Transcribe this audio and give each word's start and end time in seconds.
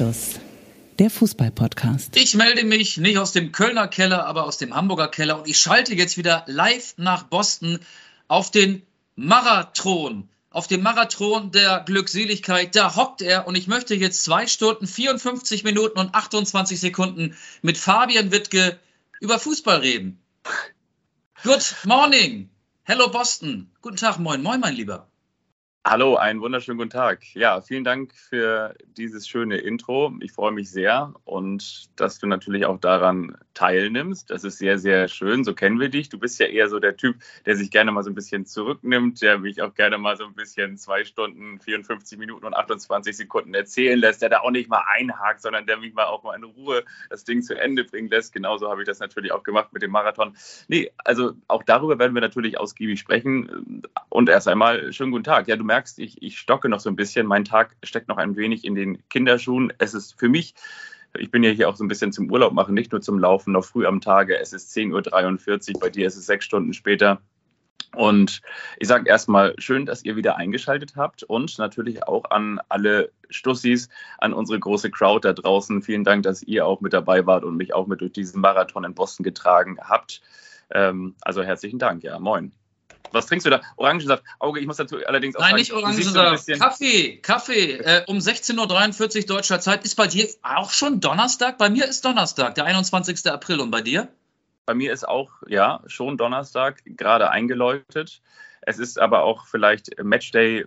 Anstoß, 0.00 0.40
der 0.98 1.10
Fußball-Podcast. 1.10 2.16
Ich 2.16 2.34
melde 2.34 2.64
mich 2.64 2.96
nicht 2.96 3.18
aus 3.18 3.32
dem 3.32 3.52
Kölner 3.52 3.86
Keller, 3.86 4.24
aber 4.24 4.44
aus 4.44 4.56
dem 4.56 4.74
Hamburger 4.74 5.08
Keller 5.08 5.38
und 5.38 5.46
ich 5.46 5.58
schalte 5.58 5.94
jetzt 5.94 6.16
wieder 6.16 6.42
live 6.46 6.94
nach 6.96 7.24
Boston 7.24 7.80
auf 8.26 8.50
den 8.50 8.80
Marathon. 9.14 10.30
Auf 10.48 10.68
dem 10.68 10.82
Marathon 10.82 11.50
der 11.50 11.80
Glückseligkeit, 11.84 12.74
da 12.74 12.96
hockt 12.96 13.20
er 13.20 13.46
und 13.46 13.56
ich 13.56 13.66
möchte 13.66 13.94
jetzt 13.94 14.24
zwei 14.24 14.46
Stunden, 14.46 14.86
54 14.86 15.64
Minuten 15.64 15.98
und 15.98 16.14
28 16.14 16.80
Sekunden 16.80 17.36
mit 17.60 17.76
Fabian 17.76 18.32
Wittke 18.32 18.78
über 19.20 19.38
Fußball 19.38 19.80
reden. 19.80 20.18
Good 21.42 21.76
morning. 21.84 22.48
Hello 22.84 23.10
Boston. 23.10 23.70
Guten 23.82 23.96
Tag, 23.96 24.18
moin, 24.18 24.42
moin, 24.42 24.60
mein 24.60 24.74
Lieber. 24.74 25.09
Hallo, 25.82 26.16
einen 26.16 26.42
wunderschönen 26.42 26.76
guten 26.76 26.90
Tag. 26.90 27.24
Ja, 27.34 27.62
vielen 27.62 27.84
Dank 27.84 28.14
für 28.14 28.74
dieses 28.98 29.26
schöne 29.26 29.56
Intro. 29.56 30.12
Ich 30.20 30.30
freue 30.30 30.52
mich 30.52 30.70
sehr 30.70 31.14
und 31.24 31.88
dass 31.98 32.18
du 32.18 32.26
natürlich 32.26 32.66
auch 32.66 32.78
daran 32.78 33.34
teilnimmst. 33.54 34.28
Das 34.30 34.44
ist 34.44 34.58
sehr, 34.58 34.78
sehr 34.78 35.08
schön. 35.08 35.42
So 35.42 35.54
kennen 35.54 35.80
wir 35.80 35.88
dich. 35.88 36.10
Du 36.10 36.18
bist 36.18 36.38
ja 36.38 36.46
eher 36.46 36.68
so 36.68 36.80
der 36.80 36.98
Typ, 36.98 37.16
der 37.46 37.56
sich 37.56 37.70
gerne 37.70 37.92
mal 37.92 38.02
so 38.02 38.10
ein 38.10 38.14
bisschen 38.14 38.44
zurücknimmt, 38.44 39.22
der 39.22 39.38
mich 39.38 39.62
auch 39.62 39.74
gerne 39.74 39.96
mal 39.96 40.18
so 40.18 40.24
ein 40.26 40.34
bisschen 40.34 40.76
zwei 40.76 41.02
Stunden, 41.04 41.58
54 41.60 42.18
Minuten 42.18 42.44
und 42.44 42.54
28 42.54 43.16
Sekunden 43.16 43.54
erzählen 43.54 43.98
lässt, 43.98 44.20
der 44.20 44.28
da 44.28 44.40
auch 44.40 44.50
nicht 44.50 44.68
mal 44.68 44.84
einhakt, 44.86 45.40
sondern 45.40 45.66
der 45.66 45.78
mich 45.78 45.94
mal 45.94 46.04
auch 46.04 46.22
mal 46.22 46.36
in 46.36 46.44
Ruhe 46.44 46.84
das 47.08 47.24
Ding 47.24 47.40
zu 47.40 47.58
Ende 47.58 47.84
bringen 47.84 48.10
lässt. 48.10 48.34
Genauso 48.34 48.70
habe 48.70 48.82
ich 48.82 48.86
das 48.86 48.98
natürlich 48.98 49.32
auch 49.32 49.44
gemacht 49.44 49.72
mit 49.72 49.80
dem 49.80 49.92
Marathon. 49.92 50.36
Nee, 50.68 50.90
also 50.98 51.32
auch 51.48 51.62
darüber 51.62 51.98
werden 51.98 52.12
wir 52.12 52.20
natürlich 52.20 52.60
ausgiebig 52.60 53.00
sprechen. 53.00 53.82
Und 54.10 54.28
erst 54.28 54.46
einmal 54.46 54.92
schönen 54.92 55.10
guten 55.10 55.24
Tag. 55.24 55.48
Ja, 55.48 55.56
du 55.56 55.69
merkst, 55.70 56.00
ich, 56.00 56.20
ich 56.20 56.36
stocke 56.36 56.68
noch 56.68 56.80
so 56.80 56.90
ein 56.90 56.96
bisschen. 56.96 57.28
Mein 57.28 57.44
Tag 57.44 57.76
steckt 57.84 58.08
noch 58.08 58.16
ein 58.16 58.34
wenig 58.34 58.64
in 58.64 58.74
den 58.74 59.08
Kinderschuhen. 59.08 59.72
Es 59.78 59.94
ist 59.94 60.18
für 60.18 60.28
mich, 60.28 60.54
ich 61.16 61.30
bin 61.30 61.44
ja 61.44 61.50
hier 61.50 61.68
auch 61.68 61.76
so 61.76 61.84
ein 61.84 61.88
bisschen 61.88 62.10
zum 62.10 62.28
Urlaub 62.28 62.52
machen, 62.52 62.74
nicht 62.74 62.90
nur 62.90 63.00
zum 63.00 63.20
Laufen, 63.20 63.52
noch 63.52 63.64
früh 63.64 63.86
am 63.86 64.00
Tage. 64.00 64.36
Es 64.36 64.52
ist 64.52 64.76
10.43 64.76 65.74
Uhr, 65.74 65.80
bei 65.80 65.88
dir 65.88 66.08
ist 66.08 66.16
es 66.16 66.26
sechs 66.26 66.44
Stunden 66.44 66.72
später. 66.72 67.20
Und 67.94 68.40
ich 68.78 68.88
sage 68.88 69.08
erstmal 69.08 69.54
schön, 69.58 69.86
dass 69.86 70.04
ihr 70.04 70.16
wieder 70.16 70.36
eingeschaltet 70.36 70.94
habt 70.96 71.22
und 71.22 71.56
natürlich 71.58 72.04
auch 72.04 72.24
an 72.30 72.60
alle 72.68 73.12
Stussis, 73.30 73.88
an 74.18 74.32
unsere 74.32 74.58
große 74.58 74.90
Crowd 74.90 75.26
da 75.26 75.32
draußen. 75.32 75.82
Vielen 75.82 76.04
Dank, 76.04 76.24
dass 76.24 76.42
ihr 76.42 76.66
auch 76.66 76.80
mit 76.80 76.92
dabei 76.92 77.26
wart 77.26 77.44
und 77.44 77.56
mich 77.56 77.74
auch 77.74 77.86
mit 77.86 78.00
durch 78.00 78.12
diesen 78.12 78.40
Marathon 78.40 78.84
in 78.84 78.94
Boston 78.94 79.22
getragen 79.22 79.78
habt. 79.80 80.20
Ähm, 80.70 81.14
also 81.20 81.42
herzlichen 81.42 81.78
Dank, 81.78 82.02
ja, 82.02 82.18
moin. 82.18 82.52
Was 83.12 83.26
trinkst 83.26 83.46
du 83.46 83.50
da? 83.50 83.60
Orangensaft. 83.76 84.22
Auge, 84.38 84.60
ich 84.60 84.66
muss 84.66 84.76
dazu 84.76 84.98
allerdings 85.04 85.36
auch 85.36 85.40
Nein, 85.40 85.50
sagen, 85.50 85.58
nicht 85.58 85.72
Orangensaft. 85.72 86.46
Kaffee, 86.58 87.16
Kaffee. 87.16 87.72
Äh, 87.72 88.04
um 88.06 88.18
16.43 88.18 89.20
Uhr 89.20 89.26
deutscher 89.26 89.60
Zeit. 89.60 89.84
Ist 89.84 89.96
bei 89.96 90.06
dir 90.06 90.28
auch 90.42 90.70
schon 90.70 91.00
Donnerstag? 91.00 91.58
Bei 91.58 91.70
mir 91.70 91.86
ist 91.86 92.04
Donnerstag, 92.04 92.54
der 92.54 92.64
21. 92.64 93.26
April. 93.30 93.60
Und 93.60 93.70
bei 93.70 93.80
dir? 93.80 94.08
Bei 94.66 94.74
mir 94.74 94.92
ist 94.92 95.06
auch, 95.08 95.30
ja, 95.48 95.82
schon 95.86 96.16
Donnerstag, 96.16 96.82
gerade 96.84 97.30
eingeläutet. 97.30 98.22
Es 98.62 98.78
ist 98.78 98.98
aber 98.98 99.22
auch 99.22 99.46
vielleicht 99.46 100.02
Matchday 100.02 100.64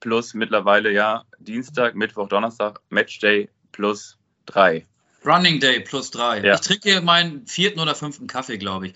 plus 0.00 0.34
mittlerweile, 0.34 0.92
ja, 0.92 1.24
Dienstag, 1.38 1.94
Mittwoch, 1.94 2.28
Donnerstag, 2.28 2.80
Matchday 2.90 3.48
plus 3.72 4.18
drei. 4.44 4.86
Running 5.24 5.58
Day 5.58 5.80
plus 5.80 6.10
drei. 6.10 6.40
Ja. 6.40 6.54
Ich 6.54 6.60
trinke 6.60 7.00
meinen 7.00 7.46
vierten 7.46 7.80
oder 7.80 7.94
fünften 7.94 8.26
Kaffee, 8.26 8.58
glaube 8.58 8.88
ich. 8.88 8.94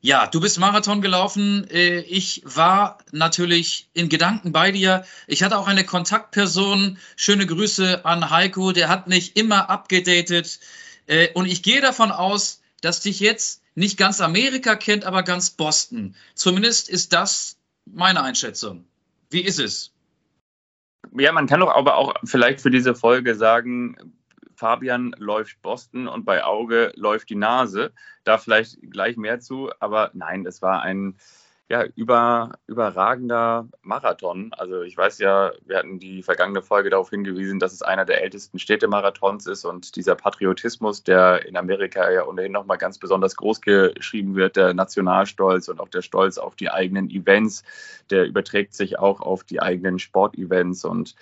Ja, 0.00 0.26
du 0.26 0.40
bist 0.40 0.58
Marathon 0.58 1.00
gelaufen. 1.00 1.66
Äh, 1.70 2.00
ich 2.00 2.42
war 2.44 2.98
natürlich 3.12 3.88
in 3.92 4.08
Gedanken 4.08 4.52
bei 4.52 4.70
dir. 4.70 5.04
Ich 5.26 5.42
hatte 5.42 5.58
auch 5.58 5.66
eine 5.66 5.84
Kontaktperson. 5.84 6.98
Schöne 7.16 7.46
Grüße 7.46 8.04
an 8.04 8.30
Heiko. 8.30 8.72
Der 8.72 8.88
hat 8.88 9.08
mich 9.08 9.36
immer 9.36 9.70
abgedatet. 9.70 10.60
Äh, 11.06 11.32
und 11.34 11.46
ich 11.46 11.62
gehe 11.62 11.80
davon 11.80 12.12
aus, 12.12 12.62
dass 12.80 13.00
dich 13.00 13.20
jetzt 13.20 13.62
nicht 13.74 13.98
ganz 13.98 14.20
Amerika 14.20 14.76
kennt, 14.76 15.04
aber 15.04 15.22
ganz 15.22 15.50
Boston. 15.50 16.14
Zumindest 16.34 16.88
ist 16.88 17.12
das 17.12 17.56
meine 17.84 18.22
Einschätzung. 18.22 18.84
Wie 19.30 19.40
ist 19.40 19.58
es? 19.58 19.92
Ja, 21.18 21.32
man 21.32 21.46
kann 21.46 21.60
doch 21.60 21.74
aber 21.74 21.96
auch 21.96 22.14
vielleicht 22.24 22.60
für 22.60 22.70
diese 22.70 22.94
Folge 22.94 23.34
sagen, 23.34 23.96
Fabian 24.56 25.14
läuft 25.18 25.62
Boston 25.62 26.08
und 26.08 26.24
bei 26.24 26.42
Auge 26.42 26.92
läuft 26.96 27.30
die 27.30 27.36
Nase. 27.36 27.92
Da 28.24 28.38
vielleicht 28.38 28.78
gleich 28.90 29.16
mehr 29.16 29.40
zu, 29.40 29.70
aber 29.78 30.10
nein, 30.14 30.46
es 30.46 30.62
war 30.62 30.82
ein 30.82 31.16
ja, 31.68 31.84
über, 31.96 32.58
überragender 32.68 33.68
Marathon. 33.82 34.52
Also 34.56 34.82
ich 34.82 34.96
weiß 34.96 35.18
ja, 35.18 35.50
wir 35.64 35.78
hatten 35.78 35.98
die 35.98 36.22
vergangene 36.22 36.62
Folge 36.62 36.90
darauf 36.90 37.10
hingewiesen, 37.10 37.58
dass 37.58 37.72
es 37.72 37.82
einer 37.82 38.04
der 38.04 38.22
ältesten 38.22 38.60
Städtemarathons 38.60 39.46
ist 39.46 39.64
und 39.64 39.96
dieser 39.96 40.14
Patriotismus, 40.14 41.02
der 41.02 41.44
in 41.46 41.56
Amerika 41.56 42.08
ja 42.10 42.24
ohnehin 42.24 42.52
nochmal 42.52 42.78
ganz 42.78 42.98
besonders 42.98 43.34
groß 43.34 43.62
geschrieben 43.62 44.36
wird, 44.36 44.54
der 44.54 44.74
Nationalstolz 44.74 45.68
und 45.68 45.80
auch 45.80 45.88
der 45.88 46.02
Stolz 46.02 46.38
auf 46.38 46.54
die 46.54 46.70
eigenen 46.70 47.10
Events, 47.10 47.64
der 48.10 48.26
überträgt 48.26 48.74
sich 48.74 49.00
auch 49.00 49.20
auf 49.20 49.42
die 49.42 49.60
eigenen 49.60 49.98
Sportevents 49.98 50.84
und 50.84 51.16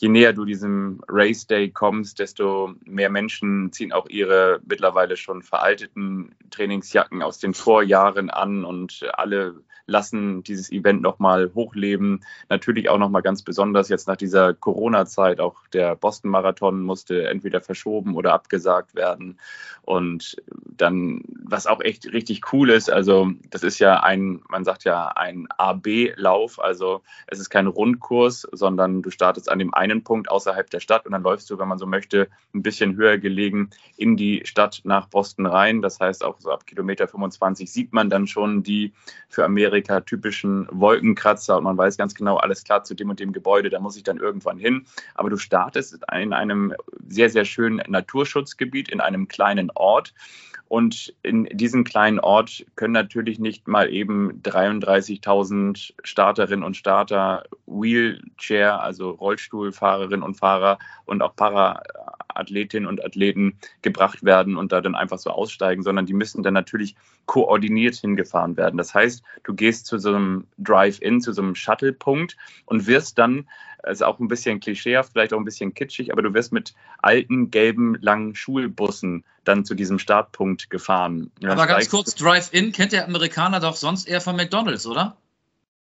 je 0.00 0.08
näher 0.08 0.32
du 0.32 0.44
diesem 0.44 1.00
Race 1.08 1.46
Day 1.46 1.70
kommst, 1.70 2.20
desto 2.20 2.74
mehr 2.84 3.10
Menschen 3.10 3.72
ziehen 3.72 3.92
auch 3.92 4.08
ihre 4.08 4.60
mittlerweile 4.64 5.16
schon 5.16 5.42
veralteten 5.42 6.34
Trainingsjacken 6.50 7.22
aus 7.22 7.38
den 7.38 7.52
Vorjahren 7.52 8.30
an 8.30 8.64
und 8.64 9.04
alle 9.12 9.60
lassen 9.88 10.42
dieses 10.44 10.70
Event 10.70 11.02
nochmal 11.02 11.50
hochleben. 11.54 12.24
Natürlich 12.48 12.88
auch 12.88 12.98
nochmal 12.98 13.22
ganz 13.22 13.42
besonders 13.42 13.88
jetzt 13.88 14.06
nach 14.06 14.16
dieser 14.16 14.54
Corona-Zeit. 14.54 15.40
Auch 15.40 15.66
der 15.72 15.96
Boston-Marathon 15.96 16.82
musste 16.82 17.26
entweder 17.26 17.60
verschoben 17.60 18.14
oder 18.14 18.34
abgesagt 18.34 18.94
werden. 18.94 19.38
Und 19.82 20.36
dann, 20.46 21.22
was 21.42 21.66
auch 21.66 21.80
echt 21.80 22.12
richtig 22.12 22.52
cool 22.52 22.68
ist, 22.70 22.90
also 22.90 23.30
das 23.50 23.62
ist 23.62 23.78
ja 23.78 24.02
ein, 24.02 24.42
man 24.50 24.62
sagt 24.64 24.84
ja 24.84 25.08
ein 25.08 25.48
AB-Lauf. 25.56 26.60
Also 26.60 27.00
es 27.26 27.40
ist 27.40 27.48
kein 27.48 27.66
Rundkurs, 27.66 28.46
sondern 28.52 29.00
du 29.00 29.10
startest 29.10 29.50
an 29.50 29.58
dem 29.58 29.72
einen 29.72 30.04
Punkt 30.04 30.30
außerhalb 30.30 30.68
der 30.68 30.80
Stadt 30.80 31.06
und 31.06 31.12
dann 31.12 31.22
läufst 31.22 31.48
du, 31.48 31.58
wenn 31.58 31.68
man 31.68 31.78
so 31.78 31.86
möchte, 31.86 32.28
ein 32.54 32.62
bisschen 32.62 32.96
höher 32.96 33.16
gelegen 33.16 33.70
in 33.96 34.18
die 34.18 34.42
Stadt 34.44 34.82
nach 34.84 35.08
Boston 35.08 35.46
rein. 35.46 35.80
Das 35.80 35.98
heißt, 35.98 36.22
auch 36.22 36.38
so 36.38 36.50
ab 36.50 36.66
Kilometer 36.66 37.08
25 37.08 37.72
sieht 37.72 37.94
man 37.94 38.10
dann 38.10 38.26
schon 38.26 38.62
die 38.62 38.92
für 39.30 39.46
Amerika 39.46 39.77
Amerika 39.78 40.00
typischen 40.00 40.66
Wolkenkratzer 40.70 41.56
und 41.56 41.64
man 41.64 41.78
weiß 41.78 41.96
ganz 41.96 42.14
genau, 42.14 42.36
alles 42.36 42.64
klar 42.64 42.82
zu 42.84 42.94
dem 42.94 43.10
und 43.10 43.20
dem 43.20 43.32
Gebäude, 43.32 43.70
da 43.70 43.78
muss 43.78 43.96
ich 43.96 44.02
dann 44.02 44.18
irgendwann 44.18 44.58
hin. 44.58 44.86
Aber 45.14 45.30
du 45.30 45.36
startest 45.36 45.98
in 46.12 46.32
einem 46.32 46.74
sehr, 47.08 47.30
sehr 47.30 47.44
schönen 47.44 47.80
Naturschutzgebiet, 47.88 48.88
in 48.90 49.00
einem 49.00 49.28
kleinen 49.28 49.70
Ort. 49.74 50.14
Und 50.66 51.14
in 51.22 51.44
diesem 51.44 51.84
kleinen 51.84 52.20
Ort 52.20 52.66
können 52.76 52.92
natürlich 52.92 53.38
nicht 53.38 53.68
mal 53.68 53.90
eben 53.90 54.42
33.000 54.42 55.94
Starterinnen 56.02 56.64
und 56.64 56.76
Starter, 56.76 57.44
Wheelchair, 57.66 58.82
also 58.82 59.10
Rollstuhlfahrerinnen 59.10 60.22
und 60.22 60.34
Fahrer 60.34 60.78
und 61.06 61.22
auch 61.22 61.34
Paraathletinnen 62.38 62.88
und 62.88 63.04
Athleten 63.04 63.58
gebracht 63.82 64.24
werden 64.24 64.56
und 64.56 64.72
da 64.72 64.80
dann 64.80 64.94
einfach 64.94 65.18
so 65.18 65.30
aussteigen, 65.30 65.82
sondern 65.82 66.06
die 66.06 66.14
müssen 66.14 66.42
dann 66.42 66.54
natürlich 66.54 66.94
koordiniert 67.26 67.96
hingefahren 67.96 68.56
werden. 68.56 68.78
Das 68.78 68.94
heißt, 68.94 69.22
du 69.44 69.54
gehst 69.54 69.86
zu 69.86 69.98
so 69.98 70.14
einem 70.14 70.46
Drive-In, 70.58 71.20
zu 71.20 71.32
so 71.32 71.42
einem 71.42 71.54
Shuttle-Punkt 71.54 72.36
und 72.66 72.86
wirst 72.86 73.18
dann 73.18 73.48
ist 73.88 74.02
auch 74.02 74.18
ein 74.18 74.28
bisschen 74.28 74.58
klischeehaft, 74.58 75.12
vielleicht 75.12 75.32
auch 75.32 75.38
ein 75.38 75.44
bisschen 75.44 75.72
kitschig, 75.72 76.12
aber 76.12 76.20
du 76.20 76.34
wirst 76.34 76.52
mit 76.52 76.74
alten, 76.98 77.50
gelben, 77.50 77.96
langen 78.00 78.34
Schulbussen 78.34 79.24
dann 79.44 79.64
zu 79.64 79.74
diesem 79.74 80.00
Startpunkt 80.00 80.68
gefahren. 80.68 81.30
Aber 81.44 81.66
ganz 81.66 81.88
kurz, 81.88 82.14
Drive-In 82.16 82.72
kennt 82.72 82.92
der 82.92 83.06
Amerikaner 83.06 83.60
doch 83.60 83.76
sonst 83.76 84.08
eher 84.08 84.20
von 84.20 84.36
McDonalds, 84.36 84.86
oder? 84.86 85.16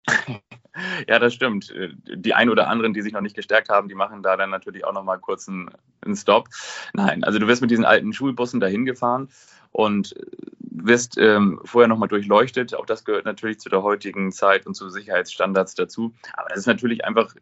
ja, 1.08 1.18
das 1.18 1.34
stimmt. 1.34 1.72
Die 2.06 2.34
ein 2.34 2.48
oder 2.48 2.68
anderen, 2.68 2.94
die 2.94 3.02
sich 3.02 3.12
noch 3.12 3.20
nicht 3.20 3.36
gestärkt 3.36 3.68
haben, 3.68 3.88
die 3.88 3.94
machen 3.94 4.22
da 4.22 4.36
dann 4.36 4.50
natürlich 4.50 4.84
auch 4.84 4.92
noch 4.92 5.04
mal 5.04 5.18
kurz 5.18 5.48
einen, 5.48 5.70
einen 6.00 6.16
Stop. 6.16 6.48
Nein, 6.94 7.24
also 7.24 7.38
du 7.38 7.46
wirst 7.46 7.62
mit 7.62 7.70
diesen 7.70 7.84
alten 7.84 8.12
Schulbussen 8.12 8.60
dahin 8.60 8.84
gefahren 8.84 9.28
und 9.70 10.14
wirst 10.58 11.18
ähm, 11.18 11.60
vorher 11.64 11.88
nochmal 11.88 12.08
durchleuchtet. 12.08 12.74
Auch 12.74 12.86
das 12.86 13.04
gehört 13.04 13.24
natürlich 13.24 13.60
zu 13.60 13.68
der 13.68 13.82
heutigen 13.82 14.32
Zeit 14.32 14.66
und 14.66 14.74
zu 14.74 14.88
Sicherheitsstandards 14.88 15.74
dazu. 15.74 16.14
Aber 16.34 16.48
das 16.48 16.58
ist 16.58 16.66
natürlich 16.66 17.04
einfach 17.04 17.34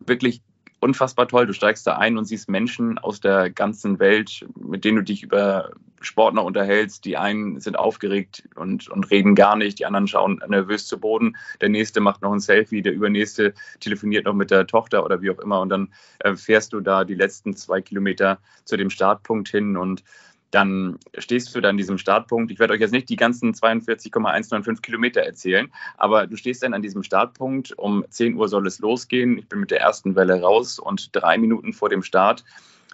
wirklich 0.00 0.42
unfassbar 0.80 1.28
toll. 1.28 1.46
Du 1.46 1.52
steigst 1.52 1.86
da 1.86 1.96
ein 1.96 2.18
und 2.18 2.24
siehst 2.24 2.48
Menschen 2.48 2.98
aus 2.98 3.20
der 3.20 3.50
ganzen 3.50 3.98
Welt, 3.98 4.46
mit 4.56 4.84
denen 4.84 4.98
du 4.98 5.02
dich 5.04 5.22
über 5.22 5.70
Sport 6.00 6.34
noch 6.34 6.44
unterhältst. 6.44 7.04
Die 7.04 7.16
einen 7.16 7.60
sind 7.60 7.78
aufgeregt 7.78 8.48
und, 8.54 8.88
und 8.88 9.10
reden 9.10 9.34
gar 9.34 9.56
nicht, 9.56 9.78
die 9.78 9.86
anderen 9.86 10.06
schauen 10.06 10.40
nervös 10.46 10.86
zu 10.86 10.98
Boden. 10.98 11.36
Der 11.60 11.68
nächste 11.68 12.00
macht 12.00 12.22
noch 12.22 12.32
ein 12.32 12.40
Selfie, 12.40 12.82
der 12.82 12.92
übernächste 12.92 13.54
telefoniert 13.80 14.24
noch 14.24 14.34
mit 14.34 14.50
der 14.50 14.66
Tochter 14.66 15.04
oder 15.04 15.20
wie 15.20 15.30
auch 15.30 15.38
immer. 15.40 15.60
Und 15.60 15.70
dann 15.70 15.92
äh, 16.20 16.36
fährst 16.36 16.72
du 16.72 16.80
da 16.80 17.04
die 17.04 17.14
letzten 17.14 17.56
zwei 17.56 17.80
Kilometer 17.80 18.38
zu 18.64 18.76
dem 18.76 18.90
Startpunkt 18.90 19.48
hin 19.48 19.76
und 19.76 20.04
dann 20.50 20.98
stehst 21.18 21.54
du 21.54 21.60
da 21.60 21.68
an 21.68 21.76
diesem 21.76 21.98
Startpunkt. 21.98 22.50
Ich 22.50 22.58
werde 22.58 22.74
euch 22.74 22.80
jetzt 22.80 22.92
nicht 22.92 23.08
die 23.08 23.16
ganzen 23.16 23.54
42,195 23.54 24.82
Kilometer 24.82 25.20
erzählen, 25.20 25.70
aber 25.96 26.26
du 26.26 26.36
stehst 26.36 26.62
dann 26.62 26.74
an 26.74 26.82
diesem 26.82 27.02
Startpunkt. 27.02 27.76
Um 27.78 28.04
10 28.08 28.34
Uhr 28.34 28.48
soll 28.48 28.66
es 28.66 28.78
losgehen. 28.78 29.38
Ich 29.38 29.48
bin 29.48 29.60
mit 29.60 29.70
der 29.70 29.80
ersten 29.80 30.16
Welle 30.16 30.40
raus 30.40 30.78
und 30.78 31.14
drei 31.14 31.38
Minuten 31.38 31.72
vor 31.72 31.88
dem 31.88 32.02
Start 32.02 32.44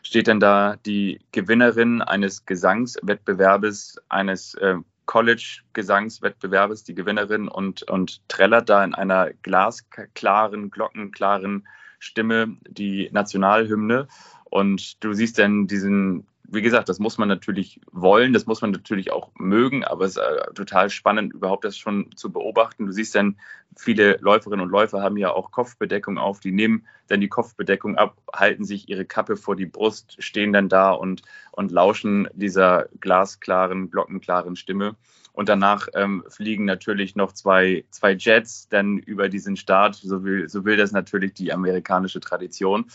steht 0.04 0.28
dann 0.28 0.38
da 0.38 0.76
die 0.84 1.20
Gewinnerin 1.32 2.02
eines 2.02 2.44
Gesangswettbewerbes, 2.44 3.96
eines 4.08 4.54
äh, 4.54 4.76
College-Gesangswettbewerbes, 5.06 6.84
die 6.84 6.94
Gewinnerin 6.94 7.48
und, 7.48 7.82
und 7.84 8.26
trällert 8.28 8.68
da 8.68 8.84
in 8.84 8.94
einer 8.94 9.32
glasklaren, 9.42 10.70
glockenklaren 10.70 11.66
Stimme 11.98 12.56
die 12.68 13.08
Nationalhymne. 13.12 14.08
Und 14.44 15.02
du 15.02 15.14
siehst 15.14 15.38
dann 15.38 15.66
diesen 15.66 16.26
wie 16.46 16.62
gesagt, 16.62 16.88
das 16.88 16.98
muss 16.98 17.18
man 17.18 17.28
natürlich 17.28 17.80
wollen, 17.90 18.32
das 18.32 18.46
muss 18.46 18.60
man 18.60 18.70
natürlich 18.70 19.10
auch 19.10 19.30
mögen, 19.36 19.84
aber 19.84 20.04
es 20.04 20.16
ist 20.16 20.22
äh, 20.22 20.52
total 20.54 20.90
spannend, 20.90 21.32
überhaupt 21.32 21.64
das 21.64 21.76
schon 21.76 22.10
zu 22.16 22.30
beobachten. 22.30 22.86
Du 22.86 22.92
siehst 22.92 23.14
dann, 23.14 23.36
viele 23.76 24.18
Läuferinnen 24.20 24.64
und 24.64 24.70
Läufer 24.70 25.02
haben 25.02 25.16
ja 25.16 25.32
auch 25.32 25.50
Kopfbedeckung 25.50 26.18
auf, 26.18 26.40
die 26.40 26.52
nehmen 26.52 26.86
dann 27.08 27.20
die 27.20 27.28
Kopfbedeckung 27.28 27.96
ab, 27.96 28.16
halten 28.32 28.64
sich 28.64 28.88
ihre 28.88 29.04
Kappe 29.04 29.36
vor 29.36 29.56
die 29.56 29.66
Brust, 29.66 30.16
stehen 30.22 30.52
dann 30.52 30.68
da 30.68 30.92
und, 30.92 31.22
und 31.52 31.70
lauschen 31.70 32.28
dieser 32.34 32.88
glasklaren, 33.00 33.90
glockenklaren 33.90 34.56
Stimme. 34.56 34.96
Und 35.32 35.48
danach 35.48 35.88
ähm, 35.94 36.24
fliegen 36.28 36.64
natürlich 36.64 37.16
noch 37.16 37.32
zwei, 37.32 37.84
zwei 37.90 38.12
Jets 38.12 38.68
dann 38.68 38.98
über 38.98 39.28
diesen 39.28 39.56
Start. 39.56 39.96
So 39.96 40.22
will, 40.22 40.48
so 40.48 40.64
will 40.64 40.76
das 40.76 40.92
natürlich 40.92 41.34
die 41.34 41.52
amerikanische 41.52 42.20
Tradition. 42.20 42.86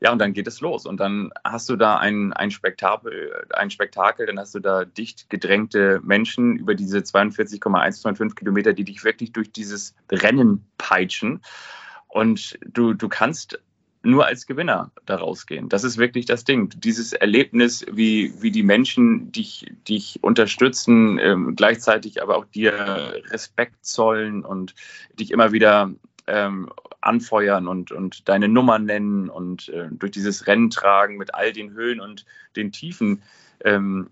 Ja, 0.00 0.12
und 0.12 0.18
dann 0.18 0.32
geht 0.32 0.46
es 0.46 0.60
los. 0.60 0.86
Und 0.86 0.98
dann 0.98 1.30
hast 1.44 1.68
du 1.68 1.76
da 1.76 1.96
ein, 1.96 2.32
ein, 2.32 2.50
Spektakel, 2.50 3.46
ein 3.50 3.70
Spektakel, 3.70 4.26
dann 4.26 4.38
hast 4.38 4.54
du 4.54 4.60
da 4.60 4.84
dicht 4.84 5.30
gedrängte 5.30 6.00
Menschen 6.02 6.56
über 6.56 6.74
diese 6.74 7.02
42,125 7.02 8.36
Kilometer, 8.36 8.72
die 8.72 8.84
dich 8.84 9.04
wirklich 9.04 9.32
durch 9.32 9.50
dieses 9.52 9.94
Rennen 10.10 10.66
peitschen. 10.76 11.40
Und 12.08 12.58
du, 12.66 12.94
du 12.94 13.08
kannst 13.08 13.58
nur 14.06 14.26
als 14.26 14.46
Gewinner 14.46 14.92
da 15.04 15.16
rausgehen. 15.16 15.68
Das 15.68 15.84
ist 15.84 15.98
wirklich 15.98 16.26
das 16.26 16.44
Ding. 16.44 16.70
Dieses 16.76 17.12
Erlebnis, 17.12 17.84
wie, 17.90 18.32
wie 18.40 18.50
die 18.50 18.62
Menschen 18.62 19.32
dich, 19.32 19.66
dich 19.88 20.20
unterstützen, 20.22 21.18
ähm, 21.18 21.56
gleichzeitig 21.56 22.22
aber 22.22 22.36
auch 22.36 22.46
dir 22.46 23.22
Respekt 23.30 23.84
zollen 23.84 24.44
und 24.44 24.74
dich 25.18 25.32
immer 25.32 25.52
wieder 25.52 25.90
ähm, 26.26 26.70
anfeuern 27.00 27.68
und, 27.68 27.92
und 27.92 28.28
deine 28.28 28.48
Nummer 28.48 28.78
nennen 28.78 29.28
und 29.28 29.68
äh, 29.68 29.88
durch 29.90 30.12
dieses 30.12 30.46
Rennen 30.46 30.70
tragen 30.70 31.16
mit 31.16 31.34
all 31.34 31.52
den 31.52 31.72
Höhen 31.72 32.00
und 32.00 32.24
den 32.56 32.72
Tiefen, 32.72 33.22
ähm, 33.64 34.10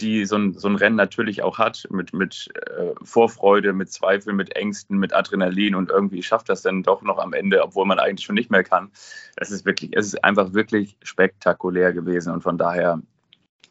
die 0.00 0.24
so 0.24 0.36
ein, 0.36 0.54
so 0.54 0.68
ein 0.68 0.76
Rennen 0.76 0.96
natürlich 0.96 1.42
auch 1.42 1.58
hat, 1.58 1.86
mit, 1.90 2.12
mit 2.12 2.48
äh, 2.54 2.92
Vorfreude, 3.02 3.72
mit 3.72 3.92
Zweifeln, 3.92 4.36
mit 4.36 4.56
Ängsten, 4.56 4.98
mit 4.98 5.14
Adrenalin 5.14 5.74
und 5.74 5.90
irgendwie 5.90 6.22
schafft 6.22 6.48
das 6.48 6.62
dann 6.62 6.82
doch 6.82 7.02
noch 7.02 7.18
am 7.18 7.32
Ende, 7.32 7.62
obwohl 7.62 7.86
man 7.86 7.98
eigentlich 7.98 8.26
schon 8.26 8.34
nicht 8.34 8.50
mehr 8.50 8.64
kann. 8.64 8.90
Es 9.36 9.50
ist 9.50 9.64
wirklich, 9.64 9.96
es 9.96 10.06
ist 10.06 10.24
einfach 10.24 10.52
wirklich 10.52 10.96
spektakulär 11.02 11.92
gewesen 11.92 12.32
und 12.32 12.42
von 12.42 12.58
daher 12.58 13.00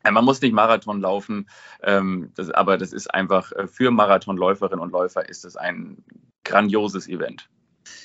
man 0.09 0.25
muss 0.25 0.41
nicht 0.41 0.53
Marathon 0.53 0.99
laufen, 0.99 1.47
ähm, 1.83 2.31
das, 2.35 2.49
aber 2.49 2.77
das 2.77 2.91
ist 2.91 3.13
einfach 3.13 3.51
äh, 3.51 3.67
für 3.67 3.91
Marathonläuferinnen 3.91 4.79
und 4.79 4.91
Läufer 4.91 5.29
ist 5.29 5.45
es 5.45 5.55
ein 5.55 6.03
grandioses 6.44 7.07
Event. 7.07 7.49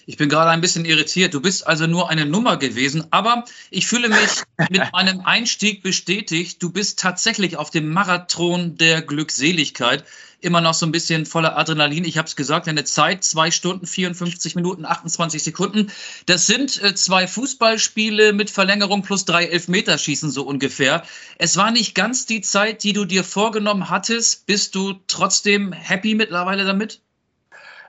Ich 0.06 0.16
bin 0.16 0.28
gerade 0.28 0.50
ein 0.50 0.60
bisschen 0.60 0.84
irritiert. 0.84 1.34
Du 1.34 1.40
bist 1.40 1.66
also 1.66 1.86
nur 1.86 2.10
eine 2.10 2.26
Nummer 2.26 2.56
gewesen, 2.56 3.06
aber 3.10 3.44
ich 3.70 3.86
fühle 3.86 4.08
mich 4.08 4.42
mit 4.70 4.92
meinem 4.92 5.20
Einstieg 5.20 5.82
bestätigt. 5.82 6.62
Du 6.62 6.70
bist 6.70 6.98
tatsächlich 6.98 7.56
auf 7.56 7.70
dem 7.70 7.92
Marathon 7.92 8.76
der 8.76 9.02
Glückseligkeit. 9.02 10.04
Immer 10.40 10.60
noch 10.60 10.74
so 10.74 10.86
ein 10.86 10.92
bisschen 10.92 11.26
voller 11.26 11.58
Adrenalin. 11.58 12.04
Ich 12.04 12.18
habe 12.18 12.28
es 12.28 12.36
gesagt, 12.36 12.68
eine 12.68 12.84
Zeit, 12.84 13.24
zwei 13.24 13.50
Stunden, 13.50 13.86
54 13.86 14.54
Minuten, 14.54 14.84
28 14.84 15.42
Sekunden. 15.42 15.90
Das 16.26 16.46
sind 16.46 16.80
äh, 16.82 16.94
zwei 16.94 17.26
Fußballspiele 17.26 18.32
mit 18.32 18.50
Verlängerung 18.50 19.02
plus 19.02 19.24
drei 19.24 19.46
Elfmeterschießen 19.46 20.30
so 20.30 20.44
ungefähr. 20.44 21.04
Es 21.38 21.56
war 21.56 21.70
nicht 21.70 21.94
ganz 21.94 22.26
die 22.26 22.42
Zeit, 22.42 22.84
die 22.84 22.92
du 22.92 23.06
dir 23.06 23.24
vorgenommen 23.24 23.88
hattest. 23.88 24.46
Bist 24.46 24.74
du 24.74 24.94
trotzdem 25.06 25.72
happy 25.72 26.14
mittlerweile 26.14 26.64
damit? 26.64 27.00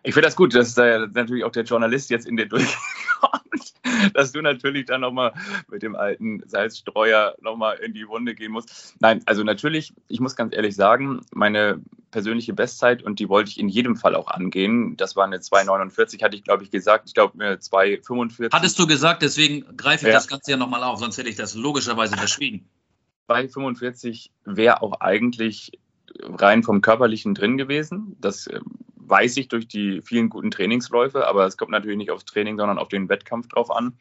Ich 0.08 0.14
finde 0.14 0.28
das 0.28 0.38
gut, 0.38 0.56
dass 0.56 0.74
da 0.74 1.06
natürlich 1.06 1.44
auch 1.44 1.52
der 1.52 1.66
Journalist 1.66 2.10
jetzt 2.10 2.28
in 2.28 2.38
dir 2.38 2.46
durchkommt, 2.48 3.74
dass 4.14 4.32
du 4.32 4.42
natürlich 4.42 4.86
dann 4.86 5.02
nochmal 5.02 5.34
mit 5.70 5.84
dem 5.84 5.98
alten 5.98 6.42
Salzstreuer 6.46 7.36
nochmal 7.42 7.76
in 7.80 7.94
die 7.94 8.08
Wunde 8.08 8.34
gehen 8.34 8.54
musst. 8.54 8.96
Nein, 9.00 9.22
also 9.26 9.44
natürlich, 9.44 9.94
ich 10.08 10.22
muss 10.22 10.38
ganz 10.38 10.56
ehrlich 10.56 10.78
sagen, 10.78 11.20
meine 11.34 11.82
persönliche 12.12 12.54
Bestzeit 12.54 13.04
und 13.04 13.20
die 13.20 13.28
wollte 13.28 13.50
ich 13.50 13.60
in 13.60 13.68
jedem 13.68 13.98
Fall 13.98 14.16
auch 14.16 14.30
angehen. 14.30 14.96
Das 14.96 15.18
war 15.18 15.26
eine 15.26 15.40
2,49, 15.40 16.24
hatte 16.24 16.38
ich 16.38 16.46
glaube 16.46 16.64
ich 16.64 16.72
gesagt. 16.72 17.10
Ich 17.10 17.14
glaube 17.14 17.34
eine 17.34 17.58
2,45. 17.58 18.54
Hattest 18.54 18.80
du 18.80 18.88
gesagt, 18.88 19.24
deswegen 19.24 19.76
greife 19.76 20.06
ich 20.06 20.14
ja. 20.14 20.18
das 20.18 20.30
Ganze 20.30 20.52
ja 20.52 20.58
nochmal 20.58 20.84
auf, 20.84 21.00
sonst 21.00 21.18
hätte 21.18 21.28
ich 21.28 21.36
das 21.36 21.54
logischerweise 21.54 22.16
verschwiegen. 22.16 22.66
2,45 23.28 24.30
wäre 24.46 24.82
auch 24.82 25.02
eigentlich 25.02 25.74
rein 26.22 26.64
vom 26.64 26.80
Körperlichen 26.80 27.36
drin 27.36 27.58
gewesen. 27.58 28.16
Das 28.22 28.48
ähm, 28.48 28.87
weiß 29.10 29.38
ich 29.38 29.48
durch 29.48 29.68
die 29.68 30.02
vielen 30.02 30.30
guten 30.30 30.52
Trainingsläufe, 30.52 31.28
aber 31.28 31.46
es 31.46 31.58
kommt 31.58 31.72
natürlich 31.72 31.98
nicht 31.98 32.12
aufs 32.12 32.26
Training, 32.26 32.58
sondern 32.58 32.78
auf 32.78 32.90
den 32.90 33.10
Wettkampf 33.10 33.48
drauf 33.48 33.72
an. 33.72 33.98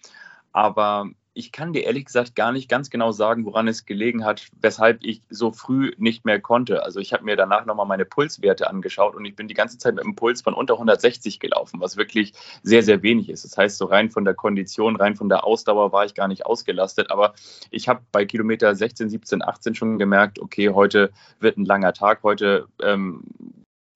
Aber 0.52 1.10
ich 1.36 1.52
kann 1.52 1.74
dir 1.74 1.84
ehrlich 1.84 2.06
gesagt 2.06 2.34
gar 2.34 2.50
nicht 2.50 2.66
ganz 2.66 2.88
genau 2.88 3.12
sagen, 3.12 3.44
woran 3.44 3.68
es 3.68 3.84
gelegen 3.84 4.24
hat, 4.24 4.46
weshalb 4.58 5.04
ich 5.04 5.20
so 5.28 5.52
früh 5.52 5.92
nicht 5.98 6.24
mehr 6.24 6.40
konnte. 6.40 6.82
Also 6.82 6.98
ich 6.98 7.12
habe 7.12 7.24
mir 7.24 7.36
danach 7.36 7.66
nochmal 7.66 7.84
meine 7.84 8.06
Pulswerte 8.06 8.70
angeschaut 8.70 9.14
und 9.14 9.26
ich 9.26 9.36
bin 9.36 9.46
die 9.46 9.54
ganze 9.54 9.76
Zeit 9.76 9.94
mit 9.94 10.04
einem 10.04 10.16
Puls 10.16 10.40
von 10.40 10.54
unter 10.54 10.74
160 10.74 11.38
gelaufen, 11.38 11.78
was 11.78 11.98
wirklich 11.98 12.32
sehr, 12.62 12.82
sehr 12.82 13.02
wenig 13.02 13.28
ist. 13.28 13.44
Das 13.44 13.58
heißt, 13.58 13.76
so 13.76 13.84
rein 13.84 14.10
von 14.10 14.24
der 14.24 14.32
Kondition, 14.32 14.96
rein 14.96 15.14
von 15.14 15.28
der 15.28 15.44
Ausdauer 15.44 15.92
war 15.92 16.06
ich 16.06 16.14
gar 16.14 16.26
nicht 16.26 16.46
ausgelastet. 16.46 17.10
Aber 17.10 17.34
ich 17.70 17.86
habe 17.86 18.00
bei 18.12 18.24
Kilometer 18.24 18.74
16, 18.74 19.10
17, 19.10 19.42
18 19.42 19.74
schon 19.74 19.98
gemerkt, 19.98 20.40
okay, 20.40 20.70
heute 20.70 21.12
wird 21.38 21.58
ein 21.58 21.66
langer 21.66 21.92
Tag, 21.92 22.22
heute 22.22 22.66
ähm, 22.82 23.24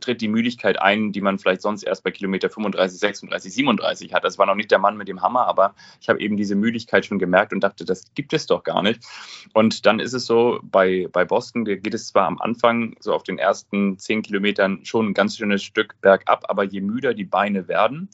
tritt 0.00 0.20
die 0.20 0.28
Müdigkeit 0.28 0.80
ein, 0.80 1.12
die 1.12 1.20
man 1.20 1.38
vielleicht 1.38 1.62
sonst 1.62 1.82
erst 1.82 2.04
bei 2.04 2.10
Kilometer 2.10 2.50
35, 2.50 2.98
36, 2.98 3.52
37 3.52 4.14
hat. 4.14 4.24
Das 4.24 4.38
war 4.38 4.46
noch 4.46 4.54
nicht 4.54 4.70
der 4.70 4.78
Mann 4.78 4.96
mit 4.96 5.08
dem 5.08 5.22
Hammer, 5.22 5.46
aber 5.46 5.74
ich 6.00 6.08
habe 6.08 6.20
eben 6.20 6.36
diese 6.36 6.54
Müdigkeit 6.54 7.06
schon 7.06 7.18
gemerkt 7.18 7.52
und 7.52 7.60
dachte, 7.60 7.84
das 7.84 8.12
gibt 8.14 8.32
es 8.32 8.46
doch 8.46 8.62
gar 8.62 8.82
nicht. 8.82 9.04
Und 9.52 9.86
dann 9.86 10.00
ist 10.00 10.12
es 10.12 10.26
so, 10.26 10.60
bei, 10.62 11.08
bei 11.12 11.24
Boston 11.24 11.64
geht 11.64 11.94
es 11.94 12.08
zwar 12.08 12.26
am 12.26 12.40
Anfang 12.40 12.96
so 13.00 13.14
auf 13.14 13.22
den 13.22 13.38
ersten 13.38 13.98
zehn 13.98 14.22
Kilometern 14.22 14.84
schon 14.84 15.08
ein 15.08 15.14
ganz 15.14 15.36
schönes 15.36 15.62
Stück 15.62 16.00
bergab, 16.00 16.44
aber 16.48 16.64
je 16.64 16.80
müder 16.80 17.14
die 17.14 17.24
Beine 17.24 17.68
werden, 17.68 18.08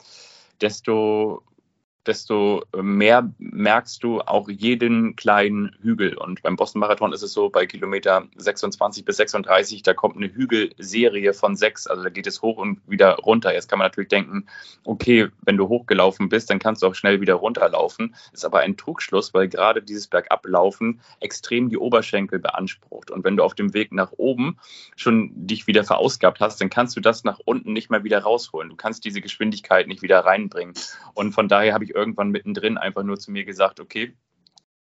desto 0.61 1.43
desto 2.07 2.63
mehr 2.75 3.31
merkst 3.39 4.03
du 4.03 4.21
auch 4.21 4.49
jeden 4.49 5.17
kleinen 5.17 5.77
Hügel. 5.83 6.17
Und 6.17 6.43
beim 6.43 6.57
Boston 6.57 6.81
Marathon 6.81 7.13
ist 7.13 7.23
es 7.23 7.33
so, 7.33 7.51
bei 7.51 7.67
Kilometer 7.67 8.25
26 8.37 9.05
bis 9.05 9.17
36, 9.17 9.83
da 9.83 9.95
kommt 9.95 10.17
eine 10.17 10.33
Hügelserie 10.33 11.33
von 11.33 11.57
sechs. 11.57 11.87
Also 11.87 12.03
da 12.03 12.11
geht 12.11 12.27
es 12.27 12.43
hoch 12.43 12.59
und 12.59 12.81
wieder 12.87 13.17
runter. 13.17 13.53
Jetzt 13.53 13.69
kann 13.69 13.79
man 13.79 13.87
natürlich 13.87 14.09
denken, 14.09 14.47
okay, 14.85 15.29
wenn 15.43 15.57
du 15.57 15.69
hochgelaufen 15.69 16.29
bist, 16.29 16.51
dann 16.51 16.59
kannst 16.59 16.83
du 16.83 16.87
auch 16.87 16.95
schnell 16.95 17.21
wieder 17.21 17.35
runterlaufen. 17.35 18.15
Ist 18.33 18.45
aber 18.45 18.61
ein 18.61 18.77
Trugschluss, 18.77 19.35
weil 19.35 19.49
gerade 19.49 19.83
dieses 19.83 20.07
Bergablaufen 20.07 21.01
extrem 21.21 21.69
die 21.69 21.79
Oberschenkel 21.79 22.39
beansprucht. 22.39 23.11
Und 23.11 23.25
wenn 23.25 23.37
du 23.37 23.43
auf 23.43 23.55
dem 23.55 23.75
Weg 23.75 23.93
nach 23.93 24.13
oben 24.13 24.59
schon 24.95 25.31
dich 25.35 25.67
wieder 25.67 25.85
verausgabt 25.85 26.41
hast, 26.41 26.61
dann 26.61 26.71
kannst 26.71 26.97
du 26.97 27.01
das 27.01 27.25
nach 27.25 27.41
unten 27.45 27.73
nicht 27.73 27.91
mehr 27.91 28.05
wieder 28.05 28.21
rausholen. 28.21 28.71
Du 28.71 28.77
kannst 28.77 29.05
diese 29.05 29.21
Geschwindigkeit 29.21 29.89
nicht 29.89 30.03
wieder 30.03 30.21
reinbringen. 30.21 30.75
Und 31.15 31.33
von 31.33 31.49
daher 31.49 31.75
habe 31.75 31.85
ich 31.85 31.95
irgendwann 31.97 32.31
mittendrin 32.31 32.79
einfach 32.79 33.03
nur 33.03 33.19
zu 33.19 33.31
mir 33.31 33.45
gesagt, 33.45 33.81
okay, 33.81 34.15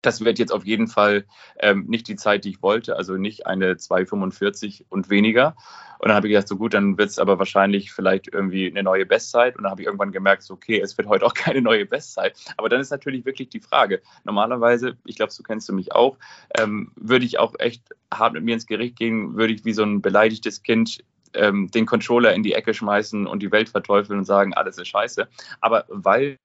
das 0.02 0.22
wird 0.22 0.40
jetzt 0.40 0.52
auf 0.52 0.66
jeden 0.66 0.88
Fall 0.88 1.26
ähm, 1.60 1.86
nicht 1.88 2.08
die 2.08 2.16
Zeit, 2.16 2.44
die 2.44 2.50
ich 2.50 2.62
wollte, 2.62 2.96
also 2.96 3.18
nicht 3.18 3.46
eine 3.46 3.74
2,45 3.74 4.86
und 4.90 5.10
weniger. 5.10 5.56
Und 6.00 6.08
dann 6.08 6.16
habe 6.16 6.28
ich 6.28 6.32
gedacht, 6.32 6.48
so 6.48 6.58
gut, 6.58 6.74
dann 6.74 6.98
wird 6.98 7.12
es 7.12 7.20
aber 7.20 7.38
wahrscheinlich 7.38 7.92
vielleicht 7.92 8.34
irgendwie 8.34 8.68
eine 8.68 8.82
neue 8.82 9.06
Bestzeit. 9.06 9.56
Und 9.56 9.64
dann 9.64 9.72
habe 9.72 9.82
ich 9.82 9.86
irgendwann 9.86 10.12
gemerkt, 10.12 10.42
so, 10.42 10.56
okay, 10.56 10.80
es 10.80 10.98
wird 10.98 11.08
heute 11.08 11.26
auch 11.26 11.34
keine 11.36 11.62
neue 11.62 11.86
Bestzeit. 11.86 12.36
Aber 12.58 12.70
dann 12.70 12.82
ist 12.82 12.90
natürlich 12.90 13.26
wirklich 13.26 13.50
die 13.50 13.60
Frage. 13.60 14.02
Normalerweise, 14.24 14.98
ich 15.06 15.16
glaube, 15.16 15.32
so 15.32 15.44
kennst 15.44 15.70
du 15.70 15.74
mich 15.74 15.94
auch, 15.94 16.18
ähm, 16.58 16.92
würde 16.96 17.26
ich 17.26 17.38
auch 17.38 17.54
echt 17.60 17.84
hart 18.12 18.34
mit 18.34 18.44
mir 18.44 18.56
ins 18.56 18.66
Gericht 18.66 18.96
gehen, 18.96 19.36
würde 19.36 19.54
ich 19.54 19.64
wie 19.64 19.74
so 19.74 19.84
ein 19.84 20.02
beleidigtes 20.02 20.64
Kind 20.64 21.04
ähm, 21.34 21.70
den 21.72 21.86
Controller 21.86 22.34
in 22.34 22.44
die 22.44 22.54
Ecke 22.54 22.74
schmeißen 22.74 23.28
und 23.28 23.42
die 23.42 23.52
Welt 23.52 23.70
verteufeln 23.70 24.20
und 24.20 24.26
sagen, 24.26 24.54
alles 24.54 24.78
ist 24.78 24.88
scheiße. 24.88 25.28
Aber 25.60 25.86
weil 25.88 26.38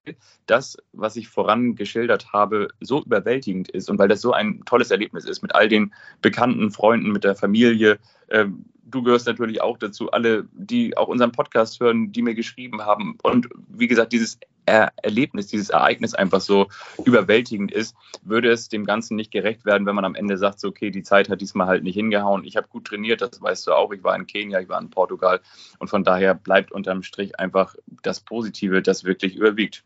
das, 0.45 0.77
was 0.93 1.15
ich 1.15 1.27
voran 1.27 1.75
geschildert 1.75 2.33
habe, 2.33 2.69
so 2.79 3.03
überwältigend 3.03 3.69
ist 3.69 3.89
und 3.89 3.99
weil 3.99 4.07
das 4.07 4.21
so 4.21 4.33
ein 4.33 4.63
tolles 4.65 4.91
Erlebnis 4.91 5.25
ist 5.25 5.41
mit 5.41 5.55
all 5.55 5.67
den 5.67 5.93
bekannten 6.21 6.71
Freunden, 6.71 7.11
mit 7.11 7.23
der 7.23 7.35
Familie, 7.35 7.99
ähm, 8.29 8.65
du 8.89 9.03
gehörst 9.03 9.27
natürlich 9.27 9.61
auch 9.61 9.77
dazu, 9.77 10.11
alle, 10.11 10.47
die 10.53 10.95
auch 10.97 11.07
unseren 11.07 11.31
Podcast 11.31 11.79
hören, 11.79 12.11
die 12.11 12.21
mir 12.21 12.35
geschrieben 12.35 12.81
haben. 12.81 13.17
Und 13.21 13.49
wie 13.67 13.87
gesagt, 13.87 14.13
dieses 14.13 14.39
er 14.67 14.91
Erlebnis, 15.01 15.47
dieses 15.47 15.69
Ereignis 15.69 16.13
einfach 16.13 16.41
so 16.41 16.67
überwältigend 17.05 17.71
ist, 17.71 17.95
würde 18.21 18.51
es 18.51 18.67
dem 18.67 18.85
Ganzen 18.85 19.15
nicht 19.15 19.31
gerecht 19.31 19.65
werden, 19.65 19.87
wenn 19.87 19.95
man 19.95 20.05
am 20.05 20.13
Ende 20.13 20.37
sagt, 20.37 20.59
so, 20.59 20.67
okay, 20.67 20.91
die 20.91 21.03
Zeit 21.03 21.29
hat 21.29 21.41
diesmal 21.41 21.67
halt 21.67 21.83
nicht 21.83 21.95
hingehauen. 21.95 22.43
Ich 22.43 22.57
habe 22.57 22.67
gut 22.67 22.85
trainiert, 22.85 23.21
das 23.21 23.41
weißt 23.41 23.65
du 23.65 23.73
auch. 23.73 23.93
Ich 23.93 24.03
war 24.03 24.15
in 24.15 24.27
Kenia, 24.27 24.59
ich 24.59 24.69
war 24.69 24.81
in 24.81 24.89
Portugal. 24.89 25.39
Und 25.79 25.87
von 25.87 26.03
daher 26.03 26.33
bleibt 26.35 26.71
unterm 26.71 27.01
Strich 27.01 27.39
einfach 27.39 27.75
das 28.03 28.19
Positive, 28.19 28.81
das 28.81 29.05
wirklich 29.05 29.35
überwiegt. 29.35 29.83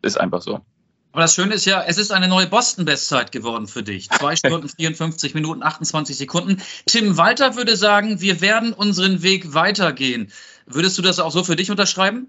Ist 0.00 0.18
einfach 0.18 0.40
so. 0.40 0.62
Aber 1.12 1.22
das 1.22 1.34
Schöne 1.34 1.54
ist 1.54 1.66
ja, 1.66 1.84
es 1.86 1.98
ist 1.98 2.10
eine 2.10 2.26
neue 2.26 2.46
Boston-Bestzeit 2.46 3.32
geworden 3.32 3.66
für 3.66 3.82
dich. 3.82 4.08
Zwei 4.10 4.34
Stunden, 4.36 4.68
54 4.68 5.34
Minuten, 5.34 5.62
28 5.62 6.16
Sekunden. 6.16 6.62
Tim 6.86 7.16
Walter 7.16 7.54
würde 7.56 7.76
sagen, 7.76 8.20
wir 8.20 8.40
werden 8.40 8.72
unseren 8.72 9.22
Weg 9.22 9.54
weitergehen. 9.54 10.32
Würdest 10.66 10.96
du 10.98 11.02
das 11.02 11.18
auch 11.18 11.30
so 11.30 11.44
für 11.44 11.56
dich 11.56 11.70
unterschreiben? 11.70 12.28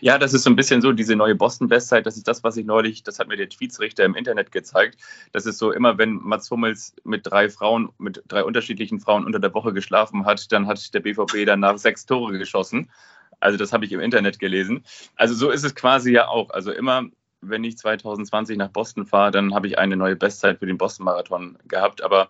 Ja, 0.00 0.18
das 0.18 0.34
ist 0.34 0.42
so 0.42 0.50
ein 0.50 0.56
bisschen 0.56 0.82
so, 0.82 0.92
diese 0.92 1.14
neue 1.14 1.36
Boston-Bestzeit, 1.36 2.04
das 2.04 2.16
ist 2.16 2.26
das, 2.26 2.42
was 2.42 2.56
ich 2.56 2.66
neulich, 2.66 3.04
das 3.04 3.20
hat 3.20 3.28
mir 3.28 3.36
der 3.36 3.48
Tweetsrichter 3.48 4.04
im 4.04 4.16
Internet 4.16 4.50
gezeigt. 4.50 4.98
Das 5.30 5.46
ist 5.46 5.58
so 5.58 5.70
immer, 5.70 5.96
wenn 5.96 6.14
Mats 6.14 6.50
Hummels 6.50 6.94
mit 7.04 7.26
drei 7.26 7.48
Frauen, 7.48 7.90
mit 7.98 8.22
drei 8.26 8.42
unterschiedlichen 8.42 8.98
Frauen 8.98 9.24
unter 9.24 9.38
der 9.38 9.54
Woche 9.54 9.72
geschlafen 9.72 10.26
hat, 10.26 10.50
dann 10.50 10.66
hat 10.66 10.92
der 10.92 11.00
BVB 11.00 11.46
danach 11.46 11.78
sechs 11.78 12.06
Tore 12.06 12.38
geschossen. 12.38 12.90
Also 13.38 13.56
das 13.56 13.72
habe 13.72 13.84
ich 13.84 13.92
im 13.92 14.00
Internet 14.00 14.38
gelesen. 14.38 14.84
Also 15.16 15.34
so 15.34 15.50
ist 15.50 15.64
es 15.64 15.74
quasi 15.74 16.12
ja 16.12 16.28
auch. 16.28 16.50
Also 16.50 16.72
immer, 16.72 17.04
wenn 17.40 17.64
ich 17.64 17.78
2020 17.78 18.56
nach 18.56 18.68
Boston 18.68 19.06
fahre, 19.06 19.30
dann 19.30 19.54
habe 19.54 19.66
ich 19.66 19.78
eine 19.78 19.96
neue 19.96 20.16
Bestzeit 20.16 20.58
für 20.58 20.66
den 20.66 20.78
Boston-Marathon 20.78 21.58
gehabt. 21.66 22.02
Aber 22.02 22.28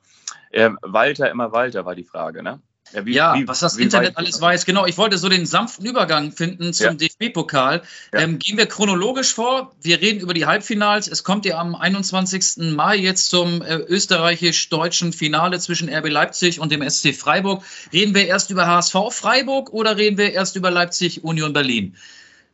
äh, 0.50 0.71
Walter, 0.83 1.31
immer 1.31 1.52
Walter 1.52 1.85
war 1.85 1.95
die 1.95 2.05
Frage, 2.05 2.43
ne? 2.43 2.61
Ja, 2.93 3.07
wie, 3.07 3.12
ja 3.12 3.35
wie, 3.35 3.47
was 3.47 3.61
das 3.61 3.76
Internet 3.76 4.17
alles 4.17 4.40
weiß. 4.40 4.64
Genau, 4.64 4.85
ich 4.85 4.99
wollte 4.99 5.17
so 5.17 5.29
den 5.29 5.47
sanften 5.47 5.87
Übergang 5.87 6.33
finden 6.33 6.73
zum 6.73 6.87
ja. 6.87 6.95
DFB-Pokal. 6.95 7.83
Ja. 8.12 8.21
Ähm, 8.21 8.38
gehen 8.38 8.57
wir 8.59 8.67
chronologisch 8.67 9.33
vor. 9.33 9.73
Wir 9.81 10.00
reden 10.00 10.21
über 10.21 10.35
die 10.35 10.47
Halbfinals. 10.47 11.07
Es 11.07 11.23
kommt 11.23 11.45
ja 11.45 11.59
am 11.59 11.75
21. 11.75 12.73
Mai 12.75 12.97
jetzt 12.97 13.31
zum 13.31 13.62
äh, 13.62 13.76
österreichisch-deutschen 13.76 15.12
Finale 15.12 15.61
zwischen 15.61 15.88
RB 15.88 16.09
Leipzig 16.09 16.59
und 16.59 16.73
dem 16.73 16.88
SC 16.88 17.14
Freiburg. 17.14 17.62
Reden 17.93 18.14
wir 18.14 18.26
erst 18.26 18.50
über 18.50 18.67
HSV 18.67 18.97
Freiburg 19.11 19.73
oder 19.73 19.97
reden 19.97 20.19
wir 20.19 20.33
erst 20.33 20.57
über 20.57 20.71
Leipzig 20.71 21.23
Union 21.23 21.52
Berlin? 21.52 21.97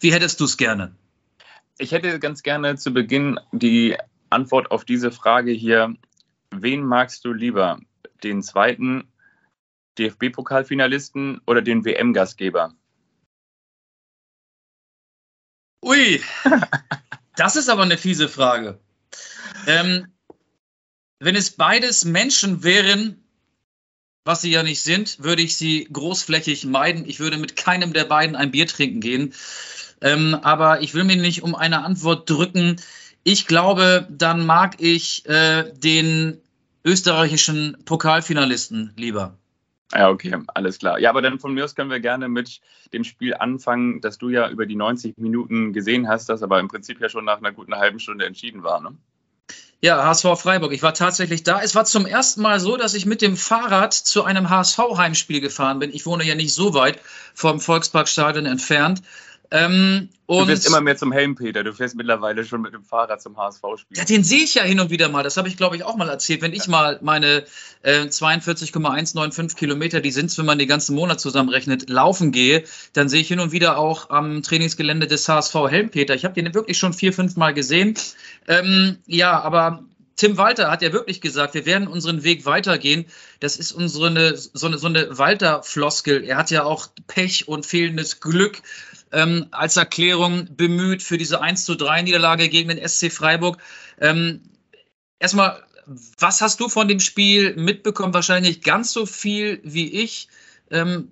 Wie 0.00 0.12
hättest 0.12 0.40
du 0.40 0.44
es 0.44 0.58
gerne? 0.58 0.92
Ich 1.78 1.92
hätte 1.92 2.18
ganz 2.18 2.42
gerne 2.42 2.76
zu 2.76 2.92
Beginn 2.92 3.38
die 3.52 3.96
Antwort 4.30 4.70
auf 4.70 4.84
diese 4.84 5.10
Frage 5.10 5.52
hier. 5.52 5.94
Wen 6.50 6.82
magst 6.82 7.24
du 7.24 7.32
lieber? 7.32 7.80
Den 8.22 8.42
zweiten 8.42 9.12
DFB-Pokalfinalisten 9.98 11.42
oder 11.46 11.60
den 11.60 11.84
WM-Gastgeber? 11.84 12.74
Ui, 15.84 16.20
das 17.36 17.56
ist 17.56 17.68
aber 17.68 17.82
eine 17.82 17.98
fiese 17.98 18.28
Frage. 18.28 18.80
Ähm, 19.66 20.08
wenn 21.18 21.36
es 21.36 21.50
beides 21.50 22.04
Menschen 22.06 22.62
wären, 22.62 23.22
was 24.24 24.40
sie 24.40 24.50
ja 24.50 24.62
nicht 24.62 24.82
sind, 24.82 25.22
würde 25.22 25.42
ich 25.42 25.56
sie 25.56 25.88
großflächig 25.92 26.64
meiden. 26.64 27.06
Ich 27.08 27.20
würde 27.20 27.36
mit 27.36 27.54
keinem 27.54 27.92
der 27.92 28.04
beiden 28.04 28.34
ein 28.34 28.50
Bier 28.50 28.66
trinken 28.66 29.00
gehen. 29.00 29.34
Ähm, 30.00 30.36
aber 30.42 30.82
ich 30.82 30.94
will 30.94 31.04
mich 31.04 31.18
nicht 31.18 31.42
um 31.42 31.54
eine 31.54 31.84
Antwort 31.84 32.28
drücken. 32.28 32.76
Ich 33.22 33.46
glaube, 33.46 34.06
dann 34.10 34.46
mag 34.46 34.76
ich 34.80 35.26
äh, 35.26 35.72
den 35.74 36.40
österreichischen 36.84 37.76
Pokalfinalisten 37.84 38.92
lieber. 38.96 39.36
Ja, 39.92 40.10
okay, 40.10 40.36
alles 40.48 40.78
klar. 40.78 40.98
Ja, 40.98 41.10
aber 41.10 41.22
dann 41.22 41.38
von 41.38 41.54
mir 41.54 41.64
aus 41.64 41.74
können 41.74 41.90
wir 41.90 42.00
gerne 42.00 42.28
mit 42.28 42.60
dem 42.92 43.04
Spiel 43.04 43.34
anfangen, 43.34 44.00
das 44.00 44.18
du 44.18 44.28
ja 44.28 44.48
über 44.48 44.66
die 44.66 44.76
90 44.76 45.16
Minuten 45.16 45.72
gesehen 45.72 46.08
hast, 46.08 46.28
das 46.28 46.42
aber 46.42 46.58
im 46.58 46.68
Prinzip 46.68 47.00
ja 47.00 47.08
schon 47.08 47.24
nach 47.24 47.38
einer 47.38 47.52
guten 47.52 47.74
halben 47.74 48.00
Stunde 48.00 48.26
entschieden 48.26 48.62
war, 48.62 48.80
ne? 48.80 48.96
Ja, 49.82 50.02
HSV 50.04 50.40
Freiburg. 50.40 50.72
Ich 50.72 50.82
war 50.82 50.94
tatsächlich 50.94 51.42
da. 51.42 51.60
Es 51.60 51.74
war 51.74 51.84
zum 51.84 52.06
ersten 52.06 52.40
Mal 52.40 52.60
so, 52.60 52.76
dass 52.76 52.94
ich 52.94 53.04
mit 53.04 53.20
dem 53.20 53.36
Fahrrad 53.36 53.92
zu 53.92 54.24
einem 54.24 54.48
HSV-Heimspiel 54.48 55.40
gefahren 55.40 55.78
bin. 55.78 55.92
Ich 55.92 56.06
wohne 56.06 56.24
ja 56.24 56.34
nicht 56.34 56.54
so 56.54 56.72
weit 56.72 56.98
vom 57.34 57.60
Volksparkstadion 57.60 58.46
entfernt. 58.46 59.02
Ähm, 59.50 60.08
du 60.26 60.48
wirst 60.48 60.66
immer 60.66 60.80
mehr 60.80 60.96
zum 60.96 61.12
Helmpeter. 61.12 61.62
Du 61.62 61.72
fährst 61.72 61.94
mittlerweile 61.94 62.44
schon 62.44 62.62
mit 62.62 62.74
dem 62.74 62.84
Fahrrad 62.84 63.22
zum 63.22 63.36
HSV-Spiel. 63.36 63.96
Ja, 63.96 64.04
den 64.04 64.24
sehe 64.24 64.42
ich 64.42 64.54
ja 64.54 64.62
hin 64.62 64.80
und 64.80 64.90
wieder 64.90 65.08
mal. 65.08 65.22
Das 65.22 65.36
habe 65.36 65.48
ich, 65.48 65.56
glaube 65.56 65.76
ich, 65.76 65.84
auch 65.84 65.96
mal 65.96 66.08
erzählt. 66.08 66.42
Wenn 66.42 66.52
ich 66.52 66.66
mal 66.68 66.98
meine 67.02 67.44
äh, 67.82 68.08
42,195 68.08 69.56
Kilometer, 69.56 70.00
die 70.00 70.10
sind 70.10 70.26
es, 70.26 70.38
wenn 70.38 70.46
man 70.46 70.58
den 70.58 70.68
ganzen 70.68 70.94
Monat 70.94 71.20
zusammenrechnet, 71.20 71.88
laufen 71.88 72.32
gehe, 72.32 72.64
dann 72.92 73.08
sehe 73.08 73.20
ich 73.20 73.28
hin 73.28 73.40
und 73.40 73.52
wieder 73.52 73.78
auch 73.78 74.10
am 74.10 74.42
Trainingsgelände 74.42 75.06
des 75.06 75.28
HSV 75.28 75.54
Helmpeter. 75.68 76.14
Ich 76.14 76.24
habe 76.24 76.34
den 76.34 76.52
wirklich 76.54 76.78
schon 76.78 76.92
vier, 76.92 77.12
fünf 77.12 77.36
Mal 77.36 77.54
gesehen. 77.54 77.94
Ähm, 78.48 78.98
ja, 79.06 79.40
aber 79.40 79.84
Tim 80.16 80.38
Walter 80.38 80.70
hat 80.70 80.80
ja 80.80 80.92
wirklich 80.92 81.20
gesagt, 81.20 81.52
wir 81.52 81.66
werden 81.66 81.88
unseren 81.88 82.24
Weg 82.24 82.46
weitergehen. 82.46 83.04
Das 83.40 83.58
ist 83.58 83.72
unsere 83.72 84.36
so 84.36 84.66
eine, 84.66 84.78
so 84.78 84.86
eine 84.86 85.18
Walter-Floskel. 85.18 86.24
Er 86.24 86.38
hat 86.38 86.50
ja 86.50 86.64
auch 86.64 86.88
Pech 87.06 87.48
und 87.48 87.66
fehlendes 87.66 88.20
Glück 88.20 88.62
ähm, 89.16 89.46
als 89.50 89.78
Erklärung 89.78 90.54
bemüht 90.56 91.02
für 91.02 91.16
diese 91.16 91.40
1 91.40 91.64
zu 91.64 91.74
3 91.74 92.02
Niederlage 92.02 92.50
gegen 92.50 92.68
den 92.68 92.86
SC 92.86 93.10
Freiburg. 93.10 93.56
Ähm, 93.98 94.42
erstmal, 95.18 95.62
was 96.18 96.42
hast 96.42 96.60
du 96.60 96.68
von 96.68 96.86
dem 96.86 97.00
Spiel 97.00 97.56
mitbekommen? 97.56 98.12
Wahrscheinlich 98.12 98.60
ganz 98.60 98.92
so 98.92 99.06
viel 99.06 99.60
wie 99.64 99.88
ich. 100.02 100.28
Ähm, 100.70 101.10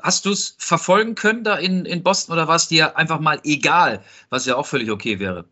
hast 0.00 0.26
du 0.26 0.30
es 0.30 0.54
verfolgen 0.58 1.16
können 1.16 1.42
da 1.42 1.56
in, 1.56 1.84
in 1.86 2.04
Boston 2.04 2.34
oder 2.34 2.46
war 2.46 2.54
es 2.54 2.68
dir 2.68 2.96
einfach 2.96 3.18
mal 3.18 3.40
egal, 3.42 4.04
was 4.28 4.46
ja 4.46 4.54
auch 4.54 4.66
völlig 4.66 4.88
okay 4.88 5.18
wäre? 5.18 5.44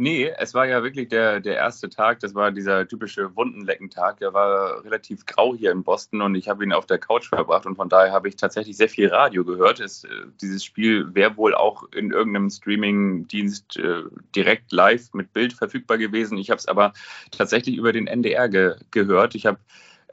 Nee, 0.00 0.32
es 0.38 0.54
war 0.54 0.66
ja 0.66 0.82
wirklich 0.82 1.08
der, 1.08 1.40
der 1.40 1.56
erste 1.56 1.90
Tag, 1.90 2.20
das 2.20 2.34
war 2.34 2.50
dieser 2.50 2.88
typische 2.88 3.36
Wundenleckentag. 3.36 4.18
Der 4.18 4.32
war 4.32 4.82
relativ 4.84 5.26
grau 5.26 5.54
hier 5.54 5.70
in 5.70 5.84
Boston 5.84 6.22
und 6.22 6.34
ich 6.34 6.48
habe 6.48 6.64
ihn 6.64 6.72
auf 6.72 6.86
der 6.86 6.98
Couch 6.98 7.28
verbracht 7.28 7.66
und 7.66 7.76
von 7.76 7.90
daher 7.90 8.10
habe 8.12 8.26
ich 8.28 8.36
tatsächlich 8.36 8.76
sehr 8.76 8.88
viel 8.88 9.08
Radio 9.08 9.44
gehört. 9.44 9.80
Es, 9.80 10.04
äh, 10.04 10.08
dieses 10.40 10.64
Spiel 10.64 11.14
wäre 11.14 11.36
wohl 11.36 11.54
auch 11.54 11.84
in 11.92 12.10
irgendeinem 12.10 12.48
Streaming-Dienst 12.48 13.76
äh, 13.76 14.04
direkt 14.34 14.72
live 14.72 15.12
mit 15.12 15.32
Bild 15.34 15.52
verfügbar 15.52 15.98
gewesen. 15.98 16.38
Ich 16.38 16.50
habe 16.50 16.58
es 16.58 16.66
aber 16.66 16.94
tatsächlich 17.30 17.76
über 17.76 17.92
den 17.92 18.06
NDR 18.06 18.48
ge 18.48 18.76
gehört. 18.90 19.34
Ich 19.34 19.44
habe 19.44 19.58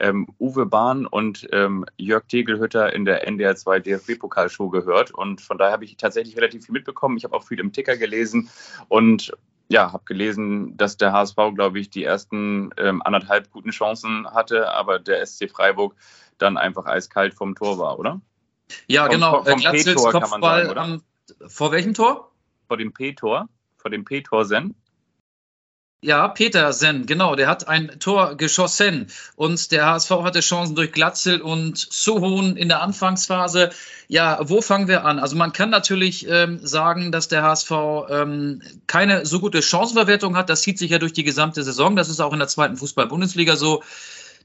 ähm, 0.00 0.26
Uwe 0.38 0.66
Bahn 0.66 1.06
und 1.06 1.48
ähm, 1.52 1.86
Jörg 1.96 2.24
Tegelhütter 2.26 2.92
in 2.92 3.04
der 3.04 3.26
NDR 3.26 3.56
2 3.56 3.80
DFB-Pokalshow 3.80 4.70
gehört. 4.70 5.12
Und 5.12 5.40
von 5.40 5.58
daher 5.58 5.72
habe 5.72 5.84
ich 5.84 5.96
tatsächlich 5.96 6.36
relativ 6.36 6.66
viel 6.66 6.72
mitbekommen. 6.72 7.16
Ich 7.16 7.24
habe 7.24 7.34
auch 7.34 7.44
viel 7.44 7.60
im 7.60 7.72
Ticker 7.72 7.96
gelesen 7.96 8.50
und 8.88 9.32
ja, 9.70 9.92
habe 9.92 10.04
gelesen, 10.04 10.76
dass 10.76 10.96
der 10.96 11.12
HSV, 11.12 11.36
glaube 11.54 11.78
ich, 11.78 11.90
die 11.90 12.02
ersten 12.02 12.70
ähm, 12.76 13.02
anderthalb 13.02 13.50
guten 13.52 13.70
Chancen 13.70 14.28
hatte, 14.28 14.68
aber 14.72 14.98
der 14.98 15.24
SC 15.24 15.48
Freiburg 15.48 15.94
dann 16.38 16.56
einfach 16.56 16.86
eiskalt 16.86 17.34
vom 17.34 17.54
Tor 17.54 17.78
war, 17.78 17.98
oder? 17.98 18.20
Ja, 18.88 19.04
vom, 19.04 19.12
genau. 19.12 19.44
Vom 19.44 19.60
Glatzels 19.60 20.02
Kopfball 20.02 20.66
sagen, 20.66 21.02
vor 21.46 21.70
welchem 21.70 21.94
Tor? 21.94 22.32
Vor 22.66 22.78
dem 22.78 22.92
P-Tor, 22.92 23.48
vor 23.76 23.90
dem 23.90 24.04
P-Tor 24.04 24.44
Sen. 24.44 24.74
Ja, 26.02 26.28
Petersen, 26.28 27.04
genau, 27.04 27.36
der 27.36 27.46
hat 27.46 27.68
ein 27.68 27.98
Tor 27.98 28.34
geschossen 28.34 29.08
und 29.36 29.70
der 29.70 29.84
HSV 29.84 30.10
hatte 30.22 30.40
Chancen 30.40 30.74
durch 30.74 30.92
Glatzel 30.92 31.42
und 31.42 31.76
Suhon 31.76 32.56
in 32.56 32.68
der 32.68 32.80
Anfangsphase. 32.80 33.68
Ja, 34.08 34.38
wo 34.40 34.62
fangen 34.62 34.88
wir 34.88 35.04
an? 35.04 35.18
Also 35.18 35.36
man 35.36 35.52
kann 35.52 35.68
natürlich 35.68 36.26
ähm, 36.26 36.58
sagen, 36.62 37.12
dass 37.12 37.28
der 37.28 37.42
HSV 37.42 37.70
ähm, 38.08 38.62
keine 38.86 39.26
so 39.26 39.40
gute 39.40 39.60
Chancenverwertung 39.60 40.38
hat. 40.38 40.48
Das 40.48 40.62
zieht 40.62 40.78
sich 40.78 40.90
ja 40.90 40.98
durch 40.98 41.12
die 41.12 41.22
gesamte 41.22 41.62
Saison. 41.62 41.96
Das 41.96 42.08
ist 42.08 42.20
auch 42.20 42.32
in 42.32 42.38
der 42.38 42.48
zweiten 42.48 42.78
Fußball-Bundesliga 42.78 43.56
so. 43.56 43.82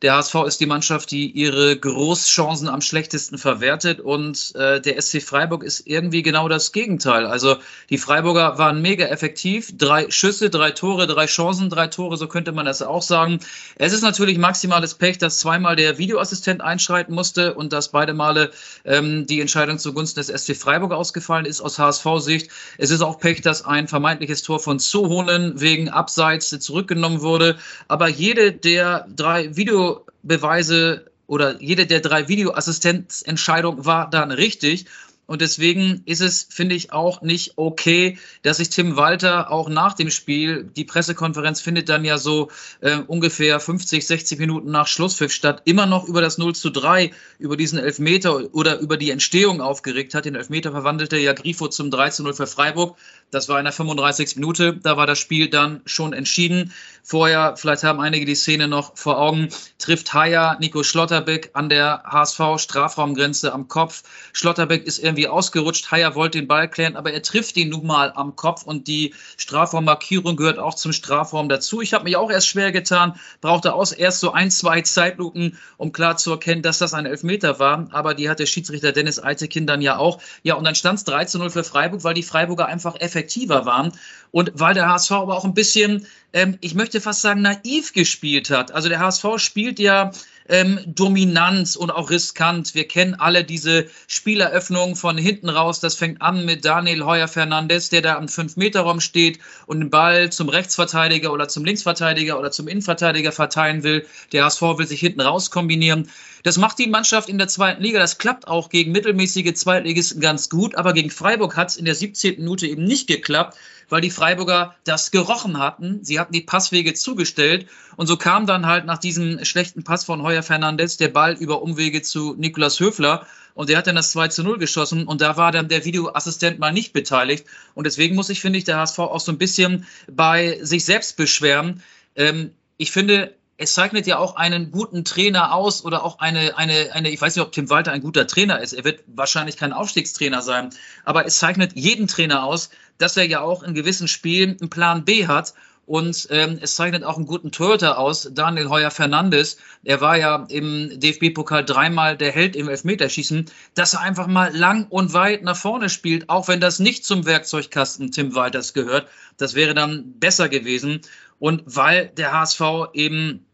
Der 0.01 0.13
HSV 0.15 0.35
ist 0.45 0.59
die 0.59 0.65
Mannschaft, 0.65 1.09
die 1.11 1.31
ihre 1.31 1.77
Großchancen 1.77 2.67
am 2.67 2.81
schlechtesten 2.81 3.37
verwertet 3.37 4.01
und 4.01 4.53
äh, 4.55 4.81
der 4.81 5.01
SC 5.01 5.21
Freiburg 5.21 5.63
ist 5.63 5.87
irgendwie 5.87 6.21
genau 6.21 6.49
das 6.49 6.73
Gegenteil. 6.73 7.25
Also 7.25 7.55
die 7.89 7.97
Freiburger 7.97 8.57
waren 8.57 8.81
mega 8.81 9.05
effektiv. 9.05 9.77
Drei 9.77 10.11
Schüsse, 10.11 10.49
drei 10.49 10.71
Tore, 10.71 11.07
drei 11.07 11.27
Chancen, 11.27 11.69
drei 11.69 11.87
Tore, 11.87 12.17
so 12.17 12.27
könnte 12.27 12.51
man 12.51 12.65
das 12.65 12.81
auch 12.81 13.01
sagen. 13.01 13.39
Es 13.77 13.93
ist 13.93 14.01
natürlich 14.01 14.37
maximales 14.37 14.95
Pech, 14.95 15.17
dass 15.17 15.39
zweimal 15.39 15.77
der 15.77 15.97
Videoassistent 15.97 16.61
einschreiten 16.61 17.15
musste 17.15 17.53
und 17.53 17.71
dass 17.71 17.89
beide 17.89 18.13
Male 18.13 18.51
ähm, 18.83 19.25
die 19.27 19.39
Entscheidung 19.39 19.79
zugunsten 19.79 20.19
des 20.19 20.27
SC 20.27 20.57
Freiburg 20.57 20.91
ausgefallen 20.91 21.45
ist 21.45 21.61
aus 21.61 21.79
HSV-Sicht. 21.79 22.49
Es 22.77 22.91
ist 22.91 23.01
auch 23.01 23.17
Pech, 23.19 23.41
dass 23.41 23.63
ein 23.63 23.87
vermeintliches 23.87 24.43
Tor 24.43 24.59
von 24.59 24.77
Zohonen 24.77 25.61
wegen 25.61 25.87
Abseits 25.87 26.49
zurückgenommen 26.59 27.21
wurde. 27.21 27.57
Aber 27.87 28.09
jede 28.09 28.51
der 28.51 29.07
drei 29.15 29.55
Video 29.55 29.94
Videobeweise 30.25 31.11
oder 31.27 31.61
jede 31.61 31.85
der 31.85 32.01
drei 32.01 32.27
Videoassistenzentscheidungen 32.27 33.85
war 33.85 34.09
dann 34.09 34.31
richtig. 34.31 34.85
Und 35.27 35.41
deswegen 35.41 36.03
ist 36.05 36.21
es, 36.21 36.47
finde 36.49 36.75
ich, 36.75 36.91
auch 36.91 37.21
nicht 37.21 37.53
okay, 37.55 38.17
dass 38.43 38.57
sich 38.57 38.69
Tim 38.69 38.95
Walter 38.95 39.51
auch 39.51 39.69
nach 39.69 39.93
dem 39.93 40.11
Spiel, 40.11 40.63
die 40.63 40.85
Pressekonferenz 40.85 41.61
findet 41.61 41.89
dann 41.89 42.05
ja 42.05 42.17
so 42.17 42.49
äh, 42.81 42.97
ungefähr 42.97 43.59
50, 43.59 44.05
60 44.05 44.39
Minuten 44.39 44.69
nach 44.69 44.87
Schlusspfiff 44.87 45.31
statt, 45.31 45.63
immer 45.65 45.85
noch 45.85 46.07
über 46.07 46.21
das 46.21 46.37
0 46.37 46.53
zu 46.53 46.69
3, 46.69 47.11
über 47.39 47.57
diesen 47.57 47.79
Elfmeter 47.79 48.53
oder 48.53 48.79
über 48.79 48.97
die 48.97 49.09
Entstehung 49.09 49.61
aufgeregt 49.61 50.13
hat. 50.13 50.25
Den 50.25 50.35
Elfmeter 50.35 50.71
verwandelte 50.71 51.17
ja 51.17 51.33
Grifo 51.33 51.67
zum 51.67 51.89
3 51.89 52.09
zu 52.11 52.23
0 52.23 52.33
für 52.33 52.47
Freiburg. 52.47 52.97
Das 53.31 53.49
war 53.49 53.57
in 53.57 53.65
der 53.65 53.73
35. 53.73 54.35
Minute. 54.35 54.77
Da 54.77 54.95
war 54.95 55.07
das 55.07 55.19
Spiel 55.19 55.49
dann 55.49 55.81
schon 55.85 56.13
entschieden. 56.13 56.71
Vorher, 57.03 57.55
vielleicht 57.57 57.83
haben 57.83 57.99
einige 57.99 58.25
die 58.25 58.35
Szene 58.35 58.67
noch 58.67 58.97
vor 58.97 59.19
Augen, 59.19 59.49
trifft 59.77 60.13
Haya 60.13 60.57
Nico 60.59 60.83
Schlotterbeck 60.83 61.51
an 61.53 61.69
der 61.69 62.03
HSV-Strafraumgrenze 62.05 63.53
am 63.53 63.67
Kopf. 63.67 64.03
Schlotterbeck 64.33 64.85
ist 64.85 64.99
irgendwie 64.99 65.14
irgendwie 65.15 65.27
ausgerutscht. 65.29 65.91
Haier 65.91 66.15
wollte 66.15 66.39
den 66.39 66.47
Ball 66.47 66.69
klären, 66.69 66.95
aber 66.95 67.13
er 67.13 67.21
trifft 67.21 67.55
ihn 67.57 67.69
nun 67.69 67.87
mal 67.87 68.11
am 68.15 68.35
Kopf 68.35 68.63
und 68.63 68.87
die 68.87 69.13
Strafraummarkierung 69.37 70.35
gehört 70.35 70.59
auch 70.59 70.75
zum 70.75 70.91
Strafraum 70.91 71.47
dazu. 71.49 71.81
Ich 71.81 71.93
habe 71.93 72.03
mich 72.03 72.17
auch 72.17 72.29
erst 72.29 72.47
schwer 72.47 72.71
getan, 72.71 73.15
brauchte 73.41 73.73
aus 73.73 73.91
erst 73.91 74.19
so 74.19 74.31
ein, 74.31 74.51
zwei 74.51 74.81
Zeitlupen, 74.81 75.57
um 75.77 75.91
klar 75.91 76.17
zu 76.17 76.31
erkennen, 76.31 76.61
dass 76.61 76.79
das 76.79 76.93
ein 76.93 77.05
Elfmeter 77.05 77.59
war. 77.59 77.87
Aber 77.91 78.13
die 78.13 78.29
hat 78.29 78.39
der 78.39 78.45
Schiedsrichter 78.45 78.91
Dennis 78.91 79.23
Eitekin 79.23 79.65
dann 79.65 79.81
ja 79.81 79.97
auch. 79.97 80.21
Ja, 80.43 80.55
und 80.55 80.65
dann 80.65 80.75
stand 80.75 80.99
es 80.99 81.05
3 81.05 81.25
zu 81.25 81.39
0 81.39 81.49
für 81.49 81.63
Freiburg, 81.63 82.03
weil 82.03 82.13
die 82.13 82.23
Freiburger 82.23 82.65
einfach 82.65 82.99
effektiver 82.99 83.65
waren 83.65 83.93
und 84.31 84.51
weil 84.55 84.73
der 84.73 84.89
HSV 84.89 85.11
aber 85.13 85.37
auch 85.37 85.45
ein 85.45 85.53
bisschen, 85.53 86.05
ähm, 86.33 86.57
ich 86.59 86.75
möchte 86.75 86.99
fast 86.99 87.21
sagen, 87.21 87.41
naiv 87.41 87.93
gespielt 87.93 88.49
hat. 88.49 88.73
Also 88.73 88.89
der 88.89 88.99
HSV 88.99 89.25
spielt 89.37 89.79
ja 89.79 90.11
ähm, 90.47 90.79
dominant 90.85 91.75
und 91.75 91.91
auch 91.91 92.09
riskant. 92.09 92.75
Wir 92.75 92.87
kennen 92.87 93.15
alle 93.15 93.43
diese 93.43 93.87
Spieleröffnung 94.07 94.95
von 94.95 95.17
hinten 95.17 95.49
raus. 95.49 95.79
Das 95.79 95.95
fängt 95.95 96.21
an 96.21 96.45
mit 96.45 96.65
Daniel 96.65 97.03
Heuer 97.05 97.27
Fernandes, 97.27 97.89
der 97.89 98.01
da 98.01 98.15
am 98.17 98.25
5-Meter-Raum 98.25 99.01
steht 99.01 99.39
und 99.65 99.79
den 99.79 99.89
Ball 99.89 100.31
zum 100.31 100.49
Rechtsverteidiger 100.49 101.31
oder 101.33 101.47
zum 101.47 101.65
Linksverteidiger 101.65 102.39
oder 102.39 102.51
zum 102.51 102.67
Innenverteidiger 102.67 103.31
verteilen 103.31 103.83
will. 103.83 104.05
Der 104.31 104.45
HSV 104.45 104.61
will 104.61 104.87
sich 104.87 104.99
hinten 104.99 105.21
raus 105.21 105.51
kombinieren. 105.51 106.09
Das 106.45 106.59
macht 106.59 106.77
die 106.77 106.85
Mannschaft 106.85 107.27
in 107.27 107.39
der 107.39 107.47
zweiten 107.47 107.81
Liga. 107.81 107.97
Das 107.97 108.19
klappt 108.19 108.47
auch 108.47 108.69
gegen 108.69 108.91
mittelmäßige 108.91 109.55
Zweitligisten 109.55 110.21
ganz 110.21 110.47
gut. 110.47 110.75
Aber 110.75 110.93
gegen 110.93 111.09
Freiburg 111.09 111.57
hat 111.57 111.69
es 111.69 111.75
in 111.75 111.85
der 111.85 111.95
17. 111.95 112.35
Minute 112.37 112.67
eben 112.67 112.83
nicht 112.83 113.07
geklappt 113.07 113.57
weil 113.89 114.01
die 114.01 114.09
Freiburger 114.09 114.75
das 114.83 115.11
gerochen 115.11 115.59
hatten. 115.59 116.03
Sie 116.03 116.19
hatten 116.19 116.33
die 116.33 116.41
Passwege 116.41 116.93
zugestellt 116.93 117.67
und 117.95 118.07
so 118.07 118.17
kam 118.17 118.45
dann 118.45 118.65
halt 118.65 118.85
nach 118.85 118.97
diesem 118.97 119.43
schlechten 119.45 119.83
Pass 119.83 120.05
von 120.05 120.23
Heuer 120.23 120.43
Fernandes 120.43 120.97
der 120.97 121.09
Ball 121.09 121.33
über 121.33 121.61
Umwege 121.61 122.01
zu 122.01 122.35
Nikolas 122.37 122.79
Höfler 122.79 123.27
und 123.53 123.69
der 123.69 123.77
hat 123.77 123.87
dann 123.87 123.95
das 123.95 124.11
2 124.11 124.29
zu 124.29 124.43
0 124.43 124.57
geschossen 124.57 125.07
und 125.07 125.21
da 125.21 125.37
war 125.37 125.51
dann 125.51 125.67
der 125.67 125.85
Videoassistent 125.85 126.59
mal 126.59 126.71
nicht 126.71 126.93
beteiligt 126.93 127.45
und 127.73 127.85
deswegen 127.85 128.15
muss 128.15 128.29
ich, 128.29 128.41
finde 128.41 128.57
ich, 128.57 128.65
der 128.65 128.77
HSV 128.77 128.99
auch 128.99 129.19
so 129.19 129.31
ein 129.31 129.37
bisschen 129.37 129.85
bei 130.11 130.59
sich 130.61 130.85
selbst 130.85 131.17
beschweren. 131.17 131.83
Ähm, 132.15 132.51
ich 132.77 132.91
finde, 132.91 133.33
es 133.57 133.73
zeichnet 133.73 134.05
ja 134.05 134.17
auch 134.17 134.35
einen 134.35 134.71
guten 134.71 135.05
Trainer 135.05 135.53
aus 135.53 135.85
oder 135.85 136.03
auch 136.03 136.19
eine, 136.19 136.57
eine, 136.57 136.89
eine, 136.93 137.09
ich 137.09 137.21
weiß 137.21 137.35
nicht, 137.35 137.45
ob 137.45 137.51
Tim 137.51 137.69
Walter 137.69 137.91
ein 137.91 138.01
guter 138.01 138.27
Trainer 138.27 138.59
ist. 138.59 138.73
Er 138.73 138.83
wird 138.83 139.03
wahrscheinlich 139.07 139.55
kein 139.55 139.71
Aufstiegstrainer 139.71 140.41
sein, 140.41 140.71
aber 141.05 141.25
es 141.25 141.37
zeichnet 141.37 141.71
jeden 141.75 142.07
Trainer 142.07 142.43
aus, 142.43 142.69
dass 142.97 143.15
er 143.15 143.25
ja 143.25 143.41
auch 143.41 143.63
in 143.63 143.73
gewissen 143.73 144.07
Spielen 144.07 144.57
einen 144.59 144.69
Plan 144.69 145.05
B 145.05 145.27
hat. 145.27 145.53
Und 145.87 146.27
ähm, 146.31 146.57
es 146.59 146.75
zeichnet 146.75 147.03
auch 147.03 147.15
einen 147.15 147.27
guten 147.27 147.51
Torhüter 147.51 147.99
aus, 147.99 148.27
Daniel 148.33 148.69
Heuer 148.69 148.89
Fernandes. 148.89 149.57
Er 149.83 150.01
war 150.01 150.17
ja 150.17 150.43
im 150.49 150.99
DFB-Pokal 150.99 151.63
dreimal 151.63 152.17
der 152.17 152.31
Held 152.31 152.55
im 152.55 152.69
Elfmeterschießen, 152.69 153.45
dass 153.75 153.93
er 153.93 154.01
einfach 154.01 154.25
mal 154.25 154.55
lang 154.55 154.87
und 154.89 155.13
weit 155.13 155.43
nach 155.43 155.55
vorne 155.55 155.89
spielt, 155.89 156.27
auch 156.27 156.47
wenn 156.47 156.59
das 156.59 156.79
nicht 156.79 157.05
zum 157.05 157.27
Werkzeugkasten 157.27 158.11
Tim 158.11 158.33
Walters 158.33 158.73
gehört. 158.73 159.07
Das 159.37 159.53
wäre 159.53 159.75
dann 159.75 160.19
besser 160.19 160.49
gewesen. 160.49 161.01
Und 161.39 161.63
weil 161.65 162.07
der 162.09 162.31
HSV 162.31 162.61
eben 162.93 163.45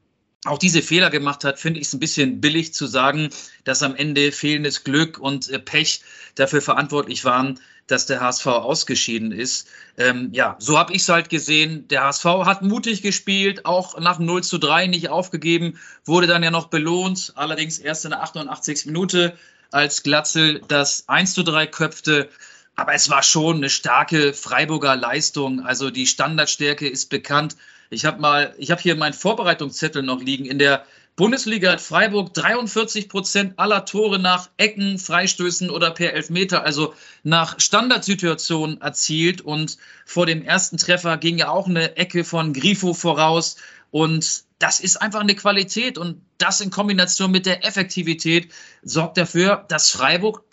auch 0.46 0.58
diese 0.58 0.82
Fehler 0.82 1.10
gemacht 1.10 1.44
hat, 1.44 1.60
finde 1.60 1.80
ich 1.80 1.88
es 1.88 1.94
ein 1.94 2.00
bisschen 2.00 2.42
billig 2.42 2.74
zu 2.74 2.88
sagen, 2.88 3.30
dass 3.64 3.84
am 3.84 3.96
Ende 3.96 4.32
fehlendes 4.32 4.84
Glück 4.84 5.20
und 5.20 5.50
äh, 5.50 5.60
Pech 5.60 6.02
dafür 6.36 6.62
verantwortlich 6.62 7.26
waren, 7.26 7.60
dass 7.88 8.06
der 8.06 8.22
HSV 8.22 8.48
ausgeschieden 8.48 9.32
ist. 9.32 9.68
Ähm, 9.98 10.30
ja, 10.32 10.56
so 10.60 10.80
habe 10.80 10.94
ich 10.94 11.02
es 11.04 11.10
halt 11.10 11.30
gesehen. 11.30 11.88
Der 11.90 12.04
HSV 12.06 12.26
hat 12.46 12.62
mutig 12.64 13.02
gespielt, 13.02 13.66
auch 13.66 14.00
nach 14.00 14.18
0 14.18 14.44
zu 14.44 14.58
3 14.58 14.88
nicht 14.88 15.10
aufgegeben, 15.10 15.78
wurde 16.06 16.28
dann 16.28 16.42
ja 16.42 16.52
noch 16.52 16.68
belohnt, 16.68 17.34
allerdings 17.36 17.78
erst 17.78 18.06
in 18.06 18.12
der 18.12 18.24
88. 18.24 18.86
Minute, 18.86 19.38
als 19.72 20.04
Glatzel 20.04 20.62
das 20.68 21.08
1 21.08 21.34
zu 21.34 21.44
3 21.44 21.68
köpfte. 21.68 22.30
Aber 22.76 22.94
es 22.94 23.10
war 23.10 23.22
schon 23.22 23.58
eine 23.58 23.70
starke 23.70 24.34
Freiburger 24.34 24.96
Leistung. 24.96 25.60
Also 25.60 25.92
die 25.92 26.08
Standardstärke 26.08 26.88
ist 26.88 27.10
bekannt. 27.10 27.56
Ich 27.92 28.06
habe 28.06 28.22
mal, 28.22 28.56
ich 28.58 28.72
habe 28.72 28.82
hier 28.82 28.96
meinen 28.96 29.14
Vorbereitungszettel 29.14 30.02
noch 30.02 30.22
liegen. 30.22 30.46
In 30.46 30.60
der 30.60 30.86
Bundesliga 31.18 31.74
hat 31.74 31.82
Freiburg 31.82 32.34
43 32.34 33.10
Prozent 33.10 33.60
aller 33.60 33.84
Tore 33.84 34.18
nach 34.18 34.50
Ecken, 34.56 34.98
Freistößen 34.98 35.70
oder 35.70 35.92
per 35.92 36.14
Elfmeter, 36.14 36.64
also 36.64 36.94
nach 37.24 37.60
Standardsituationen 37.60 38.80
erzielt. 38.80 39.42
Und 39.42 39.78
vor 40.06 40.26
dem 40.26 40.42
ersten 40.42 40.78
Treffer 40.78 41.18
ging 41.18 41.38
ja 41.38 41.50
auch 41.50 41.68
eine 41.68 41.98
Ecke 41.98 42.24
von 42.24 42.54
Grifo 42.54 42.94
voraus. 42.94 43.58
Und 43.92 44.46
das 44.60 44.80
ist 44.80 44.96
einfach 44.96 45.20
eine 45.20 45.36
Qualität. 45.36 45.98
Und 45.98 46.22
das 46.38 46.62
in 46.62 46.72
Kombination 46.72 47.30
mit 47.30 47.46
der 47.46 47.66
Effektivität 47.66 48.54
sorgt 48.84 49.18
dafür, 49.18 49.66
dass 49.68 49.90
Freiburg 49.90 50.46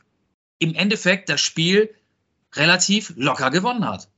im 0.59 0.74
Endeffekt 0.74 1.29
das 1.29 1.40
Spiel 1.40 1.94
relativ 2.57 3.12
locker 3.14 3.53
gewonnen 3.53 3.88
hat. 3.88 4.09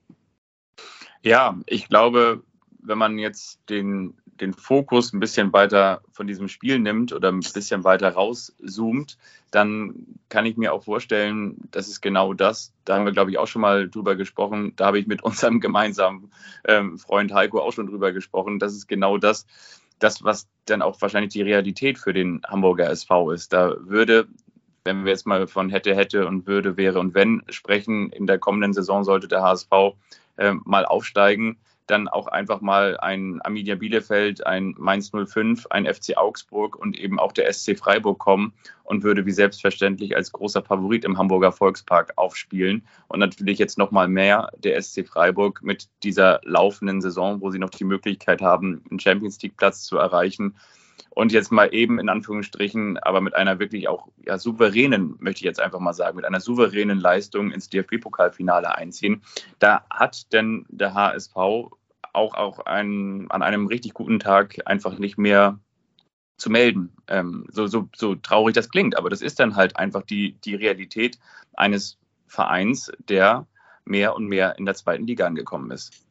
Ja, 1.23 1.61
ich 1.67 1.87
glaube, 1.87 2.43
wenn 2.83 2.99
man 2.99 3.19
jetzt 3.19 3.61
den, 3.69 4.15
den 4.41 4.53
Fokus 4.53 5.13
ein 5.13 5.21
bisschen 5.21 5.53
weiter 5.53 6.03
von 6.13 6.27
diesem 6.27 6.49
Spiel 6.49 6.79
nimmt 6.79 7.13
oder 7.13 7.29
ein 7.29 7.41
bisschen 7.41 7.85
weiter 7.85 8.11
rauszoomt, 8.11 9.19
dann 9.51 10.07
kann 10.29 10.47
ich 10.47 10.57
mir 10.57 10.73
auch 10.73 10.85
vorstellen, 10.85 11.57
das 11.71 11.89
ist 11.89 12.01
genau 12.01 12.35
das. 12.35 12.73
Da 12.85 12.97
haben 12.97 13.05
wir, 13.05 13.13
glaube 13.13 13.31
ich, 13.31 13.39
auch 13.39 13.47
schon 13.47 13.63
mal 13.63 13.89
drüber 13.89 14.17
gesprochen. 14.17 14.73
Da 14.77 14.87
habe 14.87 14.99
ich 14.99 15.07
mit 15.07 15.23
unserem 15.25 15.61
gemeinsamen 15.61 16.31
ähm, 16.67 16.99
Freund 16.99 17.33
Heiko 17.33 17.61
auch 17.61 17.73
schon 17.73 17.87
drüber 17.87 18.13
gesprochen. 18.13 18.59
Das 18.59 18.75
ist 18.75 18.87
genau 18.87 19.19
das, 19.19 19.47
das, 19.99 20.25
was 20.25 20.49
dann 20.67 20.83
auch 20.83 21.01
wahrscheinlich 21.01 21.33
die 21.33 21.43
Realität 21.43 21.99
für 21.99 22.13
den 22.13 22.41
Hamburger 22.47 22.89
SV 22.91 23.33
ist. 23.33 23.53
Da 23.53 23.75
würde 23.81 24.29
wenn 24.85 25.05
wir 25.05 25.13
jetzt 25.13 25.27
mal 25.27 25.47
von 25.47 25.69
hätte, 25.71 25.95
hätte 25.95 26.27
und 26.27 26.47
würde, 26.47 26.77
wäre 26.77 27.01
und 27.01 27.15
wenn 27.15 27.43
sprechen, 27.51 28.11
in 28.11 28.27
der 28.27 28.39
kommenden 28.39 28.73
Saison 28.73 29.05
sollte 29.05 29.29
der 29.29 29.43
HSV 29.43 29.71
äh, 30.37 30.55
mal 30.65 30.85
aufsteigen, 30.85 31.59
dann 31.91 32.09
auch 32.09 32.27
einfach 32.27 32.61
mal 32.61 32.97
ein 32.99 33.41
Arminia 33.43 33.75
Bielefeld, 33.75 34.47
ein 34.47 34.75
Mainz 34.79 35.11
05, 35.11 35.67
ein 35.71 35.87
FC 35.87 36.17
Augsburg 36.17 36.77
und 36.77 36.99
eben 36.99 37.19
auch 37.19 37.33
der 37.33 37.53
SC 37.53 37.77
Freiburg 37.77 38.19
kommen 38.19 38.53
und 38.85 39.03
würde 39.03 39.27
wie 39.27 39.33
selbstverständlich 39.33 40.17
als 40.17 40.33
großer 40.33 40.63
Favorit 40.63 41.05
im 41.05 41.19
Hamburger 41.19 41.53
Volkspark 41.53 42.13
aufspielen. 42.17 42.87
Und 43.09 43.21
natürlich 43.21 43.59
jetzt 43.59 43.79
nochmal 43.79 44.09
mehr 44.09 44.51
der 44.59 44.81
SC 44.81 45.07
Freiburg 45.07 45.63
mit 45.63 45.89
dieser 46.03 46.41
laufenden 46.45 47.01
Saison, 47.01 47.41
wo 47.41 47.51
sie 47.51 47.59
noch 47.59 47.71
die 47.71 47.85
Möglichkeit 47.85 48.41
haben, 48.41 48.83
einen 48.91 49.01
Champions 49.01 49.41
League 49.43 49.57
Platz 49.57 49.83
zu 49.83 49.99
erreichen. 49.99 50.55
Und 51.11 51.33
jetzt 51.33 51.51
mal 51.51 51.75
eben 51.75 51.99
in 51.99 52.09
Anführungsstrichen, 52.09 52.99
aber 52.99 53.21
mit 53.21 53.35
einer 53.35 53.59
wirklich 53.59 53.89
auch 53.89 54.09
ja, 54.25 54.39
souveränen, 54.39 55.17
möchte 55.19 55.41
ich 55.41 55.45
jetzt 55.45 55.61
einfach 55.61 55.81
mal 55.81 55.93
sagen, 55.93 56.17
mit 56.17 56.25
einer 56.25 56.41
souveränen 56.41 57.01
Leistung 57.01 57.51
ins 57.51 57.69
DFB-Pokalfinale 57.69 58.75
einziehen. 58.75 59.23
Da 59.59 59.85
hat 59.91 60.33
denn 60.33 60.67
der 60.69 60.95
HSV 60.95 61.35
auch, 62.13 62.35
auch 62.35 62.61
ein, 62.61 63.31
an 63.31 63.43
einem 63.43 63.67
richtig 63.67 63.95
guten 63.95 64.21
Tag 64.21 64.59
einfach 64.67 64.99
nicht 64.99 65.19
mehr 65.19 65.59
zu 66.37 66.51
melden. 66.51 66.93
Ähm, 67.07 67.47
so, 67.51 67.67
so, 67.67 67.89
so 67.95 68.15
traurig 68.15 68.55
das 68.55 68.71
klingt, 68.71 68.97
aber 68.97 69.11
das 69.11 69.23
ist 69.23 69.41
dann 69.41 69.57
halt 69.57 69.77
einfach 69.77 70.03
die, 70.03 70.33
die 70.45 70.55
Realität 70.55 71.19
eines 71.55 71.99
Vereins, 72.27 72.91
der 72.99 73.47
mehr 73.85 74.15
und 74.15 74.27
mehr 74.27 74.59
in 74.59 74.65
der 74.65 74.75
zweiten 74.75 75.07
Liga 75.07 75.27
angekommen 75.27 75.71
ist. 75.71 76.05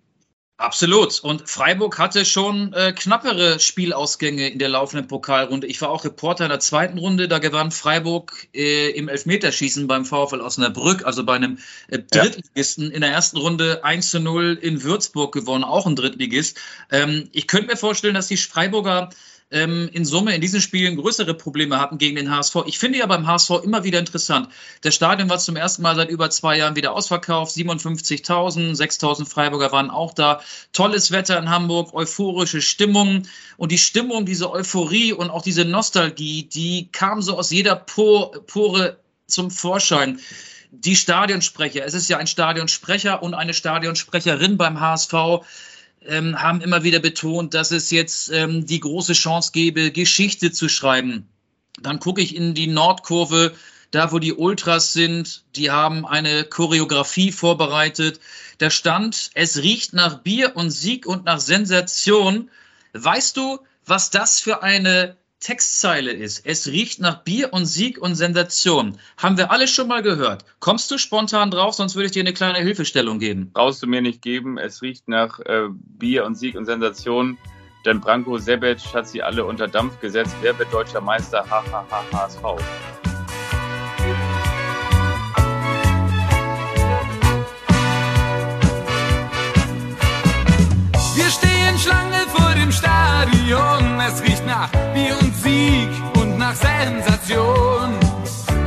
Absolut. 0.59 1.21
Und 1.21 1.49
Freiburg 1.49 1.97
hatte 1.99 2.25
schon 2.25 2.73
äh, 2.73 2.91
knappere 2.91 3.61
Spielausgänge 3.61 4.49
in 4.49 4.59
der 4.59 4.67
laufenden 4.67 5.07
Pokalrunde. 5.07 5.65
Ich 5.67 5.81
war 5.81 5.89
auch 5.89 6.03
Reporter 6.03 6.43
in 6.43 6.49
der 6.49 6.59
zweiten 6.59 6.97
Runde. 6.97 7.29
Da 7.29 7.39
gewann 7.39 7.71
Freiburg 7.71 8.49
äh, 8.53 8.89
im 8.89 9.07
Elfmeterschießen 9.07 9.87
beim 9.87 10.03
VfL 10.03 10.41
Osnabrück, 10.41 11.05
also 11.05 11.23
bei 11.23 11.35
einem 11.35 11.59
äh, 11.87 11.99
Drittligisten. 11.99 12.89
Ja. 12.89 12.91
In 12.91 12.99
der 12.99 13.11
ersten 13.11 13.37
Runde 13.37 13.85
1 13.85 14.09
zu 14.09 14.19
0 14.19 14.59
in 14.61 14.83
Würzburg 14.83 15.33
gewonnen, 15.33 15.63
auch 15.63 15.87
ein 15.87 15.95
Drittligist. 15.95 16.57
Ähm, 16.91 17.29
ich 17.31 17.47
könnte 17.47 17.67
mir 17.67 17.77
vorstellen, 17.77 18.15
dass 18.15 18.27
die 18.27 18.35
Freiburger 18.35 19.11
ähm, 19.51 19.89
in 19.91 20.05
Summe 20.05 20.35
in 20.35 20.41
diesen 20.41 20.62
Spielen 20.62 20.97
größere 20.97 21.33
Probleme 21.33 21.79
hatten 21.79 21.97
gegen 21.97 22.15
den 22.15 22.31
HSV. 22.31 22.57
Ich 22.65 22.77
finde 22.77 22.99
ja 22.99 23.05
beim 23.05 23.25
HSV 23.25 23.51
immer 23.63 23.83
wieder 23.83 23.99
interessant. 23.99 24.49
Das 24.81 24.95
Stadion 24.95 25.29
war 25.29 25.39
zum 25.39 25.55
ersten 25.55 25.81
Mal 25.81 25.95
seit 25.95 26.09
über 26.09 26.29
zwei 26.29 26.57
Jahren 26.57 26.75
wieder 26.75 26.93
ausverkauft. 26.93 27.55
57.000, 27.55 28.75
6.000 28.75 29.27
Freiburger 29.27 29.71
waren 29.71 29.89
auch 29.89 30.13
da. 30.13 30.41
Tolles 30.73 31.12
Wetter 31.12 31.38
in 31.39 31.49
Hamburg, 31.49 31.93
euphorische 31.93 32.62
Stimmung. 32.62 33.23
Und 33.57 33.71
die 33.71 33.77
Stimmung, 33.77 34.25
diese 34.25 34.51
Euphorie 34.51 35.13
und 35.13 35.29
auch 35.29 35.41
diese 35.41 35.65
Nostalgie, 35.65 36.43
die 36.43 36.89
kam 36.91 37.21
so 37.21 37.38
aus 37.38 37.49
jeder 37.49 37.75
Pore 37.75 38.99
zum 39.25 39.51
Vorschein 39.51 40.19
die 40.71 40.95
Stadionsprecher. 40.95 41.83
Es 41.83 41.93
ist 41.93 42.09
ja 42.09 42.17
ein 42.17 42.27
Stadionsprecher 42.27 43.23
und 43.23 43.33
eine 43.33 43.53
Stadionsprecherin 43.53 44.57
beim 44.57 44.79
HSV 44.79 45.13
ähm, 46.05 46.41
haben 46.41 46.62
immer 46.62 46.83
wieder 46.83 46.99
betont, 46.99 47.53
dass 47.53 47.71
es 47.71 47.91
jetzt 47.91 48.31
ähm, 48.31 48.65
die 48.65 48.79
große 48.79 49.13
Chance 49.13 49.51
gäbe, 49.53 49.91
Geschichte 49.91 50.51
zu 50.51 50.69
schreiben. 50.69 51.27
Dann 51.81 51.99
gucke 51.99 52.21
ich 52.21 52.35
in 52.35 52.53
die 52.53 52.67
Nordkurve, 52.67 53.53
da 53.91 54.12
wo 54.12 54.19
die 54.19 54.33
Ultras 54.33 54.93
sind, 54.93 55.43
die 55.55 55.71
haben 55.71 56.05
eine 56.05 56.43
Choreografie 56.43 57.31
vorbereitet. 57.31 58.19
Da 58.59 58.69
stand, 58.69 59.31
es 59.33 59.57
riecht 59.57 59.93
nach 59.93 60.19
Bier 60.19 60.55
und 60.55 60.71
Sieg 60.71 61.05
und 61.07 61.25
nach 61.25 61.39
Sensation. 61.39 62.51
Weißt 62.93 63.38
du, 63.38 63.59
was 63.85 64.09
das 64.12 64.39
für 64.39 64.62
eine 64.62 65.17
Textzeile 65.39 66.12
ist, 66.12 66.45
es 66.45 66.67
riecht 66.67 66.99
nach 66.99 67.23
Bier 67.23 67.54
und 67.54 67.65
Sieg 67.65 67.97
und 67.97 68.15
Sensation. 68.15 68.97
Haben 69.17 69.38
wir 69.38 69.52
alle 69.52 69.67
schon 69.67 69.88
mal 69.88 70.02
gehört. 70.02 70.43
Kommst 70.60 70.91
du 70.91 70.97
spontan 70.97 71.49
drauf, 71.49 71.75
sonst 71.75 71.95
würde 71.95 72.08
ich 72.08 72.12
dir 72.12 72.23
eine 72.23 72.34
kleine 72.34 72.60
Hilfestellung 72.60 73.19
geben. 73.19 73.52
Brauchst 73.54 73.82
du 73.82 73.88
mir 73.88 74.02
nicht 74.02 74.21
geben. 74.21 74.58
Es 74.58 74.82
riecht 74.82 75.08
nach 75.08 75.39
äh, 75.39 75.67
Bier 75.71 76.25
und 76.25 76.36
Sieg 76.36 76.56
und 76.56 76.65
Sensation. 76.65 77.38
Denn 77.86 78.02
Branko 78.02 78.38
Sebec 78.38 78.80
hat 78.93 79.08
sie 79.08 79.23
alle 79.23 79.45
unter 79.45 79.69
Dampf 79.69 80.02
gesetzt. 80.02 80.36
Wer 80.41 80.60
wird 80.60 80.73
deutscher 80.73 80.99
Meister? 80.99 81.45
HHH 81.49 82.58
Wir 83.02 83.08
nach 94.73 94.93
Bier 94.93 95.15
und 95.21 95.36
Sieg 95.36 95.89
und 96.21 96.38
nach 96.38 96.55
Sensation. 96.55 97.93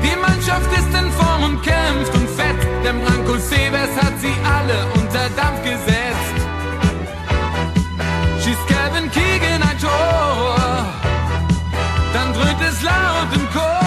Die 0.02 0.16
Mannschaft 0.16 0.70
ist 0.72 0.88
in 0.98 1.10
Form 1.12 1.42
und 1.44 1.62
kämpft 1.62 2.14
und 2.14 2.28
fett. 2.30 2.56
Der 2.84 2.92
Branko 2.92 3.36
Sebes 3.38 3.90
hat 4.00 4.18
sie 4.20 4.34
alle 4.44 4.86
unter 4.94 5.28
Dampf 5.36 5.62
gesetzt. 5.62 6.36
Schießt 8.42 8.66
Kevin 8.66 9.10
Keegan 9.10 9.62
ein 9.62 9.78
Tor, 9.78 10.56
dann 12.12 12.32
dröhnt 12.34 12.60
es 12.68 12.82
laut 12.82 13.28
im 13.34 13.48
Chor. 13.52 13.80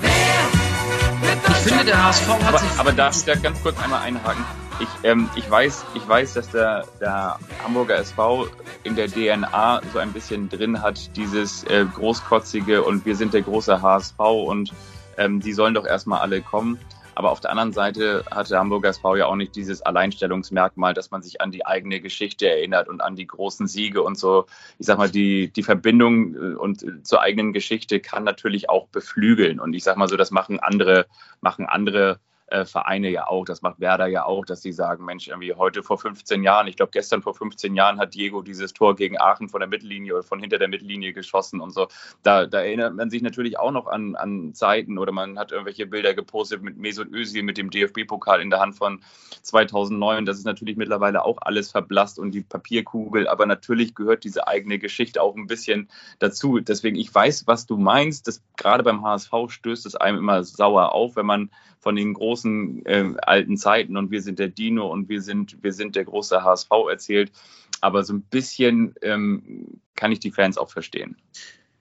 Wer 0.00 1.28
wird 1.28 1.38
Ich 1.48 1.56
finde, 1.72 1.84
der 1.84 2.04
HSV 2.04 2.28
hat 2.28 2.44
Aber, 2.46 2.58
sich. 2.58 2.68
aber 2.78 2.92
darf 2.92 3.16
ich 3.16 3.24
da 3.24 3.34
ganz 3.34 3.60
kurz 3.62 3.76
einmal 3.82 4.02
einhaken? 4.02 4.44
Ich, 4.80 4.88
ähm, 5.04 5.30
ich, 5.36 5.48
weiß, 5.48 5.84
ich 5.94 6.08
weiß, 6.08 6.34
dass 6.34 6.50
der, 6.50 6.84
der 7.00 7.38
Hamburger 7.62 7.96
SV 7.96 8.48
in 8.82 8.96
der 8.96 9.06
DNA 9.06 9.80
so 9.92 10.00
ein 10.00 10.12
bisschen 10.12 10.48
drin 10.48 10.82
hat, 10.82 11.16
dieses 11.16 11.62
äh, 11.64 11.86
großkotzige 11.94 12.82
und 12.82 13.06
wir 13.06 13.14
sind 13.14 13.34
der 13.34 13.42
große 13.42 13.80
HSV 13.80 14.18
und 14.18 14.72
ähm, 15.16 15.40
die 15.40 15.52
sollen 15.52 15.74
doch 15.74 15.86
erstmal 15.86 16.20
alle 16.20 16.40
kommen. 16.40 16.78
Aber 17.14 17.30
auf 17.30 17.38
der 17.38 17.50
anderen 17.52 17.72
Seite 17.72 18.24
hat 18.30 18.50
der 18.50 18.58
Hamburger 18.58 18.88
SV 18.88 19.14
ja 19.14 19.26
auch 19.26 19.36
nicht 19.36 19.54
dieses 19.54 19.82
Alleinstellungsmerkmal, 19.82 20.94
dass 20.94 21.12
man 21.12 21.22
sich 21.22 21.40
an 21.40 21.52
die 21.52 21.64
eigene 21.64 22.00
Geschichte 22.00 22.48
erinnert 22.48 22.88
und 22.88 23.00
an 23.00 23.14
die 23.14 23.28
großen 23.28 23.68
Siege 23.68 24.02
und 24.02 24.18
so. 24.18 24.46
Ich 24.78 24.86
sag 24.86 24.98
mal, 24.98 25.08
die, 25.08 25.52
die 25.52 25.62
Verbindung 25.62 26.34
äh, 26.34 26.54
und 26.56 26.82
äh, 26.82 27.02
zur 27.04 27.20
eigenen 27.20 27.52
Geschichte 27.52 28.00
kann 28.00 28.24
natürlich 28.24 28.68
auch 28.68 28.88
beflügeln. 28.88 29.60
Und 29.60 29.74
ich 29.74 29.84
sag 29.84 29.96
mal 29.96 30.08
so, 30.08 30.16
das 30.16 30.32
machen 30.32 30.58
andere, 30.58 31.06
machen 31.40 31.66
andere 31.66 32.18
äh, 32.46 32.64
Vereine 32.64 33.10
ja 33.10 33.26
auch, 33.26 33.44
das 33.44 33.62
macht 33.62 33.80
Werder 33.80 34.06
ja 34.06 34.24
auch, 34.24 34.44
dass 34.44 34.62
sie 34.62 34.72
sagen, 34.72 35.04
Mensch, 35.04 35.28
irgendwie 35.28 35.54
heute 35.54 35.82
vor 35.82 35.98
15 35.98 36.42
Jahren, 36.42 36.66
ich 36.66 36.76
glaube 36.76 36.90
gestern 36.92 37.22
vor 37.22 37.34
15 37.34 37.74
Jahren 37.74 37.98
hat 37.98 38.14
Diego 38.14 38.42
dieses 38.42 38.72
Tor 38.72 38.96
gegen 38.96 39.18
Aachen 39.18 39.48
von 39.48 39.60
der 39.60 39.68
Mittellinie 39.68 40.14
oder 40.14 40.22
von 40.22 40.40
hinter 40.40 40.58
der 40.58 40.68
Mittellinie 40.68 41.12
geschossen 41.12 41.60
und 41.60 41.72
so. 41.72 41.88
Da, 42.22 42.46
da 42.46 42.60
erinnert 42.60 42.94
man 42.94 43.10
sich 43.10 43.22
natürlich 43.22 43.58
auch 43.58 43.70
noch 43.70 43.86
an, 43.86 44.14
an 44.14 44.52
Zeiten 44.54 44.98
oder 44.98 45.12
man 45.12 45.38
hat 45.38 45.52
irgendwelche 45.52 45.86
Bilder 45.86 46.14
gepostet 46.14 46.62
mit 46.62 46.76
Mesut 46.76 47.10
Özil 47.12 47.42
mit 47.42 47.56
dem 47.56 47.70
DFB-Pokal 47.70 48.40
in 48.40 48.50
der 48.50 48.60
Hand 48.60 48.76
von 48.76 49.00
2009. 49.42 50.26
Das 50.26 50.38
ist 50.38 50.44
natürlich 50.44 50.76
mittlerweile 50.76 51.24
auch 51.24 51.38
alles 51.40 51.70
verblasst 51.70 52.18
und 52.18 52.32
die 52.32 52.42
Papierkugel, 52.42 53.26
aber 53.26 53.46
natürlich 53.46 53.94
gehört 53.94 54.24
diese 54.24 54.46
eigene 54.46 54.78
Geschichte 54.78 55.22
auch 55.22 55.34
ein 55.34 55.46
bisschen 55.46 55.88
dazu. 56.18 56.60
Deswegen, 56.60 56.96
ich 56.96 57.14
weiß, 57.14 57.46
was 57.46 57.66
du 57.66 57.76
meinst. 57.76 58.28
Das, 58.28 58.42
gerade 58.56 58.82
beim 58.82 59.02
HSV 59.02 59.32
stößt 59.48 59.86
es 59.86 59.96
einem 59.96 60.18
immer 60.18 60.44
sauer 60.44 60.92
auf, 60.92 61.16
wenn 61.16 61.26
man 61.26 61.50
von 61.84 61.96
den 61.96 62.14
großen 62.14 62.84
äh, 62.86 63.12
alten 63.18 63.58
Zeiten 63.58 63.98
und 63.98 64.10
wir 64.10 64.22
sind 64.22 64.38
der 64.38 64.48
Dino 64.48 64.90
und 64.90 65.10
wir 65.10 65.20
sind, 65.20 65.62
wir 65.62 65.74
sind 65.74 65.96
der 65.96 66.06
große 66.06 66.42
HSV 66.42 66.70
erzählt. 66.90 67.30
Aber 67.82 68.02
so 68.04 68.14
ein 68.14 68.22
bisschen 68.22 68.94
ähm, 69.02 69.80
kann 69.94 70.10
ich 70.10 70.18
die 70.18 70.30
Fans 70.30 70.56
auch 70.56 70.70
verstehen. 70.70 71.18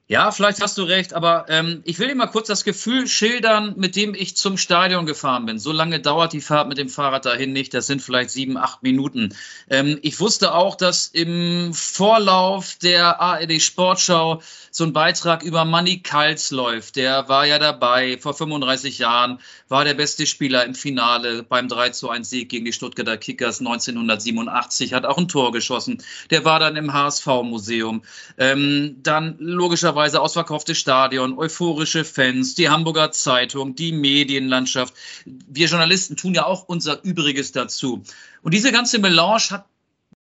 Ja, 0.08 0.32
vielleicht 0.32 0.62
hast 0.62 0.78
du 0.78 0.84
recht, 0.84 1.14
aber 1.14 1.46
ähm, 1.48 1.82
ich 1.86 1.98
will 1.98 2.10
dir 2.10 2.16
mal 2.16 2.28
kurz 2.28 2.48
das 2.48 2.66
Gefühl 2.66 3.08
schildern, 3.08 3.74
mit 3.78 3.96
dem 3.96 4.14
ich 4.14 4.36
zum 4.36 4.58
Stadion 4.58 5.06
gefahren 5.06 5.46
bin. 5.46 5.60
So 5.60 5.72
lange 5.72 6.02
dauert 6.02 6.34
die 6.34 6.42
Fahrt 6.42 6.68
mit 6.68 6.78
dem 6.78 6.90
Fahrrad 6.90 7.26
dahin 7.26 7.54
nicht. 7.54 7.74
Das 7.74 7.88
sind 7.88 8.02
vielleicht 8.02 8.30
sieben, 8.30 8.58
acht 8.58 8.84
Minuten. 8.84 9.34
Ähm, 9.70 9.98
ich 10.02 10.20
wusste 10.20 10.54
auch, 10.54 10.76
dass 10.76 11.08
im 11.08 11.74
Vorlauf 11.74 12.76
der 12.82 13.22
ARD 13.22 13.62
Sportschau 13.62 14.42
so 14.72 14.84
ein 14.84 14.92
Beitrag 14.92 15.42
über 15.42 15.66
Manny 15.66 16.00
Kals 16.02 16.52
läuft. 16.52 16.96
Der 16.98 17.30
war 17.30 17.46
ja 17.46 17.58
dabei 17.58 18.18
vor 18.18 18.34
35 18.34 19.00
Jahren, 19.00 19.40
war 19.70 19.86
der 19.86 19.94
beste 19.94 20.26
Spieler 20.26 20.66
im 20.66 20.76
Finale 20.76 21.44
beim 21.44 21.68
3 21.68 21.92
zu 21.92 22.10
1 22.10 22.30
Sieg 22.30 22.50
gegen 22.50 22.66
die 22.66 22.74
Stuttgarter 22.74 23.18
Kickers 23.18 23.62
1987, 23.62 24.94
hat 24.94 25.06
auch 25.06 25.18
ein 25.18 25.28
Tor 25.28 25.52
geschossen. 25.52 26.04
Der 26.30 26.44
war 26.44 26.60
dann 26.60 26.76
im 26.76 26.92
HSV-Museum. 26.92 28.02
Ähm, 28.38 28.98
dann 29.02 29.38
logischerweise 29.40 29.94
logischerweise 30.04 30.22
ausverkauftes 30.22 30.78
Stadion, 30.78 31.38
euphorische 31.38 32.04
Fans, 32.04 32.56
die 32.56 32.70
Hamburger 32.70 33.12
Zeitung, 33.12 33.76
die 33.76 33.94
Medienlandschaft. 33.94 34.94
Wir 35.26 35.68
Journalisten 35.68 36.18
tun 36.18 36.34
ja 36.34 36.46
auch 36.46 36.68
unser 36.68 37.04
Übriges 37.04 37.54
dazu. 37.54 38.04
Und 38.42 38.54
diese 38.54 38.72
ganze 38.72 39.00
Melange 39.00 39.50
hat 39.52 39.66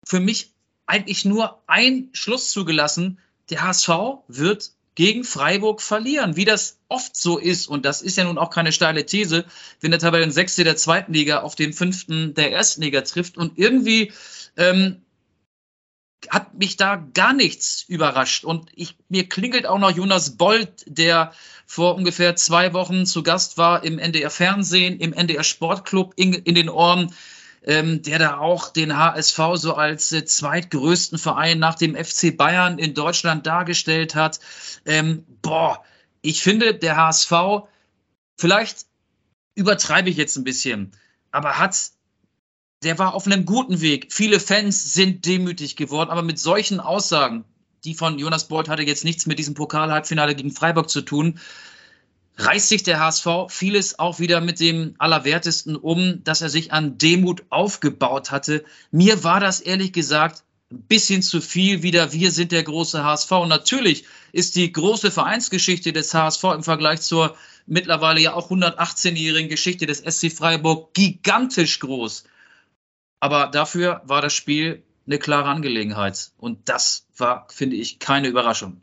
für 0.03 0.19
mich 0.19 0.51
eigentlich 0.87 1.25
nur 1.25 1.61
ein 1.67 2.09
Schluss 2.13 2.49
zugelassen. 2.49 3.19
Der 3.51 3.61
HSV 3.61 3.89
wird 4.27 4.71
gegen 4.95 5.23
Freiburg 5.23 5.81
verlieren, 5.81 6.35
wie 6.35 6.45
das 6.45 6.79
oft 6.87 7.15
so 7.15 7.37
ist. 7.37 7.67
Und 7.67 7.85
das 7.85 8.01
ist 8.01 8.17
ja 8.17 8.23
nun 8.23 8.39
auch 8.39 8.49
keine 8.49 8.71
steile 8.71 9.05
These, 9.05 9.45
wenn 9.79 9.91
der 9.91 9.99
Tabellensechste 9.99 10.63
der 10.63 10.75
zweiten 10.75 11.13
Liga 11.13 11.41
auf 11.41 11.55
den 11.55 11.71
fünften 11.71 12.33
der 12.33 12.51
ersten 12.51 12.81
Liga 12.81 13.01
trifft. 13.01 13.37
Und 13.37 13.59
irgendwie 13.59 14.11
ähm, 14.55 15.03
hat 16.29 16.55
mich 16.55 16.77
da 16.77 16.95
gar 16.95 17.33
nichts 17.33 17.83
überrascht. 17.87 18.43
Und 18.43 18.69
ich, 18.73 18.97
mir 19.09 19.29
klingelt 19.29 19.65
auch 19.65 19.79
noch 19.79 19.91
Jonas 19.91 20.37
Bold, 20.37 20.83
der 20.87 21.31
vor 21.65 21.95
ungefähr 21.95 22.35
zwei 22.35 22.73
Wochen 22.73 23.05
zu 23.05 23.23
Gast 23.23 23.57
war 23.57 23.83
im 23.83 23.99
NDR 23.99 24.29
Fernsehen, 24.29 24.99
im 24.99 25.13
NDR 25.13 25.43
Sportclub 25.43 26.13
in, 26.15 26.33
in 26.33 26.55
den 26.55 26.69
Ohren, 26.69 27.13
ähm, 27.63 28.01
der 28.01 28.19
da 28.19 28.37
auch 28.37 28.69
den 28.69 28.97
HSV 28.97 29.39
so 29.55 29.73
als 29.75 30.11
äh, 30.11 30.25
zweitgrößten 30.25 31.17
Verein 31.17 31.59
nach 31.59 31.75
dem 31.75 31.95
FC 31.95 32.35
Bayern 32.35 32.79
in 32.79 32.93
Deutschland 32.93 33.45
dargestellt 33.45 34.15
hat. 34.15 34.39
Ähm, 34.85 35.25
boah, 35.41 35.83
ich 36.21 36.41
finde, 36.41 36.73
der 36.73 36.97
HSV, 36.97 37.33
vielleicht 38.37 38.85
übertreibe 39.55 40.09
ich 40.09 40.17
jetzt 40.17 40.37
ein 40.37 40.43
bisschen, 40.43 40.91
aber 41.31 41.59
hat 41.59 41.77
der 42.83 42.99
war 42.99 43.13
auf 43.13 43.25
einem 43.25 43.45
guten 43.45 43.81
Weg. 43.81 44.07
Viele 44.11 44.39
Fans 44.39 44.93
sind 44.93 45.25
demütig 45.25 45.75
geworden, 45.75 46.09
aber 46.09 46.21
mit 46.21 46.39
solchen 46.39 46.79
Aussagen, 46.79 47.43
die 47.83 47.93
von 47.93 48.19
Jonas 48.19 48.47
Bolt 48.47 48.69
hatte 48.69 48.83
jetzt 48.83 49.03
nichts 49.03 49.25
mit 49.25 49.39
diesem 49.39 49.53
Pokal-Halbfinale 49.53 50.35
gegen 50.35 50.51
Freiburg 50.51 50.89
zu 50.89 51.01
tun, 51.01 51.39
reißt 52.37 52.69
sich 52.69 52.83
der 52.83 52.99
HSV 52.99 53.27
vieles 53.49 53.97
auch 53.97 54.19
wieder 54.19 54.41
mit 54.41 54.59
dem 54.59 54.93
Allerwertesten 54.99 55.75
um, 55.75 56.23
dass 56.23 56.41
er 56.41 56.49
sich 56.49 56.71
an 56.71 56.97
Demut 56.97 57.43
aufgebaut 57.49 58.29
hatte. 58.29 58.63
Mir 58.91 59.23
war 59.23 59.39
das 59.39 59.59
ehrlich 59.59 59.91
gesagt 59.91 60.43
ein 60.71 60.81
bisschen 60.83 61.23
zu 61.23 61.41
viel 61.41 61.81
wieder. 61.81 62.13
Wir 62.13 62.31
sind 62.31 62.51
der 62.51 62.63
große 62.63 63.03
HSV. 63.03 63.31
Und 63.31 63.49
natürlich 63.49 64.05
ist 64.33 64.55
die 64.55 64.71
große 64.71 65.11
Vereinsgeschichte 65.11 65.93
des 65.93 66.13
HSV 66.13 66.43
im 66.43 66.63
Vergleich 66.63 67.01
zur 67.01 67.35
mittlerweile 67.65 68.19
ja 68.19 68.33
auch 68.33 68.51
118-jährigen 68.51 69.49
Geschichte 69.49 69.85
des 69.85 69.99
SC 69.99 70.31
Freiburg 70.31 70.93
gigantisch 70.93 71.79
groß. 71.79 72.25
Aber 73.19 73.47
dafür 73.47 74.01
war 74.05 74.21
das 74.21 74.33
Spiel 74.33 74.83
eine 75.05 75.19
klare 75.19 75.49
Angelegenheit. 75.49 76.31
Und 76.37 76.69
das 76.69 77.07
war, 77.17 77.47
finde 77.49 77.75
ich, 77.77 77.99
keine 77.99 78.27
Überraschung. 78.27 78.81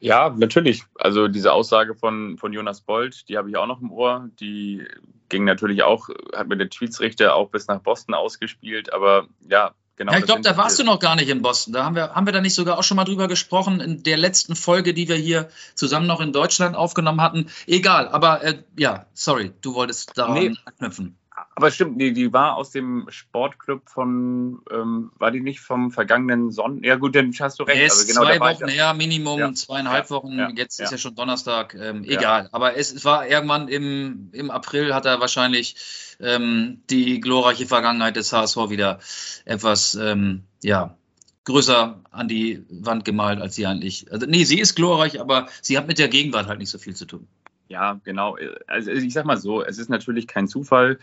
Ja, 0.00 0.30
natürlich. 0.30 0.84
Also 0.94 1.28
diese 1.28 1.52
Aussage 1.52 1.94
von, 1.94 2.38
von 2.38 2.52
Jonas 2.52 2.80
Bold, 2.80 3.28
die 3.28 3.36
habe 3.36 3.50
ich 3.50 3.56
auch 3.56 3.66
noch 3.66 3.80
im 3.80 3.90
Ohr. 3.90 4.28
Die 4.40 4.86
ging 5.28 5.44
natürlich 5.44 5.82
auch, 5.82 6.08
hat 6.34 6.48
mir 6.48 6.56
der 6.56 6.70
Tweetsrichter 6.70 7.34
auch 7.34 7.50
bis 7.50 7.66
nach 7.66 7.80
Boston 7.80 8.14
ausgespielt. 8.14 8.92
Aber 8.92 9.26
ja, 9.48 9.74
genau. 9.96 10.12
Ja, 10.12 10.18
ich 10.18 10.24
glaube, 10.24 10.42
da 10.42 10.56
warst 10.56 10.78
du 10.78 10.84
noch 10.84 11.00
gar 11.00 11.16
nicht 11.16 11.28
in 11.28 11.42
Boston. 11.42 11.72
Da 11.72 11.84
haben 11.84 11.96
wir, 11.96 12.14
haben 12.14 12.26
wir 12.26 12.32
da 12.32 12.40
nicht 12.40 12.54
sogar 12.54 12.78
auch 12.78 12.84
schon 12.84 12.96
mal 12.96 13.04
drüber 13.04 13.26
gesprochen 13.26 13.80
in 13.80 14.04
der 14.04 14.16
letzten 14.16 14.54
Folge, 14.54 14.94
die 14.94 15.08
wir 15.08 15.16
hier 15.16 15.48
zusammen 15.74 16.06
noch 16.06 16.20
in 16.20 16.32
Deutschland 16.32 16.76
aufgenommen 16.76 17.20
hatten. 17.20 17.50
Egal, 17.66 18.08
aber 18.08 18.42
äh, 18.44 18.62
ja, 18.76 19.06
sorry, 19.14 19.52
du 19.62 19.74
wolltest 19.74 20.16
da 20.16 20.32
nee. 20.32 20.54
anknüpfen. 20.64 21.17
Aber 21.58 21.72
stimmt, 21.72 22.00
die, 22.00 22.12
die 22.12 22.32
war 22.32 22.54
aus 22.54 22.70
dem 22.70 23.06
Sportclub 23.08 23.88
von, 23.88 24.60
ähm, 24.70 25.10
war 25.18 25.32
die 25.32 25.40
nicht 25.40 25.58
vom 25.58 25.90
vergangenen 25.90 26.52
Sonntag? 26.52 26.86
Ja 26.86 26.94
gut, 26.94 27.16
dann 27.16 27.34
hast 27.36 27.58
du 27.58 27.64
recht. 27.64 27.82
Also 27.82 28.06
genau, 28.06 28.22
zwei 28.22 28.38
Wochen 28.38 28.68
her, 28.68 28.94
Minimum 28.94 29.40
ja. 29.40 29.52
zweieinhalb 29.52 30.04
ja. 30.04 30.10
Wochen. 30.10 30.38
Ja. 30.38 30.50
Jetzt 30.54 30.78
ist 30.78 30.92
ja 30.92 30.98
schon 30.98 31.16
Donnerstag. 31.16 31.74
Ähm, 31.74 32.04
egal. 32.04 32.48
Aber 32.52 32.76
es, 32.76 32.92
es, 32.92 33.04
war 33.04 33.26
irgendwann 33.26 33.66
im, 33.66 34.30
im 34.30 34.52
April 34.52 34.94
hat 34.94 35.04
er 35.04 35.18
wahrscheinlich 35.18 35.74
ähm, 36.20 36.84
die 36.90 37.18
glorreiche 37.18 37.66
Vergangenheit 37.66 38.14
des 38.14 38.32
HSV 38.32 38.70
wieder 38.70 39.00
etwas, 39.44 39.96
ähm, 39.96 40.44
ja, 40.62 40.96
größer 41.42 42.04
an 42.12 42.28
die 42.28 42.64
Wand 42.70 43.04
gemalt, 43.04 43.40
als 43.40 43.56
sie 43.56 43.66
eigentlich. 43.66 44.12
Also, 44.12 44.26
nee, 44.26 44.44
sie 44.44 44.60
ist 44.60 44.76
glorreich, 44.76 45.20
aber 45.20 45.48
sie 45.60 45.76
hat 45.76 45.88
mit 45.88 45.98
der 45.98 46.06
Gegenwart 46.06 46.46
halt 46.46 46.60
nicht 46.60 46.70
so 46.70 46.78
viel 46.78 46.94
zu 46.94 47.04
tun. 47.04 47.26
Ja, 47.68 48.00
genau. 48.02 48.36
Also 48.66 48.90
ich 48.90 49.12
sag 49.12 49.26
mal 49.26 49.36
so, 49.36 49.62
es 49.62 49.78
ist 49.78 49.90
natürlich 49.90 50.26
kein 50.26 50.48
Zufall, 50.48 50.98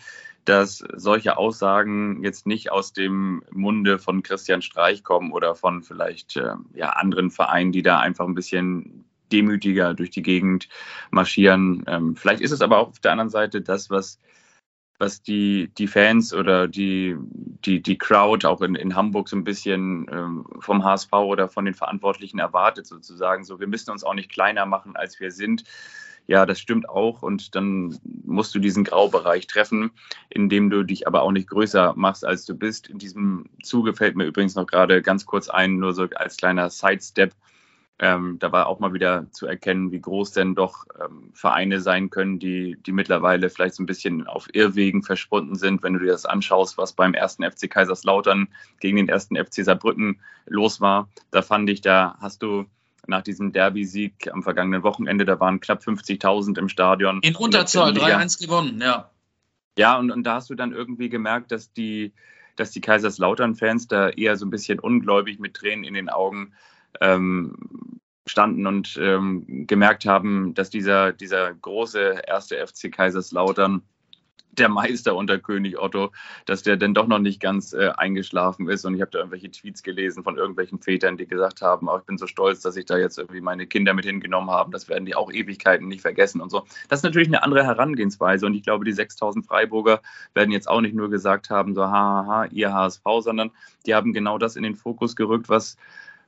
dass 0.46 0.84
solche 0.94 1.38
Aussagen 1.38 2.24
jetzt 2.24 2.46
nicht 2.46 2.72
aus 2.72 2.94
dem 2.94 3.44
Munde 3.52 4.00
von 4.00 4.24
Christian 4.24 4.62
Streich 4.62 5.04
kommen 5.04 5.32
oder 5.32 5.56
von 5.56 5.84
vielleicht 5.84 6.38
äh, 6.38 6.54
ja, 6.74 6.92
anderen 6.92 7.32
Vereinen, 7.32 7.72
die 7.72 7.82
da 7.82 8.00
einfach 8.00 8.26
ein 8.26 8.36
bisschen 8.36 9.06
demütiger 9.32 9.94
durch 9.94 10.12
die 10.12 10.22
Gegend 10.22 10.70
marschieren. 11.12 11.84
Ähm, 11.88 12.16
vielleicht 12.16 12.42
ist 12.42 12.52
es 12.52 12.62
aber 12.62 12.78
auch 12.78 12.90
auf 12.90 13.00
der 13.00 13.12
anderen 13.12 13.30
Seite 13.30 13.62
das, 13.62 13.90
was 13.90 14.20
was 14.98 15.22
die, 15.22 15.70
die 15.78 15.88
Fans 15.88 16.34
oder 16.34 16.68
die, 16.68 17.18
die, 17.20 17.82
die 17.82 17.98
Crowd 17.98 18.48
auch 18.48 18.62
in, 18.62 18.76
in 18.76 18.96
Hamburg 18.96 19.28
so 19.28 19.36
ein 19.36 19.44
bisschen 19.44 20.08
ähm, 20.10 20.46
vom 20.60 20.84
HSV 20.84 21.12
oder 21.12 21.50
von 21.50 21.66
den 21.66 21.74
Verantwortlichen 21.74 22.40
erwartet, 22.40 22.88
sozusagen. 22.88 23.44
So, 23.44 23.60
wir 23.60 23.68
müssen 23.68 23.92
uns 23.92 24.04
auch 24.04 24.14
nicht 24.14 24.32
kleiner 24.32 24.66
machen, 24.66 24.96
als 24.96 25.20
wir 25.20 25.32
sind. 25.32 25.64
Ja, 26.28 26.46
das 26.46 26.60
stimmt 26.60 26.90
auch. 26.90 27.22
Und 27.22 27.56
dann 27.56 27.98
musst 28.24 28.56
du 28.56 28.60
diesen 28.60 28.84
Graubereich 28.84 29.48
treffen, 29.48 29.92
indem 30.30 30.70
du 30.70 30.84
dich 30.84 31.08
aber 31.08 31.22
auch 31.22 31.32
nicht 31.32 31.50
größer 31.50 31.94
machst, 31.96 32.26
als 32.26 32.46
du 32.46 32.56
bist. 32.56 32.88
In 32.88 32.98
diesem 32.98 33.46
Zuge 33.64 33.94
fällt 33.94 34.16
mir 34.16 34.26
übrigens 34.26 34.56
noch 34.56 34.66
gerade 34.66 35.02
ganz 35.02 35.26
kurz 35.26 35.50
ein, 35.50 35.78
nur 35.78 35.94
so 35.94 36.08
als 36.16 36.38
kleiner 36.38 36.70
Sidestep 36.70 37.34
ähm, 37.98 38.38
da 38.40 38.52
war 38.52 38.68
auch 38.68 38.80
mal 38.80 38.94
wieder 38.94 39.32
zu 39.32 39.48
erkennen, 39.48 39.92
wie 39.92 40.02
groß 40.02 40.34
denn 40.34 40.54
doch 40.54 40.86
ähm, 41.02 41.32
Vereine 41.34 41.80
sein 41.80 42.10
können, 42.10 42.40
die, 42.40 42.76
die 42.86 42.92
mittlerweile 42.92 43.50
vielleicht 43.50 43.76
so 43.76 43.84
ein 43.84 43.86
bisschen 43.86 44.28
auf 44.28 44.48
Irrwegen 44.54 45.02
verschwunden 45.02 45.56
sind. 45.56 45.82
Wenn 45.82 45.94
du 45.94 46.00
dir 46.00 46.12
das 46.12 46.26
anschaust, 46.26 46.78
was 46.78 46.92
beim 46.92 47.14
ersten 47.14 47.50
FC 47.50 47.70
Kaiserslautern 47.70 48.50
gegen 48.82 48.98
den 48.98 49.08
ersten 49.08 49.38
FC 49.38 49.64
Saarbrücken 49.64 50.20
los 50.46 50.82
war, 50.82 51.08
da 51.32 51.42
fand 51.42 51.70
ich, 51.70 51.80
da 51.80 52.18
hast 52.20 52.44
du 52.44 52.66
nach 53.08 53.22
diesem 53.22 53.52
Derby-Sieg 53.52 54.32
am 54.32 54.44
vergangenen 54.44 54.84
Wochenende, 54.84 55.26
da 55.26 55.40
waren 55.40 55.60
knapp 55.60 55.82
50.000 55.82 56.58
im 56.58 56.70
Stadion. 56.70 57.20
In 57.22 57.36
Unterzahl, 57.36 57.92
3-1 57.92 58.42
gewonnen, 58.42 58.82
ja. 58.82 59.12
Ja, 59.78 59.98
und, 59.98 60.12
und 60.12 60.24
da 60.24 60.36
hast 60.36 60.50
du 60.50 60.56
dann 60.56 60.72
irgendwie 60.72 61.10
gemerkt, 61.10 61.52
dass 61.52 61.74
die, 61.74 62.14
dass 62.56 62.72
die 62.72 62.82
Kaiserslautern-Fans 62.82 63.88
da 63.88 64.10
eher 64.10 64.38
so 64.38 64.46
ein 64.46 64.50
bisschen 64.50 64.80
ungläubig 64.80 65.40
mit 65.40 65.54
Tränen 65.54 65.84
in 65.84 65.94
den 65.94 66.10
Augen 66.10 66.54
ähm, 67.02 67.56
standen 68.26 68.66
und 68.66 68.98
ähm, 69.02 69.68
gemerkt 69.68 70.06
haben, 70.06 70.54
dass 70.54 70.70
dieser, 70.70 71.14
dieser 71.14 71.54
große 71.54 72.22
erste 72.26 72.66
FC 72.66 72.92
Kaiserslautern 72.92 73.84
der 74.60 74.70
Meister 74.70 75.16
unter 75.16 75.40
König 75.40 75.80
Otto, 75.80 76.12
dass 76.46 76.64
der 76.64 76.78
denn 76.78 76.94
doch 76.94 77.08
noch 77.08 77.20
nicht 77.20 77.40
ganz 77.40 77.74
äh, 77.74 77.90
eingeschlafen 77.96 78.70
ist. 78.70 78.86
Und 78.86 78.96
ich 78.96 79.02
habe 79.02 79.12
da 79.12 79.20
irgendwelche 79.20 79.52
Tweets 79.52 79.84
gelesen 79.84 80.24
von 80.24 80.38
irgendwelchen 80.38 80.80
Vätern, 80.80 81.18
die 81.18 81.28
gesagt 81.28 81.62
haben, 81.62 81.88
oh, 81.88 81.98
ich 81.98 82.04
bin 82.04 82.18
so 82.18 82.28
stolz, 82.28 82.62
dass 82.62 82.76
ich 82.76 82.86
da 82.86 82.98
jetzt 82.98 83.18
irgendwie 83.18 83.42
meine 83.42 83.68
Kinder 83.68 83.94
mit 83.94 84.06
hingenommen 84.06 84.52
habe. 84.52 84.72
Das 84.72 84.90
werden 84.90 85.06
die 85.06 85.16
auch 85.16 85.32
Ewigkeiten 85.32 85.88
nicht 85.88 86.02
vergessen 86.02 86.42
und 86.42 86.50
so. 86.50 86.66
Das 86.90 87.00
ist 87.00 87.04
natürlich 87.04 87.28
eine 87.28 87.44
andere 87.44 87.64
Herangehensweise. 87.64 88.46
Und 88.46 88.56
ich 88.56 88.64
glaube, 88.64 88.86
die 88.86 88.94
6000 88.94 89.46
Freiburger 89.46 90.02
werden 90.34 90.52
jetzt 90.52 90.68
auch 90.68 90.82
nicht 90.82 90.96
nur 90.96 91.10
gesagt 91.10 91.50
haben, 91.50 91.74
so 91.74 91.84
haha, 91.86 92.46
ihr 92.52 92.74
HSV, 92.74 93.04
sondern 93.20 93.52
die 93.86 93.96
haben 93.96 94.14
genau 94.14 94.38
das 94.38 94.56
in 94.56 94.64
den 94.64 94.76
Fokus 94.76 95.16
gerückt, 95.16 95.50
was 95.50 95.78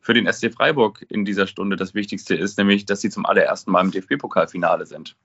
für 0.01 0.13
den 0.13 0.31
SC 0.31 0.53
Freiburg 0.53 1.05
in 1.09 1.25
dieser 1.25 1.47
Stunde 1.47 1.75
das 1.75 1.93
Wichtigste 1.93 2.35
ist, 2.35 2.57
nämlich, 2.57 2.85
dass 2.85 3.01
sie 3.01 3.09
zum 3.09 3.25
allerersten 3.25 3.71
Mal 3.71 3.81
im 3.81 3.91
DFB-Pokalfinale 3.91 4.85
sind. 4.85 5.15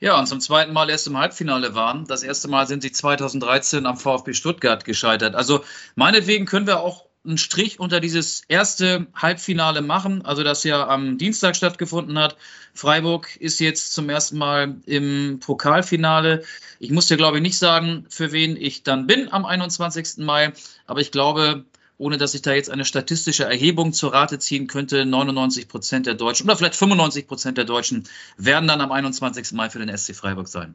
Ja, 0.00 0.18
und 0.18 0.26
zum 0.26 0.40
zweiten 0.40 0.72
Mal 0.72 0.90
erst 0.90 1.06
im 1.06 1.18
Halbfinale 1.18 1.74
waren. 1.74 2.06
Das 2.06 2.22
erste 2.22 2.48
Mal 2.48 2.66
sind 2.66 2.82
sie 2.82 2.92
2013 2.92 3.86
am 3.86 3.96
VfB 3.96 4.32
Stuttgart 4.32 4.84
gescheitert. 4.84 5.34
Also 5.34 5.64
meinetwegen 5.94 6.46
können 6.46 6.66
wir 6.66 6.80
auch 6.80 7.06
einen 7.24 7.38
Strich 7.38 7.78
unter 7.78 8.00
dieses 8.00 8.42
erste 8.48 9.06
Halbfinale 9.14 9.82
machen, 9.82 10.24
also 10.24 10.42
das 10.42 10.64
ja 10.64 10.88
am 10.88 11.18
Dienstag 11.18 11.54
stattgefunden 11.54 12.18
hat. 12.18 12.36
Freiburg 12.72 13.36
ist 13.36 13.60
jetzt 13.60 13.92
zum 13.92 14.08
ersten 14.08 14.38
Mal 14.38 14.76
im 14.86 15.38
Pokalfinale. 15.40 16.44
Ich 16.78 16.90
muss 16.90 17.08
dir, 17.08 17.18
glaube 17.18 17.36
ich, 17.36 17.42
nicht 17.42 17.58
sagen, 17.58 18.06
für 18.08 18.32
wen 18.32 18.56
ich 18.56 18.84
dann 18.84 19.06
bin 19.06 19.30
am 19.30 19.44
21. 19.44 20.18
Mai, 20.18 20.52
aber 20.86 21.00
ich 21.00 21.10
glaube, 21.10 21.64
ohne 22.00 22.16
dass 22.16 22.34
ich 22.34 22.40
da 22.40 22.52
jetzt 22.52 22.70
eine 22.70 22.86
statistische 22.86 23.44
Erhebung 23.44 23.92
zur 23.92 24.14
Rate 24.14 24.38
ziehen 24.38 24.66
könnte, 24.66 25.04
99 25.04 25.68
Prozent 25.68 26.06
der 26.06 26.14
Deutschen 26.14 26.44
oder 26.46 26.56
vielleicht 26.56 26.74
95 26.74 27.28
Prozent 27.28 27.58
der 27.58 27.66
Deutschen 27.66 28.04
werden 28.38 28.66
dann 28.66 28.80
am 28.80 28.90
21. 28.90 29.52
Mai 29.52 29.68
für 29.68 29.84
den 29.84 29.94
SC 29.96 30.16
Freiburg 30.16 30.48
sein. 30.48 30.74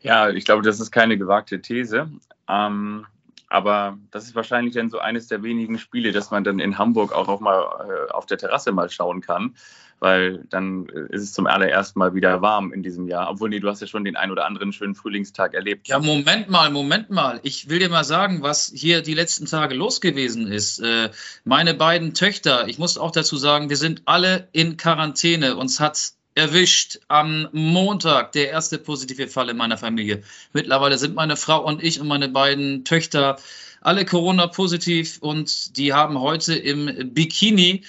Ja, 0.00 0.30
ich 0.30 0.46
glaube, 0.46 0.62
das 0.62 0.80
ist 0.80 0.90
keine 0.90 1.18
gewagte 1.18 1.60
These. 1.60 2.10
Ähm, 2.48 3.06
aber 3.48 3.98
das 4.10 4.24
ist 4.24 4.34
wahrscheinlich 4.34 4.74
dann 4.74 4.88
so 4.88 4.98
eines 4.98 5.26
der 5.28 5.42
wenigen 5.42 5.78
Spiele, 5.78 6.12
dass 6.12 6.30
man 6.30 6.42
dann 6.42 6.58
in 6.58 6.78
Hamburg 6.78 7.12
auch, 7.12 7.28
auch 7.28 7.40
mal 7.40 7.60
äh, 8.08 8.10
auf 8.10 8.24
der 8.24 8.38
Terrasse 8.38 8.72
mal 8.72 8.88
schauen 8.88 9.20
kann 9.20 9.54
weil 10.00 10.44
dann 10.50 10.88
äh, 10.88 11.14
ist 11.14 11.22
es 11.22 11.32
zum 11.32 11.46
allerersten 11.46 11.98
Mal 11.98 12.14
wieder 12.14 12.40
warm 12.42 12.72
in 12.72 12.82
diesem 12.82 13.08
Jahr. 13.08 13.30
Obwohl, 13.30 13.48
nee, 13.48 13.60
du 13.60 13.68
hast 13.68 13.80
ja 13.80 13.86
schon 13.86 14.04
den 14.04 14.16
ein 14.16 14.30
oder 14.30 14.46
anderen 14.46 14.72
schönen 14.72 14.94
Frühlingstag 14.94 15.54
erlebt. 15.54 15.88
Ja, 15.88 15.98
Moment 15.98 16.48
mal, 16.48 16.70
Moment 16.70 17.10
mal. 17.10 17.40
Ich 17.42 17.68
will 17.68 17.78
dir 17.78 17.88
mal 17.88 18.04
sagen, 18.04 18.42
was 18.42 18.70
hier 18.74 19.02
die 19.02 19.14
letzten 19.14 19.46
Tage 19.46 19.74
los 19.74 20.00
gewesen 20.00 20.46
ist. 20.46 20.78
Äh, 20.78 21.10
meine 21.44 21.74
beiden 21.74 22.14
Töchter, 22.14 22.68
ich 22.68 22.78
muss 22.78 22.98
auch 22.98 23.10
dazu 23.10 23.36
sagen, 23.36 23.70
wir 23.70 23.76
sind 23.76 24.02
alle 24.04 24.48
in 24.52 24.76
Quarantäne. 24.76 25.56
Uns 25.56 25.80
hat 25.80 26.12
erwischt 26.34 27.00
am 27.08 27.48
Montag 27.52 28.30
der 28.32 28.50
erste 28.50 28.78
positive 28.78 29.26
Fall 29.26 29.48
in 29.48 29.56
meiner 29.56 29.76
Familie. 29.76 30.22
Mittlerweile 30.52 30.96
sind 30.96 31.16
meine 31.16 31.36
Frau 31.36 31.64
und 31.64 31.82
ich 31.82 32.00
und 32.00 32.06
meine 32.06 32.28
beiden 32.28 32.84
Töchter 32.84 33.38
alle 33.80 34.04
Corona-positiv 34.04 35.18
und 35.20 35.76
die 35.76 35.92
haben 35.92 36.20
heute 36.20 36.54
im 36.54 37.12
Bikini 37.12 37.84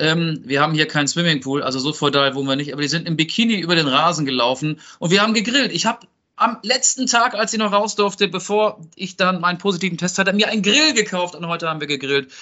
ähm, 0.00 0.40
wir 0.44 0.60
haben 0.60 0.74
hier 0.74 0.86
keinen 0.86 1.06
Swimmingpool, 1.06 1.62
also 1.62 1.78
so 1.78 1.92
feudal 1.92 2.34
wohnen 2.34 2.48
wir 2.48 2.56
nicht, 2.56 2.72
aber 2.72 2.82
die 2.82 2.88
sind 2.88 3.06
im 3.06 3.16
Bikini 3.16 3.60
über 3.60 3.76
den 3.76 3.86
Rasen 3.86 4.26
gelaufen 4.26 4.80
und 4.98 5.10
wir 5.10 5.22
haben 5.22 5.34
gegrillt. 5.34 5.72
Ich 5.72 5.86
habe 5.86 6.06
am 6.36 6.58
letzten 6.62 7.06
Tag, 7.06 7.34
als 7.34 7.52
ich 7.52 7.58
noch 7.58 7.72
raus 7.72 7.96
durfte, 7.96 8.26
bevor 8.26 8.80
ich 8.96 9.16
dann 9.16 9.40
meinen 9.40 9.58
positiven 9.58 9.98
Test 9.98 10.18
hatte, 10.18 10.32
mir 10.32 10.48
einen 10.48 10.62
Grill 10.62 10.94
gekauft 10.94 11.34
und 11.34 11.46
heute 11.46 11.68
haben 11.68 11.80
wir 11.80 11.86
gegrillt. 11.86 12.32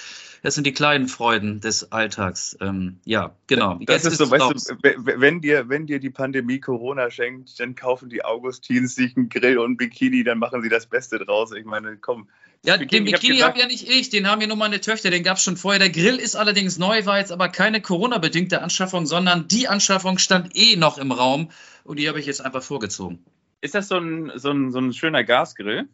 Das 0.41 0.55
sind 0.55 0.65
die 0.65 0.71
kleinen 0.71 1.09
Freuden 1.09 1.59
des 1.59 1.91
Alltags. 1.91 2.57
Ähm, 2.61 2.99
ja, 3.03 3.35
genau. 3.47 3.77
Das 3.81 4.03
Jetzt 4.03 4.13
ist 4.13 4.17
so, 4.19 4.31
weißt 4.31 4.71
du, 4.71 4.83
wenn 5.19 5.41
dir, 5.41 5.67
wenn 5.67 5.85
dir 5.85 5.99
die 5.99 6.09
Pandemie 6.09 6.61
Corona 6.61 7.11
schenkt, 7.11 7.59
dann 7.59 7.75
kaufen 7.75 8.09
die 8.09 8.23
Augustins 8.23 8.95
sich 8.95 9.17
einen 9.17 9.27
Grill 9.27 9.57
und 9.57 9.71
ein 9.71 9.77
Bikini, 9.77 10.23
dann 10.23 10.39
machen 10.39 10.61
sie 10.61 10.69
das 10.69 10.85
Beste 10.85 11.19
draus. 11.19 11.51
Ich 11.51 11.65
meine, 11.65 11.97
komm, 11.97 12.29
ja, 12.65 12.77
den 12.77 13.05
Bikini 13.05 13.39
habe 13.39 13.53
hab 13.53 13.57
ja 13.57 13.67
nicht 13.67 13.87
ich, 13.87 14.09
den 14.09 14.27
haben 14.27 14.41
ja 14.41 14.47
nur 14.47 14.57
meine 14.57 14.81
Töchter, 14.81 15.09
den 15.09 15.23
gab 15.23 15.37
es 15.37 15.43
schon 15.43 15.55
vorher. 15.55 15.79
Der 15.79 15.89
Grill 15.89 16.17
ist 16.17 16.35
allerdings 16.35 16.77
neu, 16.77 17.05
war 17.05 17.19
jetzt 17.19 17.31
aber 17.31 17.47
keine 17.47 17.81
Corona-bedingte 17.81 18.61
Anschaffung, 18.61 19.05
sondern 19.05 19.47
die 19.47 19.69
Anschaffung 19.69 20.17
stand 20.17 20.55
eh 20.55 20.75
noch 20.75 20.97
im 20.97 21.13
Raum 21.13 21.51
und 21.85 21.97
die 21.97 22.09
habe 22.09 22.19
ich 22.19 22.25
jetzt 22.25 22.41
einfach 22.41 22.61
vorgezogen. 22.61 23.23
Ist 23.61 23.75
das 23.75 23.87
so 23.87 23.97
ein, 23.97 24.31
so 24.35 24.51
ein, 24.51 24.71
so 24.71 24.79
ein 24.79 24.93
schöner 24.93 25.23
Gasgrill? 25.23 25.87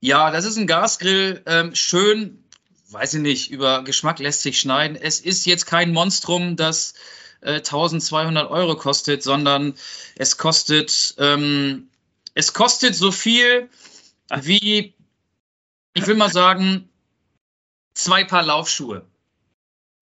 Ja, 0.00 0.30
das 0.30 0.46
ist 0.46 0.56
ein 0.56 0.66
Gasgrill, 0.66 1.42
ähm, 1.46 1.74
schön, 1.74 2.44
weiß 2.90 3.14
ich 3.14 3.20
nicht, 3.20 3.50
über 3.50 3.84
Geschmack 3.84 4.20
lässt 4.20 4.42
sich 4.42 4.58
schneiden. 4.58 4.96
Es 5.00 5.20
ist 5.20 5.44
jetzt 5.44 5.66
kein 5.66 5.92
Monstrum, 5.92 6.56
das 6.56 6.94
äh, 7.42 7.56
1200 7.56 8.50
Euro 8.50 8.76
kostet, 8.76 9.22
sondern 9.22 9.74
es 10.16 10.38
kostet, 10.38 11.14
ähm, 11.18 11.88
es 12.34 12.54
kostet 12.54 12.94
so 12.94 13.12
viel 13.12 13.68
wie 14.40 14.94
ich 15.94 16.06
will 16.06 16.16
mal 16.16 16.30
sagen, 16.30 16.88
zwei 17.94 18.24
Paar 18.24 18.42
Laufschuhe. 18.42 19.06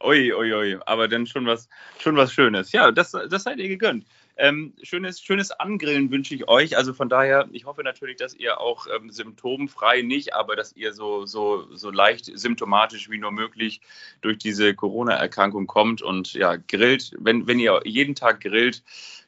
Ui, 0.03 0.33
ui, 0.33 0.55
ui, 0.55 0.79
aber 0.87 1.09
dann 1.09 1.26
schon 1.26 1.46
was, 1.46 1.68
schon 1.98 2.16
was 2.16 2.33
Schönes. 2.33 2.72
Ja, 2.72 2.90
das, 2.90 3.11
das 3.11 3.42
seid 3.42 3.59
ihr 3.59 3.68
gegönnt. 3.68 4.07
Ähm, 4.38 4.72
schönes, 4.83 5.20
schönes 5.20 5.50
Angrillen 5.50 6.11
wünsche 6.11 6.35
ich 6.35 6.48
euch. 6.48 6.79
Also 6.79 6.94
von 6.94 7.11
daher, 7.11 7.46
ich 7.53 7.66
hoffe 7.66 7.83
natürlich, 7.83 8.16
dass 8.16 8.35
ihr 8.35 8.59
auch 8.59 8.87
ähm, 8.87 9.11
symptomfrei 9.11 10.00
nicht, 10.00 10.33
aber 10.33 10.57
dass 10.57 10.74
ihr 10.74 10.94
so, 10.94 11.26
so, 11.26 11.66
so 11.76 11.90
leicht 11.90 12.24
symptomatisch 12.24 13.11
wie 13.11 13.18
nur 13.18 13.33
möglich 13.33 13.83
durch 14.22 14.38
diese 14.38 14.74
Corona-Erkrankung 14.74 15.66
kommt 15.66 16.00
und 16.00 16.33
ja, 16.33 16.57
grillt. 16.57 17.12
Wenn, 17.18 17.46
wenn 17.46 17.59
ihr 17.59 17.83
jeden 17.85 18.14
Tag 18.14 18.40
grillt, 18.40 18.83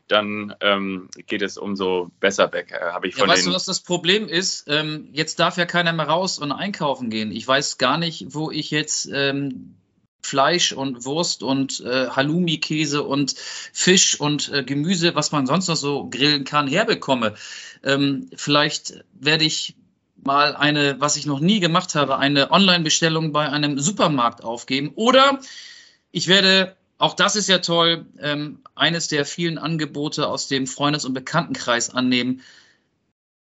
dann 0.08 0.54
ähm, 0.60 1.08
geht 1.26 1.42
es 1.42 1.56
umso 1.56 2.10
besser 2.20 2.52
weg. 2.52 2.72
Äh, 2.72 2.92
Habe 2.92 3.08
ich 3.08 3.14
von 3.14 3.28
ja, 3.28 3.34
weißt 3.34 3.46
du, 3.46 3.52
was 3.52 3.64
das 3.64 3.80
Problem 3.80 4.28
ist? 4.28 4.64
Ähm, 4.68 5.08
jetzt 5.12 5.38
darf 5.38 5.56
ja 5.56 5.66
keiner 5.66 5.92
mehr 5.92 6.08
raus 6.08 6.38
und 6.38 6.52
einkaufen 6.52 7.10
gehen. 7.10 7.32
Ich 7.32 7.46
weiß 7.46 7.78
gar 7.78 7.98
nicht, 7.98 8.34
wo 8.34 8.50
ich 8.50 8.70
jetzt 8.70 9.08
ähm, 9.12 9.74
Fleisch 10.22 10.72
und 10.72 11.04
Wurst 11.04 11.42
und 11.42 11.80
äh, 11.80 12.08
Halloumi-Käse 12.08 13.02
und 13.02 13.34
Fisch 13.36 14.18
und 14.20 14.52
äh, 14.52 14.62
Gemüse, 14.62 15.14
was 15.14 15.32
man 15.32 15.46
sonst 15.46 15.68
noch 15.68 15.76
so 15.76 16.08
grillen 16.08 16.44
kann, 16.44 16.68
herbekomme. 16.68 17.34
Ähm, 17.82 18.30
vielleicht 18.36 19.04
werde 19.14 19.44
ich 19.44 19.74
mal 20.22 20.54
eine, 20.54 21.00
was 21.00 21.16
ich 21.16 21.26
noch 21.26 21.40
nie 21.40 21.58
gemacht 21.58 21.94
habe, 21.94 22.18
eine 22.18 22.52
Online-Bestellung 22.52 23.32
bei 23.32 23.48
einem 23.48 23.78
Supermarkt 23.80 24.44
aufgeben. 24.44 24.92
Oder 24.94 25.40
ich 26.12 26.28
werde 26.28 26.76
auch 27.02 27.14
das 27.14 27.34
ist 27.34 27.48
ja 27.48 27.58
toll. 27.58 28.06
Ähm, 28.20 28.61
eines 28.74 29.08
der 29.08 29.24
vielen 29.24 29.58
Angebote 29.58 30.28
aus 30.28 30.48
dem 30.48 30.66
Freundes- 30.66 31.04
und 31.04 31.14
Bekanntenkreis 31.14 31.90
annehmen. 31.90 32.42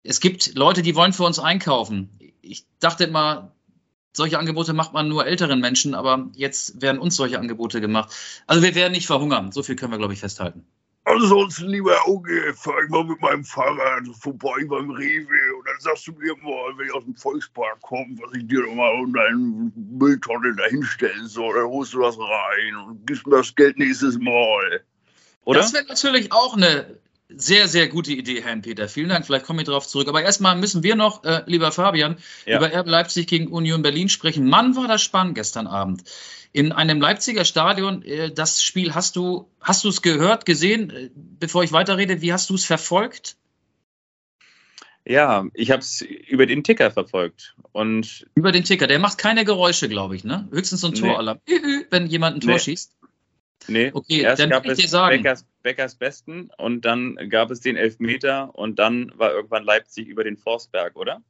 Es 0.03 0.21
gibt 0.21 0.55
Leute, 0.55 0.83
die 0.83 0.95
wollen 0.95 1.13
für 1.13 1.25
uns 1.25 1.39
einkaufen. 1.39 2.11
Ich 2.43 2.67
dachte 2.79 3.05
immer, 3.05 3.53
solche 4.13 4.39
Angebote 4.39 4.73
macht 4.73 4.93
man 4.93 5.09
nur 5.09 5.27
älteren 5.27 5.61
Menschen, 5.61 5.95
aber 5.95 6.31
jetzt 6.35 6.81
werden 6.81 7.01
uns 7.01 7.17
solche 7.17 7.39
Angebote 7.39 7.81
gemacht. 7.81 8.15
Also 8.47 8.63
wir 8.63 8.75
werden 8.75 8.93
nicht 8.93 9.07
verhungern. 9.07 9.53
So 9.53 9.63
viel 9.63 9.77
können 9.77 9.93
wir, 9.93 9.99
glaube 9.99 10.15
ich, 10.15 10.21
festhalten. 10.21 10.67
Ansonsten, 11.09 11.69
lieber 11.69 11.97
Auge, 12.05 12.53
fahr 12.57 12.83
ich 12.83 12.91
mal 12.91 13.05
mit 13.05 13.21
meinem 13.21 13.45
Fahrrad 13.45 14.09
vorbei 14.21 14.65
beim 14.69 14.91
Rewe 14.91 15.57
und 15.57 15.69
dann 15.69 15.79
sagst 15.79 16.09
du 16.09 16.13
mir 16.13 16.35
mal, 16.43 16.77
wenn 16.77 16.87
ich 16.87 16.95
aus 16.95 17.05
dem 17.05 17.15
Volkspark 17.15 17.81
komme, 17.81 18.17
was 18.21 18.35
ich 18.35 18.49
dir 18.49 18.63
doch 18.63 18.75
mal 18.75 18.93
um 19.01 19.13
deine 19.13 19.37
Mülltonne 19.37 20.57
da 20.57 20.65
hinstellen 20.65 21.29
soll. 21.29 21.55
Dann 21.55 21.69
holst 21.69 21.95
du 21.95 22.01
das 22.01 22.19
rein 22.19 22.77
und 22.89 23.07
gibst 23.07 23.25
mir 23.25 23.37
das 23.37 23.55
Geld 23.55 23.79
nächstes 23.79 24.19
Mal. 24.19 24.85
Oder? 25.47 25.61
Das 25.61 25.73
wäre 25.73 25.85
natürlich 25.85 26.33
auch 26.33 26.57
eine 26.57 26.99
sehr, 27.29 27.69
sehr 27.69 27.89
gute 27.89 28.13
Idee, 28.13 28.43
Herrn 28.43 28.63
Peter. 28.63 28.89
Vielen 28.89 29.09
Dank. 29.09 29.27
Vielleicht 29.27 29.47
komme 29.47 29.63
ich 29.63 29.67
darauf 29.67 29.87
zurück. 29.87 30.09
Aber 30.09 30.23
erstmal 30.23 30.57
müssen 30.57 30.83
wir 30.83 30.97
noch, 30.97 31.25
äh, 31.25 31.43
lieber 31.47 31.73
Fabian, 31.73 32.17
ja. 32.45 32.59
über 32.59 32.73
RB 32.73 32.89
Leipzig 32.89 33.29
gegen 33.29 33.49
Union 33.49 33.83
Berlin 33.83 34.09
sprechen. 34.09 34.49
Mann, 34.49 34.77
war 34.77 34.89
das 34.89 35.03
spannend 35.03 35.37
gestern 35.37 35.67
Abend 35.67 36.03
in 36.53 36.73
einem 36.73 37.01
Leipziger 37.01 37.45
Stadion. 37.45 38.03
Äh, 38.03 38.33
das 38.33 38.61
Spiel 38.63 38.95
hast 38.95 39.15
du, 39.15 39.49
hast 39.61 39.85
du 39.85 39.89
es 39.89 40.03
gehört, 40.03 40.47
gesehen? 40.47 40.91
Äh, 40.91 41.11
bevor 41.15 41.63
ich 41.63 41.73
weiterrede, 41.73 42.23
wie 42.23 42.33
hast 42.33 42.51
du 42.51 42.55
es 42.55 42.65
verfolgt? 42.65 43.37
Ja, 45.05 45.47
ich 45.55 45.71
habe 45.71 45.81
es 45.81 46.01
über 46.01 46.47
den 46.47 46.65
Ticker 46.65 46.91
verfolgt. 46.91 47.55
Und 47.71 48.27
über 48.35 48.51
den 48.51 48.65
Ticker, 48.65 48.89
der 48.89 48.99
macht 48.99 49.19
keine 49.19 49.45
Geräusche, 49.45 49.89
glaube 49.89 50.17
ich, 50.17 50.25
ne? 50.25 50.49
Höchstens 50.51 50.81
so 50.81 50.89
ein 50.89 50.95
Toralarm, 50.95 51.39
wenn 51.91 52.09
jemand 52.09 52.37
ein 52.37 52.41
Tor 52.41 52.55
nee. 52.55 52.59
schießt. 52.59 52.97
Nee, 53.69 53.91
okay, 53.93 54.21
erst 54.21 54.41
dann 54.41 54.51
gab 54.51 54.65
ich 54.67 54.75
dir 54.75 54.89
sagen. 54.89 55.23
Beckers, 55.23 55.45
Beckers 55.63 55.95
Besten 55.97 56.51
und 56.57 56.85
dann 56.85 57.17
gab 57.31 57.51
es 57.51 57.61
den 57.61 57.77
Elfmeter 57.77 58.55
und 58.55 58.79
dann 58.79 59.13
war 59.17 59.33
irgendwann 59.33 59.65
Leipzig 59.65 60.09
über 60.09 60.25
den 60.25 60.37
Forstberg, 60.37 60.97
oder? 60.97 61.23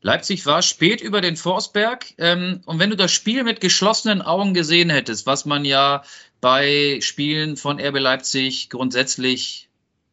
Leipzig 0.00 0.46
war 0.46 0.62
spät 0.62 1.00
über 1.00 1.20
den 1.20 1.36
Forsberg. 1.36 2.06
Ähm, 2.18 2.60
und 2.66 2.78
wenn 2.78 2.90
du 2.90 2.96
das 2.96 3.12
Spiel 3.12 3.42
mit 3.42 3.60
geschlossenen 3.60 4.22
Augen 4.22 4.54
gesehen 4.54 4.90
hättest, 4.90 5.26
was 5.26 5.44
man 5.44 5.64
ja 5.64 6.04
bei 6.40 7.00
Spielen 7.00 7.56
von 7.56 7.80
RB 7.80 7.98
Leipzig 7.98 8.70
grundsätzlich 8.70 9.68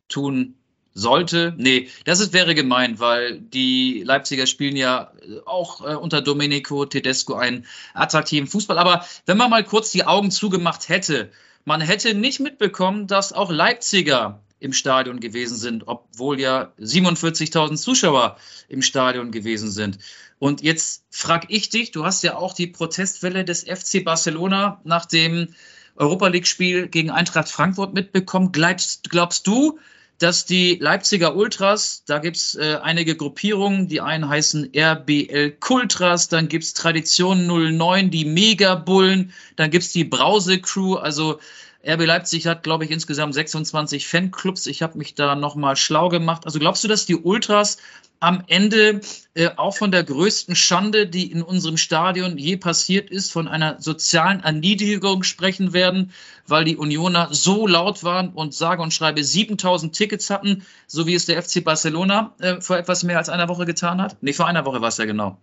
tun 0.08 0.56
sollte. 0.96 1.54
Nee, 1.58 1.90
das 2.06 2.20
ist, 2.22 2.34
wäre 2.34 2.56
gemein, 2.56 3.00
weil 3.00 3.40
die 3.40 4.02
Leipziger 4.04 4.48
spielen 4.48 4.76
ja 4.78 5.12
auch 5.46 5.82
äh, 5.82 5.94
unter 5.96 6.22
Domenico 6.22 6.86
Tedesco 6.86 7.36
einen 7.36 7.66
attraktiven 7.94 8.48
Fußball. 8.48 8.80
Aber 8.80 9.06
wenn 9.26 9.38
man 9.38 9.52
mal 9.52 9.64
kurz 9.64 9.92
die 9.92 10.06
Augen 10.06 10.32
zugemacht 10.32 10.90
hätte, 10.90 11.30
man 11.66 11.82
hätte 11.82 12.14
nicht 12.16 12.40
mitbekommen, 12.40 13.08
dass 13.08 13.34
auch 13.34 13.52
Leipziger 13.52 14.42
im 14.60 14.72
Stadion 14.72 15.20
gewesen 15.20 15.58
sind, 15.58 15.84
obwohl 15.86 16.40
ja 16.40 16.72
47.000 16.80 17.76
Zuschauer 17.76 18.38
im 18.70 18.82
Stadion 18.82 19.32
gewesen 19.32 19.70
sind. 19.70 20.00
Und 20.40 20.62
jetzt 20.62 21.04
frage 21.10 21.48
ich 21.50 21.70
dich, 21.70 21.92
du 21.92 22.06
hast 22.06 22.24
ja 22.24 22.36
auch 22.36 22.54
die 22.54 22.68
Protestwelle 22.68 23.44
des 23.44 23.64
FC 23.64 24.04
Barcelona 24.04 24.80
nach 24.86 25.06
dem 25.06 25.50
Europa 25.98 26.28
League-Spiel 26.28 26.88
gegen 26.88 27.10
Eintracht 27.10 27.50
Frankfurt 27.50 27.94
mitbekommen. 27.94 28.52
Glaubst, 28.52 29.10
glaubst 29.10 29.46
du, 29.48 29.80
dass 30.19 30.45
die 30.45 30.78
Leipziger 30.80 31.36
Ultras, 31.36 32.04
da 32.06 32.19
gibt 32.19 32.38
es 32.38 32.56
äh, 32.56 32.78
einige 32.82 33.15
Gruppierungen, 33.15 33.88
die 33.88 34.01
einen 34.01 34.30
heißen 34.30 34.71
RBL 34.75 35.51
Kultras, 35.60 36.30
dann 36.30 36.47
gibt 36.47 36.63
es 36.63 36.73
Tradition 36.73 37.47
09, 37.47 38.12
die 38.12 38.25
Megabullen, 38.25 39.34
dann 39.56 39.71
gibt 39.71 39.84
es 39.84 39.91
die 39.91 40.06
Brause 40.06 40.60
Crew, 40.60 40.95
also 40.95 41.39
RB 41.88 42.06
Leipzig 42.06 42.48
hat, 42.48 42.63
glaube 42.63 42.86
ich, 42.86 42.91
insgesamt 42.91 43.34
26 43.34 44.08
Fanclubs. 44.08 44.65
Ich 44.67 44.82
habe 44.82 44.98
mich 44.98 45.15
da 45.15 45.36
nochmal 45.36 45.76
schlau 45.76 46.10
gemacht. 46.10 46.45
Also 46.45 46.60
glaubst 46.60 46.84
du, 46.84 46.88
dass 46.88 47.06
die 47.06 47.15
Ultras 47.15 47.78
am 48.19 48.43
Ende 48.48 49.02
äh, 49.34 49.50
auch 49.56 49.76
von 49.76 49.91
der 49.91 50.04
größten 50.04 50.56
Schande, 50.56 51.06
die 51.06 51.32
in 51.32 51.43
unserem 51.43 51.78
Stadion 51.78 52.38
je 52.38 52.58
passiert 52.58 53.10
ist, 53.10 53.32
von 53.32 53.48
einer 53.48 53.80
sozialen 53.82 54.41
Erniedrigung 54.41 55.24
sprechen 55.24 55.74
werden, 55.74 56.12
weil 56.48 56.63
die 56.63 56.78
Unioner 56.78 57.30
so 57.32 57.67
laut 57.67 58.04
waren 58.04 58.30
und 58.30 58.54
sage 58.54 58.82
und 58.82 58.93
schreibe 58.93 59.24
7000 59.24 59.93
Tickets 59.93 60.30
hatten, 60.30 60.65
so 60.88 61.06
wie 61.06 61.13
es 61.13 61.26
der 61.26 61.41
FC 61.41 61.63
Barcelona 61.63 62.34
äh, 62.39 62.62
vor 62.62 62.78
etwas 62.78 63.04
mehr 63.04 63.17
als 63.17 63.30
einer 63.30 63.48
Woche 63.48 63.65
getan 63.65 64.02
hat? 64.02 64.17
Nee, 64.21 64.34
vor 64.34 64.48
einer 64.48 64.65
Woche 64.65 64.82
war 64.82 64.89
es 64.89 64.98
ja 64.98 65.06
genau. 65.06 65.38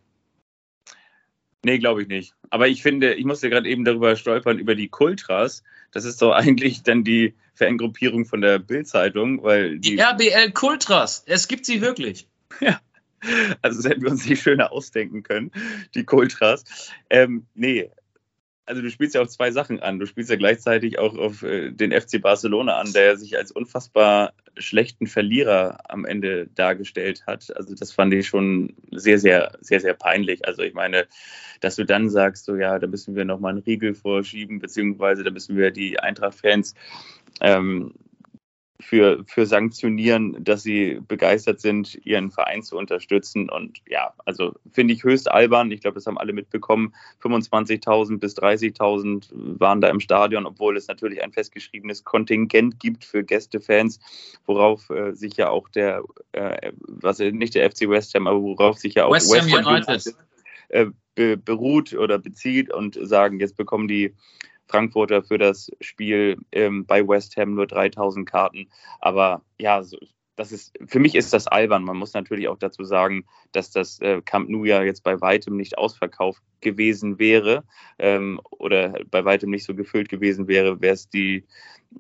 Nee, 1.65 1.79
glaube 1.79 2.03
ich 2.03 2.09
nicht. 2.09 2.35
Aber 2.51 2.69
ich 2.69 2.83
finde, 2.83 3.15
ich 3.15 3.25
musste 3.25 3.49
gerade 3.49 3.69
eben 3.69 3.85
darüber 3.85 4.17
stolpern, 4.17 4.59
über 4.59 4.75
die 4.75 4.89
Kultras. 4.89 5.63
Das 5.93 6.05
ist 6.05 6.21
doch 6.21 6.33
eigentlich 6.35 6.83
dann 6.83 7.05
die 7.05 7.35
Fangruppierung 7.55 8.25
von 8.25 8.41
der 8.41 8.59
Bild-Zeitung, 8.59 9.43
weil 9.43 9.79
die, 9.79 9.97
die 9.97 10.01
RBL 10.01 10.53
Kultras, 10.53 11.23
es 11.27 11.49
gibt 11.49 11.67
sie 11.67 11.81
wirklich. 11.81 12.27
Ja. 12.61 12.81
Also 13.63 13.81
das 13.81 13.91
hätten 13.91 14.03
wir 14.03 14.11
uns 14.11 14.29
nicht 14.29 14.43
schöner 14.43 14.73
ausdenken 14.73 15.23
können, 15.23 15.53
die 15.95 16.05
Kultras. 16.05 16.65
Ähm, 17.09 17.47
nee, 17.55 17.89
also 18.65 18.81
du 18.81 18.91
spielst 18.91 19.15
ja 19.15 19.23
auf 19.23 19.29
zwei 19.29 19.51
Sachen 19.51 19.81
an. 19.81 19.99
Du 19.99 20.07
spielst 20.07 20.31
ja 20.31 20.37
gleichzeitig 20.37 20.99
auch 20.99 21.17
auf 21.17 21.43
äh, 21.43 21.71
den 21.71 21.93
FC 21.93 22.21
Barcelona 22.21 22.79
an, 22.79 22.93
der 22.93 23.17
sich 23.17 23.37
als 23.37 23.51
unfassbar 23.51 24.35
schlechten 24.57 25.07
Verlierer 25.07 25.79
am 25.89 26.05
Ende 26.05 26.49
dargestellt 26.55 27.25
hat. 27.27 27.55
Also 27.57 27.75
das 27.75 27.93
fand 27.93 28.15
ich 28.15 28.27
schon 28.27 28.75
sehr, 28.91 29.19
sehr, 29.19 29.59
sehr, 29.61 29.81
sehr 29.81 29.95
peinlich. 29.95 30.47
Also 30.47 30.63
ich 30.63 30.75
meine, 30.75 31.07
dass 31.61 31.77
du 31.77 31.85
dann 31.85 32.09
sagst, 32.09 32.45
so 32.45 32.55
ja, 32.55 32.79
da 32.79 32.87
müssen 32.87 33.17
wir 33.17 33.25
nochmal 33.25 33.53
einen 33.53 33.63
Riegel 33.63 33.95
vorschieben, 33.95 34.61
beziehungsweise 34.61 35.25
da 35.25 35.31
müssen 35.31 35.57
wir 35.57 35.71
die 35.71 35.99
Eintracht-Fans 35.99 36.75
ähm, 37.41 37.95
für, 38.83 39.25
für 39.27 39.47
sanktionieren, 39.47 40.37
dass 40.43 40.63
sie 40.63 41.01
begeistert 41.07 41.61
sind, 41.61 41.95
ihren 42.05 42.31
Verein 42.31 42.63
zu 42.63 42.77
unterstützen. 42.77 43.49
Und 43.49 43.81
ja, 43.89 44.13
also 44.25 44.55
finde 44.73 44.95
ich 44.95 45.05
höchst 45.05 45.31
albern. 45.31 45.71
Ich 45.71 45.81
glaube, 45.81 45.95
das 45.95 46.07
haben 46.07 46.19
alle 46.19 46.33
mitbekommen. 46.33 46.95
25.000 47.23 48.19
bis 48.19 48.37
30.000 48.37 49.29
waren 49.33 49.81
da 49.81 49.89
im 49.89 50.01
Stadion, 50.01 50.47
obwohl 50.47 50.77
es 50.77 50.89
natürlich 50.89 51.23
ein 51.23 51.33
festgeschriebenes 51.33 52.05
Kontingent 52.05 52.81
gibt 52.81 53.05
für 53.05 53.25
Gästefans, 53.25 54.01
worauf 54.47 54.91
äh, 54.91 55.13
sich 55.13 55.37
ja 55.37 55.49
auch 55.49 55.69
der, 55.69 56.03
äh, 56.33 56.73
was 56.81 57.19
nicht 57.19 57.55
der 57.55 57.71
FC 57.71 57.89
West 57.89 58.15
Ham, 58.15 58.27
aber 58.27 58.43
worauf 58.43 58.79
sich 58.79 58.95
ja 58.95 59.07
auch 59.07 59.13
West, 59.13 59.33
West 59.33 59.53
Ham 59.55 59.67
United 59.67 60.15
äh, 60.69 60.87
beruht 61.37 61.93
oder 61.95 62.19
bezieht 62.19 62.73
und 62.73 62.99
sagen, 63.01 63.39
jetzt 63.39 63.57
bekommen 63.57 63.87
die 63.87 64.15
Frankfurter 64.69 65.23
für 65.23 65.39
das 65.39 65.71
Spiel 65.81 66.39
ähm, 66.53 66.87
bei 66.87 67.07
West 67.07 67.37
Ham 67.37 67.55
nur 67.55 67.67
3000 67.67 68.29
Karten. 68.29 68.69
Aber 69.01 69.43
ja, 69.59 69.83
so, 69.83 69.99
das 70.37 70.51
ist, 70.51 70.73
für 70.87 70.99
mich 70.99 71.15
ist 71.15 71.33
das 71.33 71.47
albern. 71.47 71.85
Man 71.85 71.97
muss 71.97 72.15
natürlich 72.15 72.49
auch 72.49 72.59
dazu 72.59 72.85
sagen, 72.85 73.27
dass 73.53 73.71
das 73.71 74.01
äh, 74.01 74.23
Camp 74.23 74.49
Nou 74.49 74.65
ja 74.65 74.83
jetzt 74.83 75.03
bei 75.03 75.21
weitem 75.21 75.57
nicht 75.57 75.79
ausverkauft 75.79 76.43
gewesen 76.61 77.19
wäre 77.19 77.65
ähm, 77.99 78.41
oder 78.51 78.95
bei 79.11 79.25
weitem 79.25 79.51
nicht 79.51 79.65
so 79.65 79.75
gefüllt 79.75 80.09
gewesen 80.09 80.49
wäre, 80.49 80.81
wäre 80.81 80.95
es 80.95 81.09
die, 81.09 81.45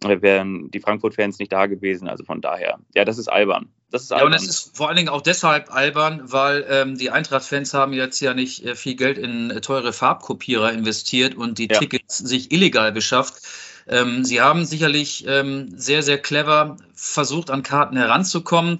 wären 0.00 0.70
die 0.70 0.81
Frankfurt-Fans 0.81 1.38
nicht 1.38 1.52
da 1.52 1.66
gewesen. 1.66 2.09
Also 2.09 2.24
von 2.24 2.40
daher, 2.40 2.78
ja, 2.94 3.05
das 3.05 3.18
ist 3.18 3.28
albern. 3.28 3.68
Das 3.90 4.02
ist 4.02 4.12
albern. 4.12 4.33
Ja, 4.33 4.38
und 4.38 4.42
es 4.42 4.48
ist 4.48 4.76
vor 4.76 4.88
allen 4.88 4.96
Dingen 4.96 5.09
auch 5.09 5.20
deshalb 5.20 5.72
albern, 5.72 6.22
weil 6.24 6.66
ähm, 6.68 6.96
die 6.96 7.11
Eintracht-Fans 7.11 7.74
haben 7.74 7.92
jetzt 7.92 8.20
ja 8.20 8.35
nicht 8.35 8.64
äh, 8.64 8.74
viel 8.74 8.96
Geld 8.96 9.18
in 9.18 9.50
äh, 9.50 9.61
teure 9.61 9.92
Farbkopierer 9.92 10.72
investiert 10.72 11.35
und 11.35 11.59
die 11.59 11.68
ja. 11.70 11.78
Tickets 11.78 12.18
sich 12.18 12.52
illegal 12.52 12.92
beschafft. 12.92 13.42
Ähm, 13.87 14.24
sie 14.24 14.40
haben 14.40 14.64
sicherlich 14.64 15.24
ähm, 15.26 15.72
sehr, 15.76 16.02
sehr 16.02 16.18
clever 16.18 16.76
versucht, 16.94 17.50
an 17.50 17.62
Karten 17.62 17.96
heranzukommen. 17.96 18.78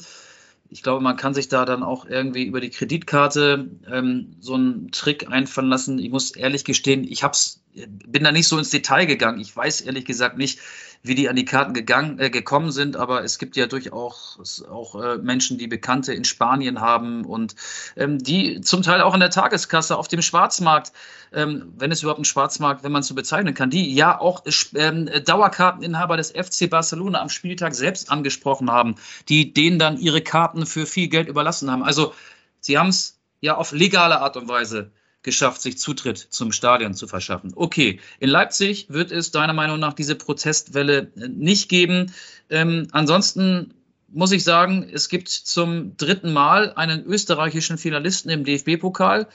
Ich 0.71 0.83
glaube, 0.83 1.03
man 1.03 1.19
kann 1.19 1.35
sich 1.35 1.49
da 1.49 1.67
dann 1.67 1.83
auch 1.83 2.07
irgendwie 2.07 2.45
über 2.45 2.61
die 2.61 2.71
Kreditkarte 2.71 3.69
ähm, 3.91 4.37
so 4.41 4.55
einen 4.55 4.91
Trick 4.91 5.29
einfallen 5.29 5.69
lassen. 5.69 5.99
Ich 5.99 6.11
muss 6.11 6.31
ehrlich 6.31 6.65
gestehen, 6.65 7.05
ich 7.05 7.23
hab's, 7.23 7.63
bin 7.75 8.25
da 8.25 8.33
nicht 8.33 8.49
so 8.49 8.57
ins 8.57 8.71
Detail 8.71 9.05
gegangen. 9.05 9.39
Ich 9.39 9.55
weiß 9.55 9.83
ehrlich 9.83 10.07
gesagt 10.07 10.39
nicht, 10.39 10.61
wie 11.03 11.15
die 11.15 11.29
an 11.29 11.37
die 11.37 11.45
Karten 11.45 11.75
gegangen, 11.75 12.19
äh, 12.21 12.31
gekommen 12.31 12.71
sind, 12.71 12.97
aber 12.97 13.25
es 13.25 13.39
gibt 13.39 13.57
ja 13.57 13.67
durchaus 13.67 14.65
auch 14.71 14.95
äh, 14.95 15.19
Menschen, 15.19 15.59
die 15.59 15.67
Bekannte 15.67 16.15
in 16.15 16.25
Spanien 16.25 16.81
haben 16.81 17.25
und 17.25 17.57
ähm, 17.97 18.19
die 18.19 18.61
zum 18.61 18.83
Teil 18.83 19.01
auch 19.01 19.13
an 19.13 19.21
der 19.21 19.31
Tageskasse 19.31 19.97
auf 19.97 20.07
dem 20.07 20.23
Schwarzmarkt, 20.23 20.93
ähm, 21.33 21.73
wenn 21.77 21.91
es 21.91 22.03
überhaupt 22.03 22.21
ein 22.21 22.25
Schwarzmarkt, 22.25 22.85
wenn 22.85 22.93
man 22.93 23.01
es 23.01 23.09
so 23.09 23.15
bezeichnen 23.15 23.55
kann, 23.55 23.71
die 23.71 23.93
ja 23.93 24.19
auch 24.21 24.45
ähm, 24.75 25.11
Dauerkarteninhaber 25.25 26.17
des 26.17 26.31
FC 26.31 26.71
Barcelona 26.71 27.21
am 27.21 27.29
Spieltag 27.29 27.75
selbst 27.75 28.11
angesprochen 28.11 28.71
haben, 28.71 28.95
die 29.29 29.53
denen 29.53 29.79
dann 29.79 29.99
ihre 29.99 30.23
Karten 30.23 30.67
für 30.67 30.87
viel 30.87 31.09
Geld 31.09 31.29
überlassen 31.29 31.71
haben. 31.71 31.83
Also 31.83 32.15
sie 32.61 32.79
haben 32.79 32.91
es 32.91 33.19
ja 33.41 33.57
auf 33.57 33.73
legale 33.73 34.21
Art 34.21 34.37
und 34.37 34.49
Weise 34.49 34.93
geschafft, 35.23 35.63
sich 35.63 35.79
Zutritt 35.79 36.19
zum 36.19 36.53
Stadion 36.53 36.95
zu 36.95 37.07
verschaffen. 37.07 37.53
Okay, 37.55 38.01
in 38.19 38.29
Leipzig 38.29 38.87
wird 38.89 39.13
es 39.13 39.31
deiner 39.31 39.53
Meinung 39.53 39.79
nach 39.79 39.93
diese 39.93 40.15
Protestwelle 40.15 41.13
äh, 41.17 41.29
nicht 41.29 41.69
geben. 41.69 42.13
Ähm, 42.51 42.89
ansonsten 42.93 43.75
muss 44.09 44.33
ich 44.33 44.45
sagen, 44.45 44.89
es 44.93 45.09
gibt 45.09 45.29
zum 45.29 45.97
dritten 45.97 46.33
Mal 46.33 46.73
einen 46.75 47.05
österreichischen 47.05 47.79
Finalisten 47.79 48.31
im 48.31 48.45
DFB-Pokal. 48.45 49.27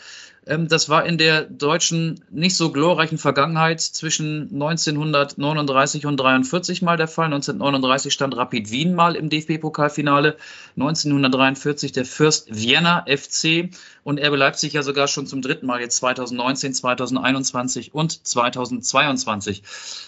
Ähm, 0.48 0.68
das 0.68 0.89
war 0.89 1.06
in 1.06 1.18
der 1.18 1.43
deutschen 1.43 2.24
nicht 2.30 2.56
so 2.56 2.72
glorreichen 2.72 3.18
Vergangenheit 3.18 3.82
zwischen 3.82 4.50
1939 4.54 6.06
und 6.06 6.18
43 6.18 6.82
mal 6.82 6.98
der 6.98 7.08
Fall. 7.08 7.26
1939 7.26 8.14
stand 8.14 8.36
Rapid 8.36 8.72
Wien 8.72 8.95
mal 8.95 9.16
im 9.16 9.30
DFB-Pokalfinale, 9.30 10.38
1943 10.76 11.91
der 11.91 12.06
Fürst 12.06 12.48
Vienna 12.50 13.06
FC 13.08 13.70
und 14.04 14.20
RB 14.20 14.36
Leipzig 14.36 14.74
ja 14.74 14.84
sogar 14.84 15.08
schon 15.08 15.28
zum 15.28 15.41
dritten 15.41 15.66
Mal 15.66 15.82
jetzt 15.82 15.98
2019, 15.98 16.74
2021 16.74 17.93
und 17.93 18.26
2022. 18.26 19.64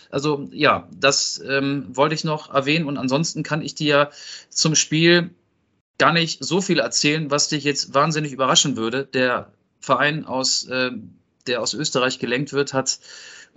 Also 0.10 0.48
ja, 0.52 0.88
das 0.98 1.42
ähm, 1.46 1.86
wollte 1.90 2.16
ich 2.16 2.24
noch 2.24 2.54
erwähnen 2.54 2.86
und 2.86 2.98
ansonsten 2.98 3.44
kann 3.44 3.62
ich 3.62 3.76
dir 3.76 4.10
zum 4.50 4.76
Spiel 4.76 5.32
gar 5.98 6.14
nicht 6.14 6.44
so 6.44 6.62
viel 6.62 6.80
erzählen, 6.80 7.30
was 7.30 7.50
dich 7.50 7.66
jetzt 7.66 7.94
wahnsinnig 7.94 8.32
überraschen 8.32 8.78
würde. 8.78 9.06
Der 9.06 9.52
Verein 9.80 10.26
aus, 10.26 10.68
äh, 10.68 10.92
der 11.48 11.62
aus 11.62 11.74
Österreich 11.74 12.20
gelenkt 12.20 12.54
wird, 12.54 12.74
hat 12.74 13.00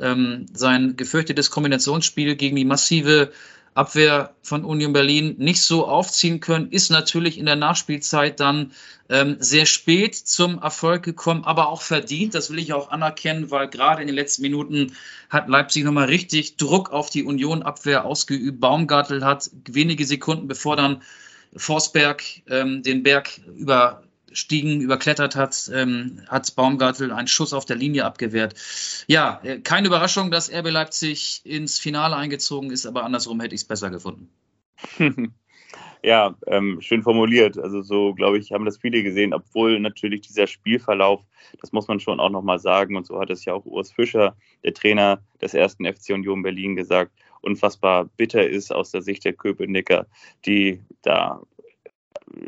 ähm, 0.00 0.46
sein 0.52 0.96
gefürchtetes 0.96 1.50
Kombinationsspiel 1.50 2.36
gegen 2.36 2.56
die 2.56 2.64
massive 2.64 3.32
Abwehr 3.74 4.34
von 4.42 4.64
Union 4.64 4.92
Berlin 4.92 5.36
nicht 5.38 5.62
so 5.62 5.86
aufziehen 5.86 6.40
können, 6.40 6.70
ist 6.70 6.90
natürlich 6.90 7.38
in 7.38 7.46
der 7.46 7.56
Nachspielzeit 7.56 8.38
dann 8.38 8.72
ähm, 9.08 9.36
sehr 9.38 9.64
spät 9.64 10.14
zum 10.14 10.58
Erfolg 10.58 11.02
gekommen, 11.02 11.44
aber 11.44 11.68
auch 11.68 11.80
verdient. 11.80 12.34
Das 12.34 12.50
will 12.50 12.58
ich 12.58 12.74
auch 12.74 12.90
anerkennen, 12.90 13.50
weil 13.50 13.68
gerade 13.68 14.02
in 14.02 14.08
den 14.08 14.16
letzten 14.16 14.42
Minuten 14.42 14.92
hat 15.30 15.48
Leipzig 15.48 15.84
nochmal 15.84 16.06
richtig 16.06 16.56
Druck 16.56 16.92
auf 16.92 17.08
die 17.08 17.22
Union-Abwehr 17.22 18.04
ausgeübt. 18.04 18.60
Baumgartel 18.60 19.24
hat 19.24 19.50
wenige 19.66 20.04
Sekunden 20.04 20.48
bevor 20.48 20.76
dann 20.76 21.02
Forsberg 21.56 22.22
ähm, 22.48 22.82
den 22.82 23.02
Berg 23.02 23.40
über 23.56 24.02
Stiegen 24.32 24.80
überklettert 24.80 25.36
hat, 25.36 25.70
ähm, 25.72 26.20
hat 26.28 26.54
Baumgartel 26.56 27.12
einen 27.12 27.28
Schuss 27.28 27.52
auf 27.52 27.64
der 27.64 27.76
Linie 27.76 28.04
abgewehrt. 28.04 28.54
Ja, 29.06 29.40
äh, 29.42 29.60
keine 29.60 29.86
Überraschung, 29.86 30.30
dass 30.30 30.52
RB 30.52 30.70
Leipzig 30.70 31.40
ins 31.44 31.78
Finale 31.78 32.16
eingezogen 32.16 32.70
ist, 32.70 32.86
aber 32.86 33.04
andersrum 33.04 33.40
hätte 33.40 33.54
ich 33.54 33.62
es 33.62 33.66
besser 33.66 33.90
gefunden. 33.90 34.28
ja, 36.02 36.34
ähm, 36.46 36.80
schön 36.80 37.02
formuliert. 37.02 37.58
Also 37.58 37.82
so, 37.82 38.14
glaube 38.14 38.38
ich, 38.38 38.52
haben 38.52 38.64
das 38.64 38.78
viele 38.78 39.02
gesehen, 39.02 39.32
obwohl 39.34 39.78
natürlich 39.80 40.22
dieser 40.22 40.46
Spielverlauf, 40.46 41.20
das 41.60 41.72
muss 41.72 41.88
man 41.88 42.00
schon 42.00 42.20
auch 42.20 42.30
nochmal 42.30 42.58
sagen, 42.58 42.96
und 42.96 43.06
so 43.06 43.20
hat 43.20 43.30
es 43.30 43.44
ja 43.44 43.54
auch 43.54 43.64
Urs 43.64 43.92
Fischer, 43.92 44.36
der 44.64 44.74
Trainer 44.74 45.22
des 45.40 45.54
ersten 45.54 45.84
FC 45.84 46.10
Union 46.10 46.42
Berlin, 46.42 46.76
gesagt, 46.76 47.12
unfassbar 47.40 48.06
bitter 48.16 48.46
ist 48.46 48.72
aus 48.72 48.90
der 48.90 49.02
Sicht 49.02 49.24
der 49.24 49.32
Köpenicker, 49.32 50.06
die 50.46 50.80
da 51.02 51.42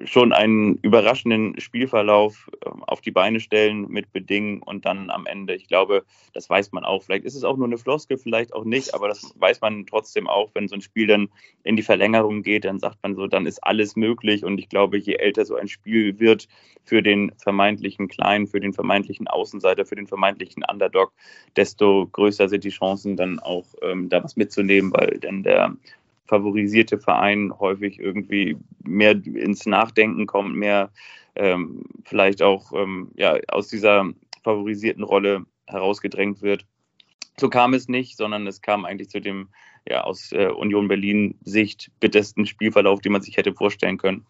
schon 0.05 0.33
einen 0.33 0.79
überraschenden 0.83 1.61
Spielverlauf 1.61 2.51
ähm, 2.65 2.83
auf 2.85 3.01
die 3.01 3.11
Beine 3.11 3.41
stellen 3.41 3.87
mit 3.89 4.13
Bedingen 4.13 4.63
und 4.63 4.85
dann 4.87 5.11
am 5.11 5.27
Ende, 5.27 5.55
ich 5.55 5.69
glaube, 5.69 6.05
das 6.33 6.49
weiß 6.49 6.73
man 6.73 6.85
auch. 6.85 7.03
Vielleicht 7.03 7.25
ist 7.25 7.35
es 7.35 7.45
auch 7.45 7.57
nur 7.57 7.67
eine 7.67 7.79
Floskel, 7.79 8.19
vielleicht 8.19 8.55
auch 8.55 8.65
nicht, 8.65 8.95
aber 8.95 9.09
das 9.09 9.35
weiß 9.39 9.61
man 9.61 9.87
trotzdem 9.87 10.29
auch, 10.29 10.51
wenn 10.55 10.69
so 10.69 10.75
ein 10.75 10.81
Spiel 10.81 11.07
dann 11.07 11.29
in 11.63 11.77
die 11.77 11.83
Verlängerung 11.83 12.43
geht, 12.43 12.65
dann 12.65 12.79
sagt 12.79 12.99
man 13.03 13.15
so, 13.15 13.27
dann 13.27 13.47
ist 13.47 13.63
alles 13.63 13.97
möglich. 13.97 14.45
Und 14.45 14.59
ich 14.59 14.69
glaube, 14.69 14.99
je 14.99 15.15
älter 15.15 15.45
so 15.45 15.57
ein 15.57 15.69
Spiel 15.69 16.19
wird 16.19 16.49
für 16.85 17.03
den 17.03 17.33
vermeintlichen 17.39 18.09
Kleinen, 18.09 18.47
für 18.47 18.61
den 18.61 18.73
vermeintlichen 18.73 19.29
Außenseiter, 19.29 19.87
für 19.87 19.97
den 19.97 20.07
vermeintlichen 20.07 20.65
Underdog, 20.71 21.13
desto 21.57 22.09
größer 22.13 22.49
sind 22.49 22.65
die 22.65 22.71
Chancen 22.71 23.17
dann 23.17 23.39
auch 23.39 23.67
ähm, 23.83 24.09
da 24.09 24.23
was 24.23 24.37
mitzunehmen, 24.37 24.93
weil 24.93 25.19
dann 25.21 25.43
der 25.43 25.77
favorisierte 26.27 26.99
Verein 26.99 27.53
häufig 27.59 27.99
irgendwie 27.99 28.57
mehr 28.83 29.13
ins 29.13 29.67
Nachdenken 29.67 30.27
kommt, 30.27 30.57
mehr 30.57 30.91
ähm, 31.37 31.85
vielleicht 32.05 32.43
auch 32.43 32.73
ähm, 32.73 33.11
ja, 33.17 33.39
aus 33.49 33.69
dieser 33.69 34.11
favorisierten 34.43 35.03
Rolle 35.03 35.45
herausgedrängt 35.67 36.43
wird. 36.43 36.67
So 37.39 37.49
kam 37.49 37.75
es 37.75 37.89
nicht, 37.89 38.17
sondern 38.17 38.47
es 38.47 38.63
kam 38.63 38.85
eigentlich 38.85 39.11
zu 39.11 39.21
dem 39.21 39.49
ja, 39.89 40.05
aus 40.05 40.33
äh, 40.33 40.47
Union 40.49 40.89
Berlin 40.89 41.37
Sicht 41.43 41.91
bittersten 42.01 42.47
Spielverlauf, 42.47 43.01
den 43.01 43.13
man 43.13 43.23
sich 43.23 43.37
hätte 43.37 43.53
vorstellen 43.53 43.99
können. 43.99 44.27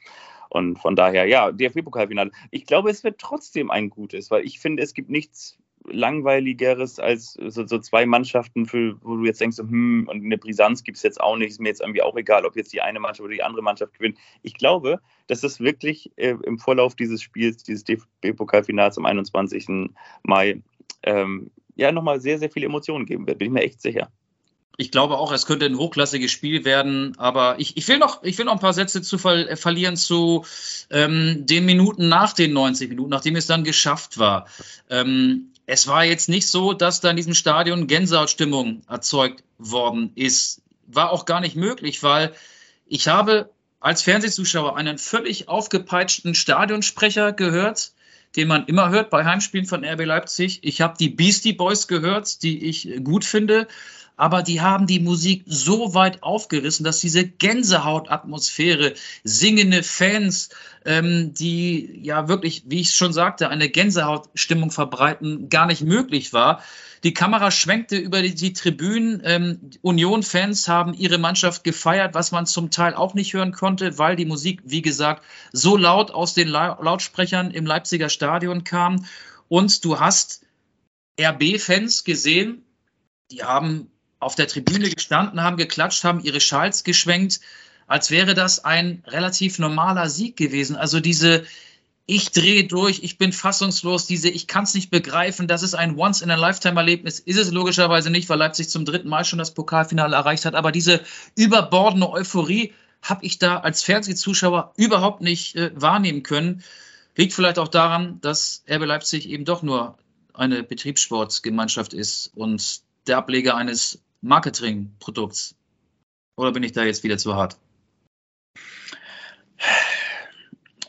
Und 0.49 0.79
von 0.79 0.97
daher, 0.97 1.27
ja, 1.27 1.51
DFB-Pokalfinale. 1.51 2.31
Ich 2.51 2.65
glaube, 2.65 2.91
es 2.91 3.03
wird 3.03 3.19
trotzdem 3.19 3.71
ein 3.71 3.91
gutes, 3.91 4.31
weil 4.31 4.45
ich 4.45 4.61
finde, 4.61 4.83
es 4.83 4.95
gibt 4.95 5.11
nichts 5.11 5.59
langweiligeres 5.87 6.99
als 6.99 7.35
so, 7.35 7.67
so, 7.67 7.79
zwei 7.79 8.07
Mannschaften, 8.07 8.67
für, 8.67 8.97
wo 9.03 9.17
du 9.17 9.25
jetzt 9.25 9.41
denkst, 9.41 9.59
hm, 9.59 10.09
und 10.09 10.25
eine 10.25 10.39
Brisanz 10.39 10.83
gibt 10.83 10.97
es 10.97 11.03
jetzt 11.03 11.21
auch 11.21 11.37
nicht, 11.37 11.51
ist 11.51 11.61
mir 11.61 11.69
jetzt 11.69 11.81
irgendwie 11.81 12.03
auch 12.03 12.17
egal, 12.17 12.47
ob 12.47 12.57
jetzt 12.57 12.73
die 12.73 12.81
eine 12.81 13.01
Mannschaft 13.01 13.21
oder 13.21 13.35
die 13.35 13.43
andere 13.43 13.63
Mannschaft 13.63 13.95
gewinnt. 13.95 14.19
Ich 14.43 14.55
glaube, 14.55 15.01
dass 15.27 15.43
es 15.43 15.61
wirklich 15.61 16.11
äh, 16.17 16.35
im 16.45 16.59
Vorlauf 16.59 16.95
dieses 16.95 17.23
Spiels, 17.23 17.63
dieses 17.63 17.85
DFB-Pokalfinals 17.85 18.99
am 18.99 19.07
21. 19.07 19.91
Mai, 20.23 20.63
ähm, 21.03 21.51
ja, 21.77 21.93
nochmal 21.93 22.21
sehr, 22.21 22.39
sehr 22.39 22.51
viele 22.51 22.67
Emotionen 22.67 23.07
geben 23.07 23.27
wird, 23.27 23.39
bin 23.39 23.49
ich 23.49 23.53
mir 23.53 23.63
echt 23.63 23.83
sicher. 23.83 24.11
Ich 24.77 24.91
glaube 24.91 25.19
auch, 25.19 25.33
es 25.33 25.47
könnte 25.47 25.67
ein 25.67 25.79
hochklassiges 25.79 26.33
Spiel 26.33 26.65
werden, 26.65 27.15
aber 27.17 27.61
ich, 27.61 27.77
ich, 27.77 27.87
will, 27.87 27.99
noch, 27.99 28.25
ich 28.25 28.37
will 28.39 28.45
noch 28.45 28.55
ein 28.55 28.61
paar 28.61 28.73
Sätze 28.73 29.03
zu 29.03 29.19
ver 29.19 29.49
äh, 29.51 29.57
verlieren 29.57 29.97
zu 29.97 30.45
ähm, 30.91 31.47
den 31.47 31.65
Minuten 31.65 32.09
nach 32.09 32.33
den 32.33 32.53
90 32.53 32.89
Minuten, 32.89 33.11
nachdem 33.11 33.37
es 33.37 33.47
dann 33.47 33.63
geschafft 33.63 34.19
war. 34.19 34.49
Ähm, 34.91 35.53
es 35.67 35.87
war 35.87 36.05
jetzt 36.05 36.29
nicht 36.29 36.49
so, 36.49 36.73
dass 36.73 37.01
da 37.01 37.11
in 37.11 37.17
diesem 37.17 37.35
Stadion 37.35 37.87
Gänsehautstimmung 37.87 38.83
erzeugt 38.89 39.43
worden 39.59 40.13
ist. 40.15 40.63
War 40.87 41.11
auch 41.11 41.25
gar 41.25 41.41
nicht 41.41 41.57
möglich, 41.57 42.03
weil 42.03 42.35
ich 42.87 43.09
habe 43.09 43.51
als 43.81 44.03
Fernsehzuschauer 44.03 44.77
einen 44.77 44.99
völlig 44.99 45.49
aufgepeitschten 45.49 46.35
Stadionsprecher 46.35 47.33
gehört, 47.33 47.93
den 48.37 48.49
man 48.49 48.67
immer 48.67 48.91
hört 48.91 49.11
bei 49.11 49.25
Heimspielen 49.25 49.67
von 49.67 49.85
RB 49.85 50.05
Leipzig. 50.05 50.61
Ich 50.63 50.81
habe 50.81 50.97
die 50.99 51.09
Beastie 51.09 51.53
Boys 51.53 51.89
gehört, 51.89 52.43
die 52.43 52.65
ich 52.65 53.03
gut 53.03 53.25
finde 53.25 53.69
aber 54.17 54.43
die 54.43 54.61
haben 54.61 54.87
die 54.87 55.01
Musik 55.01 55.43
so 55.47 55.95
weit 55.95 56.23
aufgerissen, 56.23 56.85
dass 56.85 57.01
diese 57.01 57.27
Gänsehautatmosphäre, 57.27 58.95
singende 59.25 59.83
Fans, 59.83 60.51
ähm, 60.85 61.35
die 61.35 62.01
ja 62.03 62.29
wirklich, 62.29 62.65
wie 62.67 62.81
ich 62.81 62.93
schon 62.93 63.13
sagte, 63.13 63.49
eine 63.49 63.69
Gänsehautstimmung 63.69 64.71
verbreiten, 64.71 65.49
gar 65.49 65.67
nicht 65.67 65.83
möglich 65.83 66.33
war. 66.33 66.63
Die 67.03 67.13
Kamera 67.13 67.51
schwenkte 67.51 67.97
über 67.97 68.23
die, 68.23 68.35
die 68.35 68.53
Tribünen. 68.53 69.21
Ähm, 69.25 69.71
Union-Fans 69.83 70.69
haben 70.69 70.95
ihre 70.95 71.19
Mannschaft 71.19 71.65
gefeiert, 71.65 72.15
was 72.15 72.33
man 72.33 72.47
zum 72.47 72.71
Teil 72.71 72.95
auch 72.95 73.15
nicht 73.15 73.35
hören 73.35 73.53
konnte, 73.53 73.99
weil 73.99 74.17
die 74.17 74.25
Musik, 74.25 74.63
wie 74.65 74.83
gesagt, 74.83 75.23
so 75.53 75.77
laut 75.77 76.13
aus 76.13 76.35
den 76.35 76.49
La 76.49 76.79
Lautsprechern 76.81 77.51
im 77.51 77.67
Leipziger 77.67 78.09
Stadion 78.09 78.65
kam. 78.65 79.05
Und 79.49 79.85
du 79.85 80.01
hast 80.01 80.47
RB-Fans 81.21 82.05
gesehen, 82.05 82.65
die 83.31 83.45
haben 83.45 83.91
auf 84.25 84.35
der 84.35 84.49
Tribüne 84.49 84.91
gestanden 84.91 85.43
haben, 85.43 85.57
geklatscht 85.57 86.05
haben, 86.05 86.21
ihre 86.21 86.41
Schals 86.41 86.85
geschwenkt, 86.85 87.41
als 87.87 88.11
wäre 88.11 88.35
das 88.35 88.65
ein 88.65 89.03
relativ 89.07 89.59
normaler 89.59 90.09
Sieg 90.09 90.37
gewesen. 90.37 90.77
Also 90.77 91.01
diese 91.01 91.45
ich 92.07 92.33
drehe 92.33 92.65
durch, 92.65 93.03
ich 93.03 93.17
bin 93.17 93.33
fassungslos, 93.33 94.07
diese 94.07 94.29
ich 94.29 94.47
kann 94.47 94.65
es 94.65 94.75
nicht 94.75 94.91
begreifen, 94.91 95.49
das 95.49 95.63
ist 95.63 95.75
ein 95.75 95.97
Once-in-a-Lifetime-Erlebnis, 95.97 97.19
ist 97.19 97.39
es 97.39 97.51
logischerweise 97.51 98.11
nicht, 98.11 98.29
weil 98.29 98.39
Leipzig 98.39 98.69
zum 98.69 98.85
dritten 98.85 99.09
Mal 99.09 99.25
schon 99.25 99.39
das 99.39 99.55
Pokalfinale 99.55 100.15
erreicht 100.15 100.45
hat, 100.45 100.55
aber 100.55 100.71
diese 100.71 101.01
überbordene 101.35 102.11
Euphorie 102.11 102.75
habe 103.01 103.25
ich 103.25 103.39
da 103.39 103.59
als 103.59 103.83
Fernsehzuschauer 103.83 104.73
überhaupt 104.77 105.23
nicht 105.23 105.57
äh, 105.57 105.71
wahrnehmen 105.75 106.23
können. 106.23 106.63
Liegt 107.17 107.33
vielleicht 107.33 107.59
auch 107.59 107.69
daran, 107.69 108.21
dass 108.21 108.65
RB 108.69 108.85
Leipzig 108.85 109.29
eben 109.29 109.45
doch 109.45 109.63
nur 109.63 109.97
eine 110.33 110.63
Betriebssportgemeinschaft 110.63 111.95
ist 111.95 112.33
und 112.35 112.81
der 113.07 113.19
Ableger 113.19 113.57
eines 113.57 114.01
Marketingprodukts? 114.25 115.57
Oder 116.37 116.53
bin 116.53 116.63
ich 116.63 116.73
da 116.73 116.83
jetzt 116.83 117.05
wieder 117.05 117.19
zu 117.19 117.35
hart? 117.35 117.59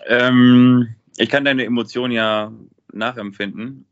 Ähm, 0.07 0.95
ich 1.17 1.29
kann 1.29 1.43
deine 1.45 1.65
Emotionen 1.65 2.13
ja 2.13 2.53
nachempfinden, 2.93 3.85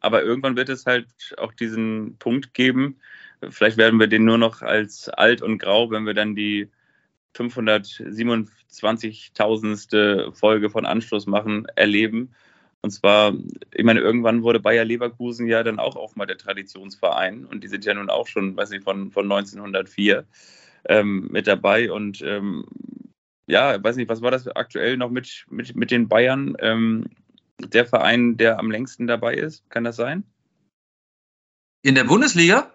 aber 0.00 0.24
irgendwann 0.24 0.56
wird 0.56 0.68
es 0.68 0.86
halt 0.86 1.06
auch 1.38 1.52
diesen 1.52 2.16
Punkt 2.18 2.54
geben. 2.54 2.98
Vielleicht 3.50 3.76
werden 3.76 4.00
wir 4.00 4.08
den 4.08 4.24
nur 4.24 4.38
noch 4.38 4.62
als 4.62 5.08
alt 5.08 5.42
und 5.42 5.58
grau, 5.58 5.90
wenn 5.90 6.06
wir 6.06 6.14
dann 6.14 6.34
die 6.34 6.68
527.000. 7.36 10.34
Folge 10.34 10.70
von 10.70 10.86
Anschluss 10.86 11.26
machen, 11.26 11.66
erleben 11.76 12.34
und 12.82 12.90
zwar, 12.90 13.34
ich 13.72 13.84
meine, 13.84 14.00
irgendwann 14.00 14.42
wurde 14.42 14.60
Bayer 14.60 14.84
Leverkusen 14.84 15.46
ja 15.46 15.62
dann 15.62 15.78
auch 15.78 15.96
auch 15.96 16.16
mal 16.16 16.26
der 16.26 16.36
Traditionsverein 16.36 17.44
und 17.46 17.62
die 17.62 17.68
sind 17.68 17.84
ja 17.84 17.94
nun 17.94 18.10
auch 18.10 18.26
schon, 18.26 18.56
weiß 18.56 18.70
nicht, 18.70 18.82
von, 18.84 19.12
von 19.12 19.30
1904 19.30 20.26
ähm, 20.88 21.28
mit 21.30 21.46
dabei 21.46 21.92
und 21.92 22.20
ähm, 22.22 22.66
ja, 23.46 23.82
weiß 23.82 23.96
nicht, 23.96 24.08
was 24.08 24.20
war 24.20 24.32
das 24.32 24.48
aktuell 24.48 24.96
noch 24.96 25.10
mit, 25.10 25.46
mit, 25.48 25.76
mit 25.76 25.90
den 25.90 26.08
Bayern? 26.08 26.56
Ähm, 26.58 27.06
der 27.58 27.86
Verein, 27.86 28.36
der 28.36 28.58
am 28.58 28.70
längsten 28.70 29.06
dabei 29.06 29.34
ist, 29.34 29.68
kann 29.70 29.84
das 29.84 29.96
sein? 29.96 30.24
In 31.82 31.94
der 31.94 32.04
Bundesliga? 32.04 32.72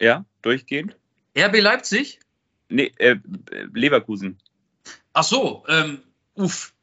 Ja, 0.00 0.24
durchgehend. 0.42 0.96
RB 1.36 1.60
Leipzig? 1.60 2.20
Nee, 2.68 2.92
äh, 2.98 3.16
Leverkusen. 3.72 4.38
Ach 5.12 5.24
so, 5.24 5.64
ähm, 5.68 6.02
uff, 6.34 6.74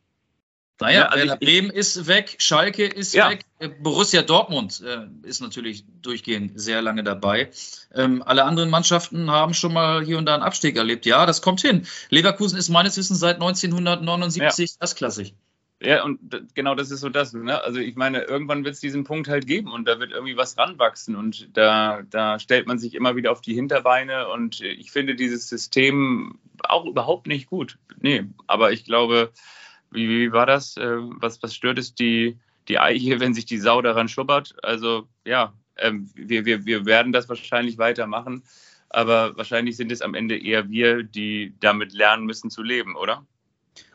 Naja, 0.80 1.02
ja, 1.02 1.06
also 1.08 1.36
Bremen 1.38 1.70
ist 1.70 2.08
weg, 2.08 2.36
Schalke 2.40 2.86
ist 2.86 3.14
ja. 3.14 3.30
weg, 3.30 3.44
äh, 3.60 3.68
Borussia 3.68 4.22
Dortmund 4.22 4.82
äh, 4.86 5.08
ist 5.28 5.42
natürlich 5.42 5.84
durchgehend 6.02 6.60
sehr 6.60 6.82
lange 6.82 7.04
dabei. 7.04 7.52
Ähm, 7.94 8.24
alle 8.26 8.46
anderen 8.46 8.70
Mannschaften 8.70 9.30
haben 9.30 9.54
schon 9.54 9.74
mal 9.74 10.04
hier 10.06 10.18
und 10.18 10.26
da 10.26 10.36
einen 10.36 10.44
Abstieg 10.44 10.78
erlebt. 10.78 11.06
Ja, 11.06 11.26
das 11.26 11.42
kommt 11.42 11.60
hin. 11.62 11.86
Leverkusen 12.10 12.58
ist 12.58 12.70
meines 12.70 12.96
Wissens 12.96 13.20
seit 13.20 13.36
1979 13.36 14.42
ja. 14.42 14.76
erstklassig. 14.80 15.34
Ja, 15.82 16.04
und 16.04 16.20
genau 16.56 16.76
das 16.76 16.92
ist 16.92 17.00
so 17.00 17.10
das. 17.10 17.34
Ne? 17.34 17.62
Also 17.64 17.80
ich 17.80 17.96
meine, 17.96 18.24
irgendwann 18.24 18.66
wird 18.66 18.76
es 18.76 18.82
diesen 18.82 19.06
Punkt 19.06 19.30
halt 19.30 19.48
geben 19.48 19.72
und 19.72 19.88
da 19.88 20.00
wird 20.00 20.12
irgendwie 20.12 20.36
was 20.36 20.58
ranwachsen 20.58 21.16
und 21.16 21.50
da, 21.54 22.02
da 22.10 22.38
stellt 22.40 22.68
man 22.68 22.80
sich 22.80 22.96
immer 22.96 23.16
wieder 23.16 23.32
auf 23.32 23.40
die 23.40 23.54
Hinterbeine 23.54 24.28
und 24.30 24.60
ich 24.60 24.92
finde 24.92 25.16
dieses 25.16 25.48
System 25.48 26.38
auch 26.64 26.86
überhaupt 26.86 27.28
nicht 27.28 27.50
gut. 27.50 27.78
Nee, 28.02 28.26
aber 28.46 28.74
ich 28.74 28.84
glaube, 28.84 29.32
wie, 29.92 30.08
wie 30.08 30.32
war 30.32 30.46
das? 30.46 30.78
Äh, 30.78 30.98
was, 30.98 31.42
was 31.42 31.54
stört 31.54 31.80
es 31.80 31.96
die, 31.96 32.38
die 32.68 32.80
Eiche, 32.80 33.20
wenn 33.20 33.34
sich 33.34 33.46
die 33.46 33.58
Sau 33.58 33.82
daran 33.82 34.08
schubbert? 34.08 34.56
Also 34.64 35.08
ja, 35.26 35.54
ähm, 35.78 36.10
wir, 36.14 36.46
wir, 36.46 36.66
wir 36.66 36.86
werden 36.86 37.12
das 37.12 37.30
wahrscheinlich 37.30 37.78
weitermachen, 37.78 38.44
aber 38.90 39.38
wahrscheinlich 39.38 39.78
sind 39.78 39.92
es 39.92 40.02
am 40.02 40.16
Ende 40.16 40.38
eher 40.38 40.70
wir, 40.70 41.04
die 41.04 41.54
damit 41.60 41.94
lernen 41.94 42.26
müssen 42.26 42.50
zu 42.50 42.64
leben, 42.64 42.96
oder? 42.96 43.26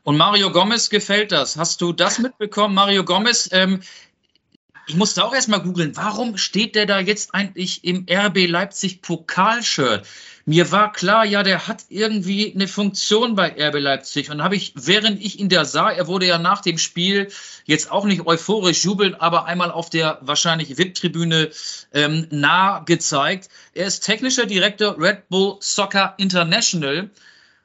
Und 0.02 0.16
Mario 0.16 0.52
Gomez 0.52 0.90
gefällt 0.90 1.32
das. 1.32 1.56
Hast 1.56 1.80
du 1.80 1.92
das 1.92 2.18
mitbekommen? 2.18 2.74
Mario 2.74 3.04
Gomez, 3.04 3.48
ähm, 3.52 3.80
ich 4.86 4.96
musste 4.96 5.24
auch 5.24 5.34
erstmal 5.34 5.60
googeln, 5.60 5.96
warum 5.96 6.36
steht 6.36 6.74
der 6.74 6.86
da 6.86 7.00
jetzt 7.00 7.34
eigentlich 7.34 7.84
im 7.84 8.06
RB 8.10 8.46
Leipzig 8.46 9.02
Pokalshirt? 9.02 10.06
Mir 10.46 10.70
war 10.70 10.92
klar, 10.92 11.24
ja, 11.24 11.42
der 11.42 11.68
hat 11.68 11.86
irgendwie 11.88 12.52
eine 12.54 12.68
Funktion 12.68 13.34
bei 13.34 13.54
RB 13.58 13.80
Leipzig. 13.80 14.30
Und 14.30 14.42
habe 14.42 14.56
ich, 14.56 14.74
während 14.76 15.22
ich 15.22 15.40
ihn 15.40 15.48
da 15.48 15.64
sah, 15.64 15.90
er 15.90 16.06
wurde 16.06 16.26
ja 16.26 16.36
nach 16.36 16.60
dem 16.60 16.76
Spiel 16.76 17.30
jetzt 17.64 17.90
auch 17.90 18.04
nicht 18.04 18.26
euphorisch 18.26 18.84
jubeln, 18.84 19.14
aber 19.14 19.46
einmal 19.46 19.70
auf 19.70 19.88
der 19.88 20.18
wahrscheinlich 20.20 20.76
VIP-Tribüne 20.76 21.50
ähm, 21.94 22.26
nah 22.30 22.80
gezeigt. 22.80 23.48
Er 23.72 23.86
ist 23.86 24.00
technischer 24.00 24.44
Direktor 24.44 25.00
Red 25.00 25.30
Bull 25.30 25.56
Soccer 25.60 26.14
International. 26.18 27.08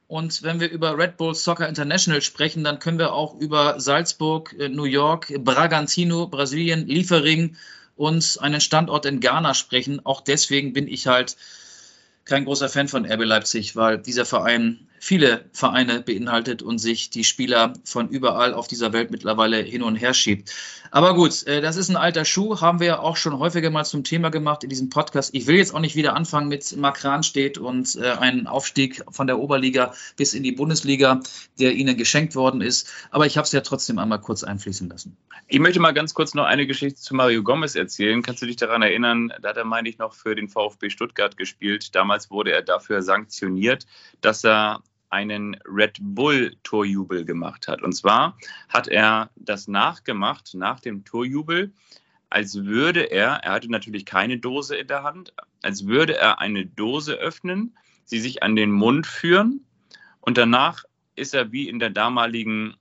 Und 0.09 0.41
wenn 0.41 0.59
wir 0.59 0.71
über 0.71 0.97
Red 0.97 1.17
Bull 1.17 1.35
Soccer 1.35 1.69
International 1.69 2.23
sprechen, 2.23 2.63
dann 2.63 2.79
können 2.79 2.97
wir 2.97 3.13
auch 3.13 3.39
über 3.39 3.79
Salzburg, 3.79 4.55
äh, 4.57 4.67
New 4.67 4.85
York, 4.85 5.31
Bragantino, 5.43 6.25
Brasilien, 6.25 6.87
Liefering 6.87 7.55
und 7.95 8.39
einen 8.41 8.59
Standort 8.59 9.05
in 9.05 9.19
Ghana 9.19 9.53
sprechen. 9.53 10.03
Auch 10.03 10.21
deswegen 10.21 10.73
bin 10.73 10.87
ich 10.87 11.05
halt 11.05 11.37
kein 12.25 12.45
großer 12.45 12.69
Fan 12.69 12.87
von 12.87 13.05
RB 13.05 13.23
Leipzig, 13.23 13.75
weil 13.75 13.99
dieser 13.99 14.25
Verein 14.25 14.88
viele 14.99 15.45
Vereine 15.53 16.01
beinhaltet 16.01 16.61
und 16.61 16.77
sich 16.77 17.09
die 17.09 17.23
Spieler 17.23 17.73
von 17.83 18.09
überall 18.09 18.53
auf 18.53 18.67
dieser 18.67 18.93
Welt 18.93 19.11
mittlerweile 19.11 19.57
hin 19.57 19.81
und 19.81 19.95
her 19.95 20.13
schiebt. 20.13 20.51
Aber 20.91 21.13
gut, 21.13 21.45
äh, 21.45 21.61
das 21.61 21.77
ist 21.77 21.89
ein 21.89 21.95
alter 21.95 22.25
Schuh, 22.25 22.61
haben 22.61 22.79
wir 22.79 23.01
auch 23.01 23.15
schon 23.15 23.37
häufiger 23.37 23.69
mal 23.69 23.83
zum 23.83 24.03
Thema 24.03 24.29
gemacht 24.29 24.63
in 24.63 24.69
diesem 24.69 24.89
Podcast. 24.89 25.35
Ich 25.35 25.45
will 25.45 25.55
jetzt 25.55 25.73
auch 25.73 25.79
nicht 25.79 25.95
wieder 25.95 26.15
anfangen 26.15 26.47
mit 26.47 26.75
Makran 26.75 27.23
steht 27.23 27.57
und 27.57 27.95
äh, 27.95 28.11
einen 28.11 28.47
Aufstieg 28.47 29.03
von 29.11 29.27
der 29.27 29.39
Oberliga 29.39 29.93
bis 30.15 30.33
in 30.33 30.43
die 30.43 30.51
Bundesliga, 30.51 31.21
der 31.59 31.73
ihnen 31.73 31.95
geschenkt 31.95 32.35
worden 32.35 32.61
ist. 32.61 32.91
Aber 33.11 33.25
ich 33.25 33.37
habe 33.37 33.45
es 33.45 33.51
ja 33.51 33.61
trotzdem 33.61 33.99
einmal 33.99 34.19
kurz 34.19 34.43
einfließen 34.43 34.89
lassen. 34.89 35.15
Ich 35.47 35.59
möchte 35.59 35.79
mal 35.79 35.93
ganz 35.93 36.13
kurz 36.13 36.33
noch 36.33 36.45
eine 36.45 36.65
Geschichte 36.65 36.99
zu 36.99 37.15
Mario 37.15 37.43
Gomez 37.43 37.75
erzählen. 37.75 38.21
Kannst 38.21 38.41
du 38.41 38.45
dich 38.45 38.55
daran 38.55 38.81
erinnern? 38.81 39.31
Da 39.41 39.49
hat 39.49 39.57
er, 39.57 39.65
meine 39.65 39.89
ich, 39.89 39.97
noch 39.97 40.13
für 40.13 40.35
den 40.35 40.49
VfB 40.49 40.89
Stuttgart 40.89 41.37
gespielt. 41.37 41.95
Damals 41.95 42.31
wurde 42.31 42.51
er 42.51 42.61
dafür 42.61 43.01
sanktioniert, 43.01 43.85
dass 44.21 44.43
er 44.43 44.81
einen 45.09 45.55
Red 45.65 45.97
Bull 46.01 46.55
Torjubel 46.63 47.25
gemacht 47.25 47.67
hat. 47.67 47.81
Und 47.81 47.93
zwar 47.93 48.37
hat 48.69 48.87
er 48.87 49.29
das 49.35 49.67
nachgemacht 49.67 50.53
nach 50.53 50.79
dem 50.79 51.05
Torjubel, 51.05 51.73
als 52.29 52.63
würde 52.63 53.11
er, 53.11 53.43
er 53.43 53.53
hatte 53.53 53.71
natürlich 53.71 54.05
keine 54.05 54.37
Dose 54.37 54.75
in 54.75 54.87
der 54.87 55.03
Hand, 55.03 55.33
als 55.63 55.87
würde 55.87 56.15
er 56.15 56.39
eine 56.39 56.65
Dose 56.65 57.15
öffnen, 57.15 57.75
sie 58.05 58.19
sich 58.19 58.43
an 58.43 58.55
den 58.55 58.71
Mund 58.71 59.07
führen 59.07 59.65
und 60.21 60.37
danach 60.37 60.83
ist 61.15 61.33
er 61.33 61.51
wie 61.51 61.67
in 61.67 61.79
der 61.79 61.89
damaligen 61.89 62.75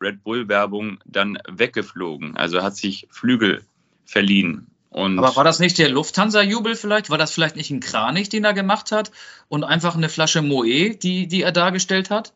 Red 0.00 0.22
Bull 0.22 0.48
Werbung 0.48 0.98
dann 1.04 1.38
weggeflogen. 1.48 2.36
Also 2.36 2.62
hat 2.62 2.76
sich 2.76 3.06
Flügel 3.10 3.64
verliehen. 4.04 4.69
Und 4.90 5.18
Aber 5.18 5.36
war 5.36 5.44
das 5.44 5.60
nicht 5.60 5.78
der 5.78 5.88
Lufthansa-Jubel 5.88 6.74
vielleicht? 6.74 7.10
War 7.10 7.18
das 7.18 7.30
vielleicht 7.30 7.56
nicht 7.56 7.70
ein 7.70 7.80
Kranich, 7.80 8.28
den 8.28 8.44
er 8.44 8.52
gemacht 8.52 8.90
hat 8.90 9.12
und 9.48 9.62
einfach 9.62 9.94
eine 9.94 10.08
Flasche 10.08 10.42
Moe, 10.42 10.96
die, 10.96 11.28
die 11.28 11.42
er 11.42 11.52
dargestellt 11.52 12.10
hat? 12.10 12.34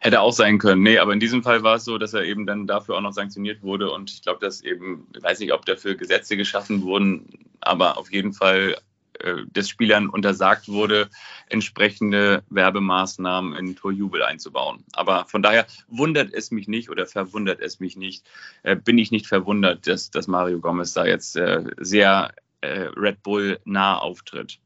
Hätte 0.00 0.20
auch 0.20 0.32
sein 0.32 0.58
können. 0.58 0.82
Nee, 0.82 0.98
aber 0.98 1.12
in 1.12 1.20
diesem 1.20 1.42
Fall 1.42 1.62
war 1.62 1.76
es 1.76 1.84
so, 1.84 1.98
dass 1.98 2.14
er 2.14 2.24
eben 2.24 2.46
dann 2.46 2.66
dafür 2.66 2.96
auch 2.96 3.00
noch 3.02 3.12
sanktioniert 3.12 3.62
wurde. 3.62 3.90
Und 3.90 4.10
ich 4.10 4.22
glaube, 4.22 4.40
dass 4.40 4.62
eben, 4.62 5.06
ich 5.14 5.22
weiß 5.22 5.40
nicht, 5.40 5.52
ob 5.52 5.64
dafür 5.66 5.94
Gesetze 5.94 6.36
geschaffen 6.36 6.82
wurden, 6.82 7.28
aber 7.60 7.98
auf 7.98 8.10
jeden 8.10 8.32
Fall 8.32 8.76
äh, 9.18 9.44
des 9.46 9.68
Spielern 9.68 10.08
untersagt 10.08 10.68
wurde, 10.68 11.08
entsprechende 11.48 12.42
Werbemaßnahmen 12.50 13.54
in 13.54 13.76
Torjubel 13.76 14.22
einzubauen. 14.22 14.84
Aber 14.92 15.26
von 15.26 15.42
daher 15.42 15.66
wundert 15.88 16.32
es 16.32 16.50
mich 16.50 16.68
nicht 16.68 16.90
oder 16.90 17.06
verwundert 17.06 17.60
es 17.60 17.80
mich 17.80 17.96
nicht, 17.96 18.24
äh, 18.62 18.76
bin 18.76 18.98
ich 18.98 19.10
nicht 19.10 19.26
verwundert, 19.26 19.86
dass, 19.86 20.10
dass 20.10 20.26
Mario 20.26 20.60
Gomez 20.60 20.92
da 20.92 21.04
jetzt 21.04 21.36
äh, 21.36 21.64
sehr 21.78 22.34
Red 22.64 23.24
Bull 23.24 23.58
nah 23.64 23.98
auftritt. 23.98 24.60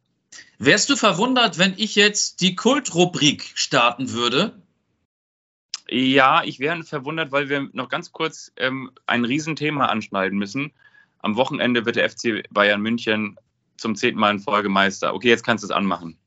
Wärst 0.59 0.91
du 0.91 0.97
verwundert, 0.97 1.57
wenn 1.57 1.73
ich 1.79 1.95
jetzt 1.95 2.43
die 2.43 2.55
Kultrubrik 2.55 3.53
starten 3.55 4.13
würde? 4.13 4.53
Ja, 5.89 6.43
ich 6.45 6.59
wäre 6.59 6.83
verwundert, 6.83 7.31
weil 7.31 7.49
wir 7.49 7.69
noch 7.73 7.89
ganz 7.89 8.13
kurz 8.13 8.53
ähm, 8.57 8.91
ein 9.07 9.25
Riesenthema 9.25 9.87
anschneiden 9.87 10.39
müssen. 10.39 10.73
Am 11.21 11.37
Wochenende 11.37 11.87
wird 11.87 11.97
der 11.97 12.11
FC 12.11 12.43
Bayern 12.51 12.81
München 12.81 13.39
zum 13.77 13.97
zehnten 13.97 14.21
Mal 14.21 14.31
in 14.31 14.41
Folge 14.41 14.69
Meister. 14.69 15.15
Okay, 15.15 15.29
jetzt 15.29 15.45
kannst 15.45 15.65
du 15.65 15.67
es 15.67 15.71
anmachen. 15.71 16.19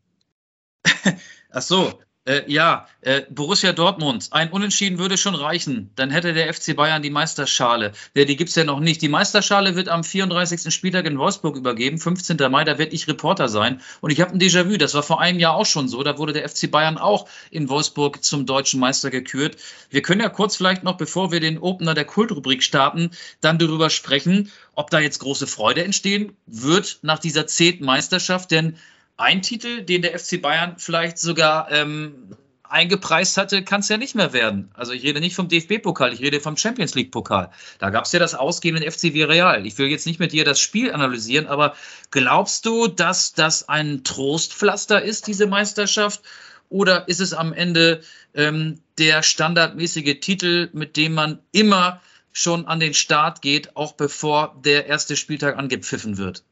Ach 1.51 1.61
so, 1.61 1.99
äh, 2.30 2.43
ja, 2.45 2.86
äh, 3.01 3.23
Borussia 3.32 3.73
Dortmund, 3.73 4.27
ein 4.32 4.51
Unentschieden 4.51 4.99
würde 4.99 5.17
schon 5.17 5.34
reichen. 5.34 5.89
Dann 5.95 6.11
hätte 6.11 6.34
der 6.34 6.53
FC 6.53 6.75
Bayern 6.75 7.01
die 7.01 7.09
Meisterschale. 7.09 7.93
Ja, 8.13 8.23
die 8.23 8.36
gibt 8.36 8.51
es 8.51 8.55
ja 8.55 8.63
noch 8.63 8.80
nicht. 8.80 9.01
Die 9.01 9.07
Meisterschale 9.07 9.75
wird 9.75 9.89
am 9.89 10.03
34. 10.03 10.71
Spieltag 10.71 11.07
in 11.07 11.17
Wolfsburg 11.17 11.55
übergeben, 11.55 11.97
15. 11.97 12.38
Mai, 12.51 12.65
da 12.65 12.77
werde 12.77 12.93
ich 12.93 13.07
Reporter 13.07 13.49
sein. 13.49 13.82
Und 14.01 14.11
ich 14.11 14.21
habe 14.21 14.32
ein 14.32 14.39
Déjà-vu, 14.39 14.77
das 14.77 14.93
war 14.93 15.01
vor 15.01 15.19
einem 15.19 15.39
Jahr 15.39 15.55
auch 15.55 15.65
schon 15.65 15.88
so. 15.88 16.03
Da 16.03 16.19
wurde 16.19 16.34
der 16.34 16.47
FC 16.47 16.69
Bayern 16.69 16.99
auch 16.99 17.27
in 17.49 17.67
Wolfsburg 17.67 18.23
zum 18.23 18.45
deutschen 18.45 18.80
Meister 18.80 19.09
gekürt. 19.09 19.57
Wir 19.89 20.03
können 20.03 20.21
ja 20.21 20.30
kurz 20.30 20.55
vielleicht 20.55 20.84
noch, 20.84 20.97
bevor 20.97 21.32
wir 21.32 21.39
den 21.39 21.57
Opener 21.57 21.95
der 21.95 22.05
Kultrubrik 22.05 22.61
starten, 22.61 23.09
dann 23.41 23.57
darüber 23.57 23.89
sprechen, 23.89 24.51
ob 24.75 24.91
da 24.91 24.99
jetzt 24.99 25.17
große 25.17 25.47
Freude 25.47 25.84
entstehen 25.84 26.34
wird 26.45 26.99
nach 27.01 27.17
dieser 27.17 27.47
zehnten 27.47 27.86
Meisterschaft. 27.86 28.51
Denn 28.51 28.77
ein 29.20 29.41
Titel, 29.41 29.82
den 29.82 30.01
der 30.01 30.17
FC 30.17 30.41
Bayern 30.41 30.76
vielleicht 30.78 31.17
sogar 31.17 31.70
ähm, 31.72 32.36
eingepreist 32.63 33.36
hatte, 33.36 33.63
kann 33.63 33.82
es 33.82 33.89
ja 33.89 33.97
nicht 33.97 34.15
mehr 34.15 34.32
werden. 34.32 34.72
Also 34.76 34.93
ich 34.93 35.03
rede 35.03 35.20
nicht 35.20 35.36
vom 35.36 35.49
DFB-Pokal, 35.49 36.13
ich 36.13 36.22
rede 36.22 36.39
vom 36.39 36.55
Champions 36.55 36.95
League-Pokal. 36.95 37.51
Da 37.80 37.89
gab 37.89 38.05
es 38.05 38.13
ja 38.13 38.20
das 38.20 38.34
Ausgehen 38.34 38.78
in 38.78 38.89
FC 38.89 39.13
Villarreal. 39.13 39.65
Ich 39.65 39.78
will 39.78 39.88
jetzt 39.88 40.05
nicht 40.05 40.20
mit 40.20 40.32
dir 40.32 40.45
das 40.45 40.61
Spiel 40.61 40.93
analysieren, 40.93 41.47
aber 41.47 41.76
glaubst 42.11 42.65
du, 42.65 42.88
dass 42.88 43.34
das 43.34 43.67
ein 43.67 44.05
Trostpflaster 44.05 45.01
ist, 45.01 45.28
diese 45.28 45.47
Meisterschaft? 45.47 46.22
Oder 46.70 47.07
ist 47.09 47.20
es 47.20 47.34
am 47.34 47.51
Ende 47.51 48.01
ähm, 48.34 48.80
der 48.99 49.24
standardmäßige 49.24 50.20
Titel, 50.22 50.70
mit 50.72 50.95
dem 50.95 51.13
man 51.13 51.39
immer 51.51 51.99
schon 52.32 52.67
an 52.67 52.80
den 52.80 52.93
Start 52.93 53.41
geht, 53.41 53.76
auch 53.76 53.93
bevor 53.93 54.55
der 54.63 54.86
erste 54.86 55.17
Spieltag 55.17 55.57
angepfiffen 55.57 56.17
wird? 56.17 56.43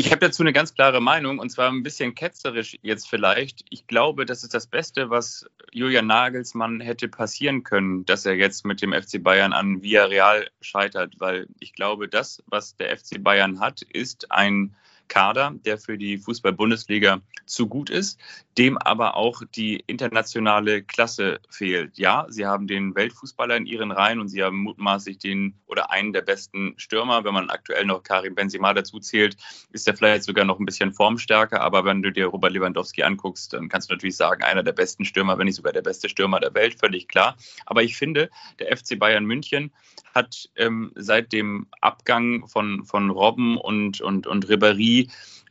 Ich 0.00 0.10
habe 0.10 0.20
dazu 0.20 0.42
eine 0.42 0.54
ganz 0.54 0.72
klare 0.72 1.02
Meinung 1.02 1.38
und 1.38 1.50
zwar 1.50 1.70
ein 1.70 1.82
bisschen 1.82 2.14
ketzerisch 2.14 2.78
jetzt 2.80 3.06
vielleicht. 3.06 3.66
Ich 3.68 3.86
glaube, 3.86 4.24
das 4.24 4.42
ist 4.42 4.54
das 4.54 4.66
Beste, 4.66 5.10
was 5.10 5.44
Julian 5.72 6.06
Nagelsmann 6.06 6.80
hätte 6.80 7.06
passieren 7.06 7.64
können, 7.64 8.06
dass 8.06 8.24
er 8.24 8.34
jetzt 8.34 8.64
mit 8.64 8.80
dem 8.80 8.94
FC 8.94 9.22
Bayern 9.22 9.52
an 9.52 9.82
Villarreal 9.82 10.48
scheitert, 10.62 11.16
weil 11.18 11.48
ich 11.58 11.74
glaube, 11.74 12.08
das, 12.08 12.42
was 12.46 12.76
der 12.76 12.96
FC 12.96 13.22
Bayern 13.22 13.60
hat, 13.60 13.82
ist 13.82 14.32
ein 14.32 14.74
Kader, 15.10 15.52
der 15.66 15.76
für 15.76 15.98
die 15.98 16.16
Fußball-Bundesliga 16.16 17.20
zu 17.44 17.66
gut 17.66 17.90
ist, 17.90 18.18
dem 18.56 18.78
aber 18.78 19.16
auch 19.16 19.42
die 19.54 19.82
internationale 19.86 20.82
Klasse 20.82 21.40
fehlt. 21.50 21.98
Ja, 21.98 22.26
sie 22.30 22.46
haben 22.46 22.66
den 22.66 22.94
Weltfußballer 22.94 23.56
in 23.56 23.66
ihren 23.66 23.90
Reihen 23.90 24.20
und 24.20 24.28
sie 24.28 24.42
haben 24.42 24.58
mutmaßlich 24.58 25.18
den 25.18 25.54
oder 25.66 25.90
einen 25.90 26.12
der 26.12 26.22
besten 26.22 26.74
Stürmer. 26.76 27.24
Wenn 27.24 27.34
man 27.34 27.50
aktuell 27.50 27.84
noch 27.84 28.02
Karim 28.02 28.34
Benzema 28.34 28.72
dazu 28.72 29.00
zählt, 29.00 29.36
ist 29.72 29.86
er 29.88 29.96
vielleicht 29.96 30.24
sogar 30.24 30.44
noch 30.44 30.58
ein 30.58 30.66
bisschen 30.66 30.92
formstärker. 30.92 31.60
Aber 31.60 31.84
wenn 31.84 32.02
du 32.02 32.12
dir 32.12 32.26
Robert 32.26 32.52
Lewandowski 32.52 33.02
anguckst, 33.02 33.52
dann 33.52 33.68
kannst 33.68 33.90
du 33.90 33.94
natürlich 33.94 34.16
sagen, 34.16 34.42
einer 34.44 34.62
der 34.62 34.72
besten 34.72 35.04
Stürmer, 35.04 35.36
wenn 35.38 35.46
nicht 35.46 35.56
sogar 35.56 35.72
der 35.72 35.82
beste 35.82 36.08
Stürmer 36.08 36.38
der 36.38 36.54
Welt, 36.54 36.78
völlig 36.78 37.08
klar. 37.08 37.36
Aber 37.66 37.82
ich 37.82 37.96
finde, 37.96 38.30
der 38.60 38.76
FC 38.76 38.98
Bayern 38.98 39.24
München 39.24 39.72
hat 40.14 40.48
ähm, 40.56 40.92
seit 40.94 41.32
dem 41.32 41.66
Abgang 41.80 42.46
von, 42.48 42.84
von 42.84 43.10
Robben 43.10 43.56
und, 43.56 44.00
und, 44.00 44.26
und 44.26 44.46
Ribéry 44.46 44.99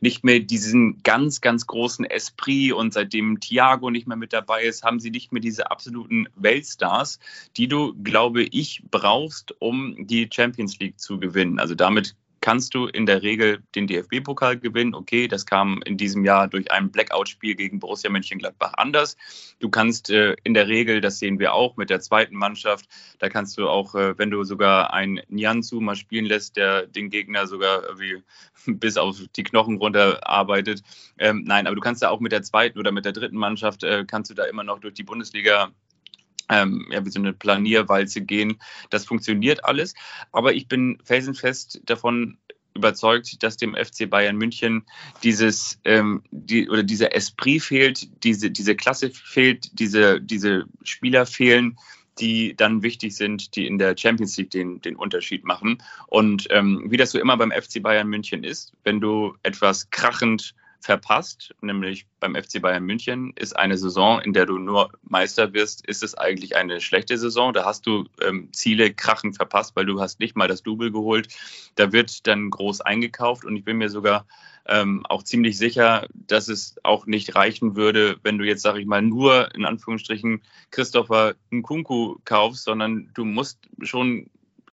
nicht 0.00 0.24
mehr 0.24 0.40
diesen 0.40 1.02
ganz, 1.02 1.40
ganz 1.40 1.66
großen 1.66 2.04
Esprit 2.04 2.72
und 2.72 2.92
seitdem 2.92 3.40
Thiago 3.40 3.90
nicht 3.90 4.06
mehr 4.06 4.16
mit 4.16 4.32
dabei 4.32 4.64
ist, 4.64 4.82
haben 4.82 5.00
sie 5.00 5.10
nicht 5.10 5.32
mehr 5.32 5.42
diese 5.42 5.70
absoluten 5.70 6.28
Weltstars, 6.36 7.18
die 7.56 7.68
du, 7.68 7.94
glaube 8.02 8.42
ich, 8.42 8.82
brauchst, 8.90 9.54
um 9.58 10.06
die 10.06 10.28
Champions 10.32 10.78
League 10.78 10.98
zu 10.98 11.18
gewinnen. 11.18 11.58
Also 11.58 11.74
damit 11.74 12.14
kannst 12.40 12.74
du 12.74 12.86
in 12.86 13.06
der 13.06 13.22
Regel 13.22 13.62
den 13.74 13.86
DFB-Pokal 13.86 14.58
gewinnen. 14.58 14.94
Okay, 14.94 15.28
das 15.28 15.46
kam 15.46 15.82
in 15.84 15.96
diesem 15.96 16.24
Jahr 16.24 16.48
durch 16.48 16.70
ein 16.70 16.90
Blackout-Spiel 16.90 17.54
gegen 17.54 17.80
Borussia 17.80 18.10
Mönchengladbach 18.10 18.74
anders. 18.76 19.16
Du 19.58 19.68
kannst 19.68 20.10
äh, 20.10 20.36
in 20.44 20.54
der 20.54 20.68
Regel, 20.68 21.00
das 21.00 21.18
sehen 21.18 21.38
wir 21.38 21.52
auch 21.52 21.76
mit 21.76 21.90
der 21.90 22.00
zweiten 22.00 22.34
Mannschaft, 22.34 22.86
da 23.18 23.28
kannst 23.28 23.58
du 23.58 23.68
auch, 23.68 23.94
äh, 23.94 24.18
wenn 24.18 24.30
du 24.30 24.44
sogar 24.44 24.92
einen 24.92 25.20
Nianzu 25.28 25.80
mal 25.80 25.96
spielen 25.96 26.24
lässt, 26.24 26.56
der 26.56 26.86
den 26.86 27.10
Gegner 27.10 27.46
sogar 27.46 27.82
wie 27.98 28.22
bis 28.66 28.96
auf 28.96 29.18
die 29.36 29.42
Knochen 29.42 29.76
runter 29.76 30.26
arbeitet. 30.28 30.82
Ähm, 31.18 31.44
nein, 31.44 31.66
aber 31.66 31.76
du 31.76 31.82
kannst 31.82 32.02
da 32.02 32.08
auch 32.08 32.20
mit 32.20 32.32
der 32.32 32.42
zweiten 32.42 32.78
oder 32.78 32.92
mit 32.92 33.04
der 33.04 33.12
dritten 33.12 33.36
Mannschaft, 33.36 33.84
äh, 33.84 34.04
kannst 34.06 34.30
du 34.30 34.34
da 34.34 34.44
immer 34.44 34.64
noch 34.64 34.80
durch 34.80 34.94
die 34.94 35.04
Bundesliga 35.04 35.72
ähm, 36.50 36.86
ja, 36.90 37.04
wie 37.04 37.10
so 37.10 37.20
eine 37.20 37.32
Planierwalze 37.32 38.20
gehen. 38.20 38.58
Das 38.90 39.06
funktioniert 39.06 39.64
alles. 39.64 39.94
Aber 40.32 40.52
ich 40.52 40.68
bin 40.68 40.98
felsenfest 41.04 41.80
davon 41.84 42.36
überzeugt, 42.74 43.42
dass 43.42 43.56
dem 43.56 43.74
FC 43.74 44.08
Bayern 44.08 44.36
München 44.36 44.84
dieses 45.22 45.80
ähm, 45.84 46.22
die, 46.30 46.68
oder 46.68 46.82
dieser 46.82 47.14
Esprit 47.14 47.62
fehlt, 47.62 48.24
diese, 48.24 48.50
diese 48.50 48.76
Klasse 48.76 49.10
fehlt, 49.10 49.78
diese, 49.78 50.20
diese 50.20 50.66
Spieler 50.82 51.26
fehlen, 51.26 51.76
die 52.20 52.54
dann 52.54 52.82
wichtig 52.82 53.16
sind, 53.16 53.56
die 53.56 53.66
in 53.66 53.78
der 53.78 53.96
Champions 53.96 54.36
League 54.36 54.50
den, 54.50 54.80
den 54.80 54.96
Unterschied 54.96 55.44
machen. 55.44 55.82
Und 56.06 56.46
ähm, 56.50 56.84
wie 56.88 56.96
das 56.96 57.12
so 57.12 57.18
immer 57.18 57.36
beim 57.36 57.50
FC 57.50 57.82
Bayern 57.82 58.08
München 58.08 58.44
ist, 58.44 58.72
wenn 58.84 59.00
du 59.00 59.34
etwas 59.42 59.90
krachend 59.90 60.54
verpasst, 60.80 61.54
nämlich 61.60 62.06
beim 62.20 62.34
FC 62.34 62.60
Bayern 62.60 62.84
München, 62.84 63.32
ist 63.36 63.56
eine 63.56 63.76
Saison, 63.76 64.20
in 64.20 64.32
der 64.32 64.46
du 64.46 64.58
nur 64.58 64.90
Meister 65.02 65.52
wirst, 65.52 65.86
ist 65.86 66.02
es 66.02 66.14
eigentlich 66.14 66.56
eine 66.56 66.80
schlechte 66.80 67.18
Saison. 67.18 67.52
Da 67.52 67.64
hast 67.64 67.86
du 67.86 68.06
ähm, 68.22 68.48
Ziele 68.52 68.92
krachen 68.92 69.34
verpasst, 69.34 69.76
weil 69.76 69.86
du 69.86 70.00
hast 70.00 70.20
nicht 70.20 70.36
mal 70.36 70.48
das 70.48 70.62
Double 70.62 70.90
geholt. 70.90 71.28
Da 71.74 71.92
wird 71.92 72.26
dann 72.26 72.50
groß 72.50 72.80
eingekauft 72.80 73.44
und 73.44 73.56
ich 73.56 73.64
bin 73.64 73.76
mir 73.76 73.90
sogar 73.90 74.26
ähm, 74.66 75.04
auch 75.08 75.22
ziemlich 75.22 75.58
sicher, 75.58 76.06
dass 76.14 76.48
es 76.48 76.76
auch 76.82 77.06
nicht 77.06 77.34
reichen 77.34 77.76
würde, 77.76 78.18
wenn 78.22 78.38
du 78.38 78.44
jetzt, 78.44 78.62
sage 78.62 78.80
ich 78.80 78.86
mal, 78.86 79.02
nur 79.02 79.54
in 79.54 79.64
Anführungsstrichen 79.64 80.42
Christopher 80.70 81.34
Nkunku 81.50 82.16
kaufst, 82.24 82.64
sondern 82.64 83.10
du 83.14 83.24
musst 83.24 83.58
schon 83.82 84.30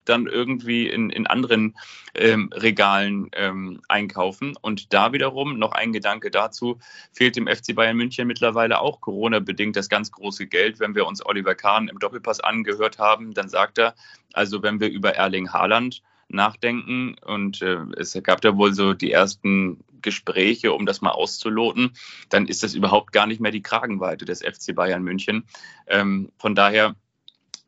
dann 0.06 0.28
irgendwie 0.28 0.88
in, 0.88 1.10
in 1.10 1.28
anderen 1.28 1.76
ähm, 2.16 2.50
Regalen 2.54 3.30
ähm, 3.34 3.82
einkaufen. 3.88 4.56
Und 4.62 4.94
da 4.94 5.14
wiederum 5.14 5.58
noch 5.58 5.72
ein 5.72 5.94
Gedanke 5.94 6.32
dazu, 6.32 6.80
fehlt 7.12 7.36
dem 7.36 7.48
FC 7.48 7.76
Bayern 7.76 7.98
München 7.98 8.28
mittlerweile 8.28 8.80
auch 8.80 9.02
Corona-bedingt 9.02 9.76
das 9.76 9.90
ganz 9.90 10.12
große 10.12 10.48
Geld. 10.48 10.80
Wenn 10.80 10.96
wir 10.96 11.08
uns 11.08 11.26
Oliver 11.26 11.56
Kahn 11.56 11.88
im 11.88 12.00
Doppelpass 12.00 12.40
angehört 12.40 13.00
haben, 13.00 13.34
dann 13.34 13.50
sagt 13.50 13.78
er, 13.78 13.96
also 14.34 14.64
wenn 14.64 14.80
wir 14.80 14.90
über 14.90 15.16
Erling 15.16 15.52
Haaland 15.52 16.02
nachdenken 16.30 17.16
und 17.26 17.62
äh, 17.62 17.78
es 17.98 18.18
gab 18.24 18.42
da 18.42 18.58
wohl 18.58 18.74
so 18.74 18.94
die 18.94 19.12
ersten 19.12 19.84
Gespräche, 20.02 20.74
um 20.74 20.86
das 20.86 21.02
mal 21.02 21.12
auszuloten, 21.12 21.94
dann 22.30 22.48
ist 22.48 22.64
das 22.64 22.76
überhaupt 22.76 23.12
gar 23.14 23.26
nicht 23.26 23.40
mehr 23.40 23.52
die 23.52 23.62
Kragenweite 23.62 24.26
des 24.26 24.44
FC 24.44 24.76
Bayern 24.76 25.04
München. 25.04 25.46
Ähm, 25.88 26.32
von 26.38 26.56
daher 26.56 26.96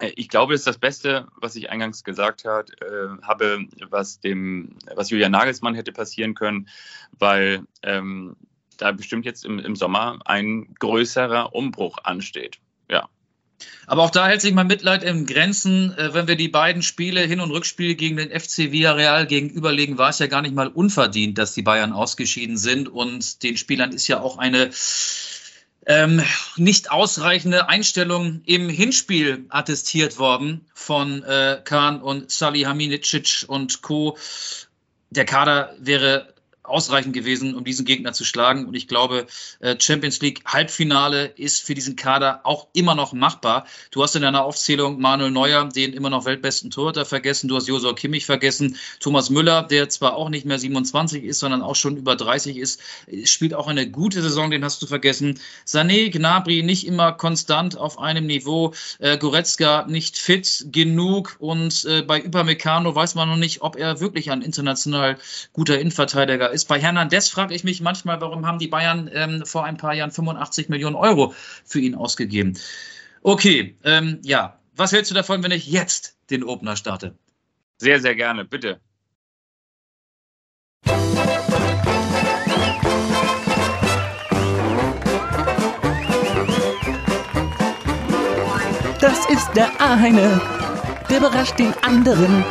ich 0.02 0.30
glaube, 0.30 0.54
das 0.54 0.62
ist 0.62 0.68
das 0.68 0.78
Beste, 0.78 1.28
was 1.38 1.56
ich 1.56 1.70
eingangs 1.70 2.04
gesagt 2.04 2.46
hat, 2.46 2.72
äh, 2.82 3.22
habe, 3.22 3.66
was 3.90 4.20
dem, 4.20 4.76
was 4.94 5.10
Julian 5.10 5.32
Nagelsmann 5.32 5.76
hätte 5.76 5.94
passieren 5.94 6.34
können, 6.34 6.68
weil 7.18 7.64
ähm, 7.82 8.36
da 8.78 8.92
bestimmt 8.92 9.26
jetzt 9.26 9.46
im, 9.46 9.60
im 9.60 9.76
Sommer 9.76 10.20
ein 10.26 10.74
größerer 10.80 11.56
Umbruch 11.56 12.00
ansteht. 12.04 12.60
Ja. 12.90 13.08
Aber 13.88 14.04
auch 14.04 14.10
da 14.10 14.28
hält 14.28 14.42
sich 14.42 14.54
mein 14.54 14.68
Mitleid 14.68 15.04
in 15.04 15.26
Grenzen. 15.26 15.98
Äh, 15.98 16.14
wenn 16.14 16.28
wir 16.28 16.36
die 16.36 16.50
beiden 16.50 16.82
Spiele, 16.82 17.22
Hin- 17.22 17.40
und 17.40 17.52
Rückspiel 17.52 17.96
gegen 17.96 18.18
den 18.18 18.38
FC 18.38 18.72
Villarreal 18.72 19.28
gegenüberlegen, 19.28 19.98
war 19.98 20.10
es 20.10 20.20
ja 20.20 20.28
gar 20.28 20.42
nicht 20.42 20.56
mal 20.56 20.68
unverdient, 20.68 21.38
dass 21.38 21.54
die 21.54 21.62
Bayern 21.62 21.94
ausgeschieden 21.94 22.58
sind. 22.58 22.90
Und 22.90 23.44
den 23.44 23.56
Spielern 23.56 23.94
ist 23.94 24.10
ja 24.10 24.20
auch 24.20 24.38
eine 24.38 24.70
ähm, 25.86 26.22
nicht 26.56 26.92
ausreichende 26.92 27.70
Einstellung 27.70 28.42
im 28.46 28.70
Hinspiel 28.70 29.46
attestiert 29.50 30.18
worden 30.18 30.66
von 30.74 31.24
äh, 31.24 31.62
Kahn 31.64 32.02
und 32.02 32.32
Salihamidzic 32.32 33.46
und 33.48 33.82
Co. 33.82 34.18
Der 35.12 35.26
Kader 35.26 35.76
wäre 35.80 36.35
ausreichend 36.68 37.14
gewesen, 37.14 37.56
um 37.56 37.64
diesen 37.64 37.86
Gegner 37.86 38.14
zu 38.14 38.26
schlagen. 38.26 38.66
Und 38.66 38.76
ich 38.76 38.88
glaube, 38.88 39.28
äh, 39.60 39.76
Champions 39.80 40.22
League 40.22 40.42
Halbfinale 40.46 41.26
ist 41.26 41.62
für 41.62 41.76
diesen 41.76 41.96
Kader 41.96 42.42
auch 42.44 42.68
immer 42.74 42.96
noch 42.96 43.14
machbar. 43.14 43.66
Du 43.92 44.04
hast 44.04 44.16
in 44.16 44.22
deiner 44.22 44.44
Aufzählung 44.44 45.00
Manuel 45.00 45.32
Neuer, 45.32 45.70
den 45.70 45.94
immer 45.94 46.10
noch 46.10 46.26
weltbesten 46.26 46.72
Torhüter, 46.72 47.06
vergessen. 47.06 47.48
Du 47.48 47.56
hast 47.56 47.68
Josua 47.68 47.94
Kimmich 47.94 48.26
vergessen. 48.26 48.78
Thomas 49.00 49.30
Müller, 49.30 49.64
der 49.64 49.90
zwar 49.90 50.16
auch 50.16 50.30
nicht 50.30 50.46
mehr 50.46 50.60
27 50.60 51.24
ist, 51.24 51.40
sondern 51.40 51.62
auch 51.62 51.76
schon 51.76 51.98
über 51.98 52.16
30 52.16 52.58
ist, 52.58 52.82
spielt 53.26 53.54
auch 53.54 53.68
eine 53.68 53.90
gute 53.90 54.22
Saison, 54.22 54.52
den 54.52 54.64
hast 54.64 54.82
du 54.82 54.88
vergessen. 54.88 55.40
Sané, 55.66 56.10
Gnabry 56.10 56.64
nicht 56.64 56.88
immer 56.88 57.12
konstant 57.12 57.78
auf 57.78 58.00
einem 58.00 58.26
Niveau. 58.26 58.74
Äh, 59.00 59.18
Goretzka 59.18 59.86
nicht 59.88 60.18
fit 60.18 60.68
genug. 60.72 61.36
Und 61.40 61.86
äh, 61.86 62.02
bei 62.02 62.24
Upamecano 62.26 62.96
weiß 62.96 63.16
man 63.16 63.30
noch 63.30 63.38
nicht, 63.38 63.62
ob 63.62 63.76
er 63.76 64.00
wirklich 64.00 64.32
ein 64.32 64.42
international 64.42 65.18
guter 65.54 65.80
Innenverteidiger 65.80 66.52
ist. 66.52 66.55
Bei 66.64 66.80
Hernandez 66.80 67.28
frage 67.28 67.54
ich 67.54 67.66
mich 67.66 67.82
manchmal, 67.82 68.22
warum 68.22 68.46
haben 68.48 68.60
die 68.60 68.70
Bayern 68.70 69.10
ähm, 69.12 69.46
vor 69.46 69.66
ein 69.66 69.76
paar 69.76 69.94
Jahren 69.94 70.12
85 70.12 70.70
Millionen 70.70 70.96
Euro 70.96 71.34
für 71.66 71.82
ihn 71.82 71.96
ausgegeben? 71.96 72.58
Okay, 73.22 73.76
ähm, 73.84 74.20
ja. 74.24 74.60
Was 74.78 74.92
hältst 74.92 75.12
du 75.12 75.16
davon, 75.16 75.44
wenn 75.44 75.52
ich 75.52 75.68
jetzt 75.68 76.18
den 76.30 76.44
Opener 76.44 76.76
starte? 76.76 77.18
Sehr, 77.78 78.00
sehr 78.00 78.16
gerne, 78.16 78.46
bitte. 78.46 78.80
Das 89.02 89.30
ist 89.30 89.52
der 89.56 89.70
eine, 89.80 90.42
der 91.10 91.18
überrascht 91.18 91.60
den 91.60 91.74
anderen. 91.84 92.44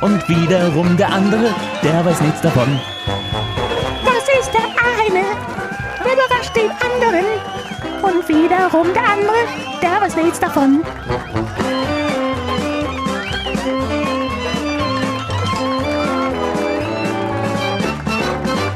Und 0.00 0.26
wiederum 0.28 0.96
der 0.96 1.12
andere, 1.12 1.54
der 1.82 2.04
weiß 2.04 2.20
nichts 2.22 2.40
davon. 2.40 2.80
Der 6.54 6.64
überrascht 6.64 6.70
den 6.70 6.70
anderen. 6.70 7.24
Und 8.02 8.28
wiederum 8.28 8.92
der 8.94 9.08
andere, 9.08 9.36
der 9.82 10.00
weiß 10.00 10.16
nichts 10.16 10.40
davon. 10.40 10.82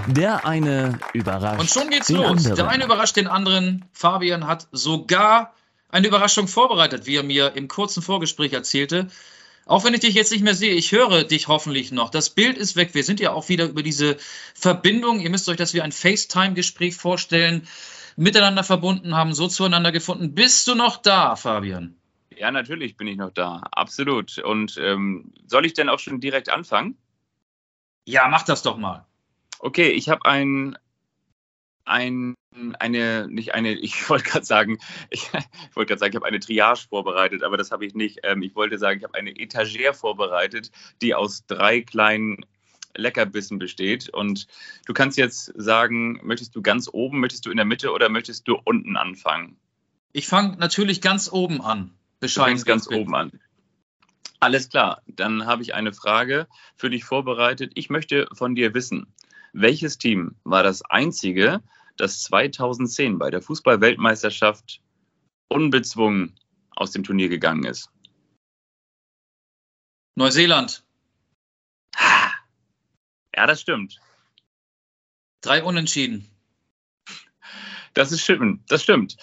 Der 0.06 0.46
eine 0.46 0.98
überrascht 1.12 1.60
Und 1.60 1.70
schon 1.70 1.90
geht's 1.90 2.06
den 2.06 2.16
los. 2.16 2.26
anderen. 2.26 2.56
Der 2.56 2.68
eine 2.68 2.84
überrascht 2.84 3.16
den 3.16 3.26
anderen. 3.26 3.84
Fabian 3.92 4.46
hat 4.46 4.68
sogar 4.70 5.52
eine 5.90 6.06
Überraschung 6.06 6.46
vorbereitet, 6.46 7.06
wie 7.06 7.16
er 7.16 7.22
mir 7.22 7.56
im 7.56 7.68
kurzen 7.68 8.02
Vorgespräch 8.02 8.52
erzählte. 8.52 9.08
Auch 9.66 9.84
wenn 9.84 9.94
ich 9.94 10.00
dich 10.00 10.14
jetzt 10.14 10.30
nicht 10.30 10.44
mehr 10.44 10.54
sehe, 10.54 10.74
ich 10.74 10.92
höre 10.92 11.24
dich 11.24 11.48
hoffentlich 11.48 11.90
noch. 11.90 12.10
Das 12.10 12.30
Bild 12.30 12.58
ist 12.58 12.76
weg. 12.76 12.94
Wir 12.94 13.04
sind 13.04 13.20
ja 13.20 13.32
auch 13.32 13.48
wieder 13.48 13.64
über 13.64 13.82
diese 13.82 14.18
Verbindung. 14.54 15.20
Ihr 15.20 15.30
müsst 15.30 15.48
euch 15.48 15.56
das 15.56 15.72
wie 15.72 15.80
ein 15.80 15.92
FaceTime-Gespräch 15.92 16.94
vorstellen. 16.94 17.66
Miteinander 18.16 18.62
verbunden 18.62 19.16
haben, 19.16 19.32
so 19.34 19.48
zueinander 19.48 19.90
gefunden. 19.90 20.34
Bist 20.34 20.68
du 20.68 20.74
noch 20.74 20.98
da, 20.98 21.34
Fabian? 21.34 21.96
Ja, 22.36 22.50
natürlich 22.50 22.96
bin 22.96 23.06
ich 23.06 23.16
noch 23.16 23.30
da. 23.30 23.62
Absolut. 23.72 24.38
Und 24.38 24.78
ähm, 24.78 25.32
soll 25.46 25.66
ich 25.66 25.74
denn 25.74 25.88
auch 25.88 25.98
schon 25.98 26.20
direkt 26.20 26.48
anfangen? 26.50 26.96
Ja, 28.06 28.28
mach 28.28 28.42
das 28.42 28.62
doch 28.62 28.76
mal. 28.76 29.06
Okay, 29.58 29.88
ich 29.88 30.08
habe 30.10 30.26
ein, 30.26 30.76
ein, 31.84 32.34
eine, 32.78 33.28
nicht 33.28 33.54
eine, 33.54 33.72
ich 33.78 34.08
wollte 34.08 34.24
gerade 34.24 34.46
sagen, 34.46 34.78
ich, 35.10 35.30
ich 35.70 35.76
wollte 35.76 35.88
gerade 35.88 36.00
sagen, 36.00 36.12
ich 36.12 36.16
habe 36.16 36.26
eine 36.26 36.40
Triage 36.40 36.86
vorbereitet, 36.88 37.42
aber 37.42 37.56
das 37.56 37.70
habe 37.70 37.84
ich 37.86 37.94
nicht. 37.94 38.20
Ähm, 38.22 38.42
ich 38.42 38.54
wollte 38.54 38.78
sagen, 38.78 38.98
ich 38.98 39.04
habe 39.04 39.14
eine 39.14 39.30
Etagere 39.30 39.94
vorbereitet, 39.94 40.70
die 41.02 41.14
aus 41.14 41.46
drei 41.46 41.80
kleinen 41.80 42.44
Leckerbissen 42.96 43.58
besteht. 43.58 44.08
Und 44.08 44.46
du 44.86 44.92
kannst 44.92 45.18
jetzt 45.18 45.52
sagen, 45.56 46.20
möchtest 46.22 46.54
du 46.54 46.62
ganz 46.62 46.88
oben, 46.92 47.20
möchtest 47.20 47.46
du 47.46 47.50
in 47.50 47.56
der 47.56 47.66
Mitte 47.66 47.92
oder 47.92 48.08
möchtest 48.08 48.48
du 48.48 48.58
unten 48.64 48.96
anfangen? 48.96 49.56
Ich 50.12 50.28
fange 50.28 50.56
natürlich 50.58 51.00
ganz 51.00 51.30
oben 51.30 51.60
an. 51.60 51.86
Du 51.86 52.26
Bescheiden. 52.26 52.50
fängst 52.50 52.66
ganz 52.66 52.88
oben 52.88 53.14
an. 53.14 53.32
Alles 54.40 54.68
klar, 54.68 55.02
dann 55.06 55.46
habe 55.46 55.62
ich 55.62 55.74
eine 55.74 55.92
Frage 55.92 56.46
für 56.76 56.90
dich 56.90 57.04
vorbereitet. 57.04 57.72
Ich 57.74 57.90
möchte 57.90 58.28
von 58.32 58.54
dir 58.54 58.74
wissen, 58.74 59.12
welches 59.54 59.98
Team 59.98 60.34
war 60.44 60.62
das 60.62 60.82
einzige, 60.82 61.62
das 61.96 62.22
2010 62.24 63.18
bei 63.18 63.30
der 63.30 63.40
Fußball-Weltmeisterschaft 63.40 64.82
unbezwungen 65.48 66.38
aus 66.74 66.90
dem 66.90 67.04
Turnier 67.04 67.28
gegangen 67.28 67.64
ist? 67.64 67.88
Neuseeland. 70.16 70.84
Ja, 73.36 73.46
das 73.46 73.60
stimmt. 73.60 74.00
Drei 75.40 75.62
Unentschieden. 75.62 76.28
Das 77.94 78.12
ist 78.12 78.22
schön, 78.22 78.62
das 78.68 78.82
stimmt. 78.82 79.16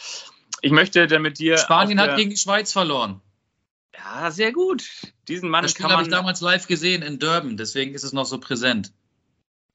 Ich 0.61 0.71
möchte 0.71 1.07
damit 1.07 1.39
dir. 1.39 1.57
Spanien 1.57 1.99
hat 1.99 2.15
gegen 2.15 2.29
die 2.29 2.37
Schweiz 2.37 2.71
verloren. 2.71 3.21
Ja, 3.95 4.31
sehr 4.31 4.53
gut. 4.53 4.89
Diesen 5.27 5.49
Mann 5.49 5.63
Das 5.63 5.71
Spiel 5.71 5.83
kann 5.83 5.91
habe 5.91 6.03
ich 6.03 6.09
damals 6.09 6.41
live 6.41 6.67
gesehen 6.67 7.01
in 7.01 7.19
Durban, 7.19 7.57
deswegen 7.57 7.93
ist 7.93 8.03
es 8.03 8.13
noch 8.13 8.25
so 8.25 8.39
präsent. 8.39 8.93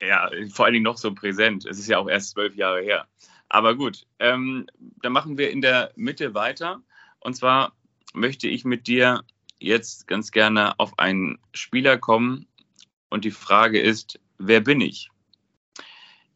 Ja, 0.01 0.30
vor 0.53 0.66
allen 0.66 0.74
Dingen 0.74 0.84
noch 0.84 0.99
so 0.99 1.14
präsent. 1.14 1.64
Es 1.64 1.78
ist 1.78 1.88
ja 1.88 1.99
auch 1.99 2.09
erst 2.09 2.30
zwölf 2.30 2.55
Jahre 2.55 2.82
her. 2.82 3.07
Aber 3.49 3.74
gut, 3.74 4.07
ähm, 4.18 4.66
dann 5.03 5.12
machen 5.12 5.38
wir 5.38 5.51
in 5.51 5.62
der 5.62 5.92
Mitte 5.97 6.34
weiter. 6.34 6.82
Und 7.20 7.34
zwar 7.34 7.72
möchte 8.12 8.49
ich 8.49 8.64
mit 8.64 8.86
dir 8.86 9.24
jetzt 9.59 10.07
ganz 10.07 10.30
gerne 10.32 10.78
auf 10.78 10.99
einen 10.99 11.38
Spieler 11.53 11.97
kommen. 11.97 12.47
Und 13.09 13.24
die 13.24 13.30
Frage 13.30 13.80
ist, 13.80 14.20
wer 14.38 14.61
bin 14.61 14.80
ich? 14.80 15.11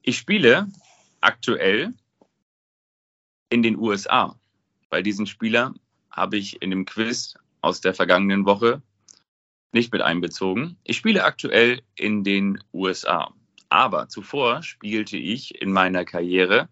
Ich 0.02 0.16
spiele 0.16 0.68
aktuell 1.20 1.92
in 3.50 3.62
den 3.62 3.76
USA. 3.76 4.38
Bei 4.88 5.02
diesen 5.02 5.26
Spieler 5.26 5.74
habe 6.10 6.36
ich 6.36 6.62
in 6.62 6.70
dem 6.70 6.86
Quiz 6.86 7.34
aus 7.60 7.80
der 7.80 7.94
vergangenen 7.94 8.46
Woche 8.46 8.82
nicht 9.72 9.92
mit 9.92 10.02
einbezogen. 10.02 10.76
Ich 10.84 10.96
spiele 10.96 11.24
aktuell 11.24 11.82
in 11.94 12.24
den 12.24 12.62
USA. 12.72 13.32
Aber 13.70 14.08
zuvor 14.08 14.62
spielte 14.62 15.16
ich 15.16 15.62
in 15.62 15.72
meiner 15.72 16.04
Karriere 16.04 16.68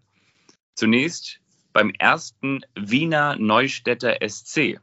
zunächst 0.75 1.39
beim 1.73 1.91
ersten 1.91 2.61
Wiener 2.75 3.37
Neustädter 3.37 4.17
SC. 4.27 4.79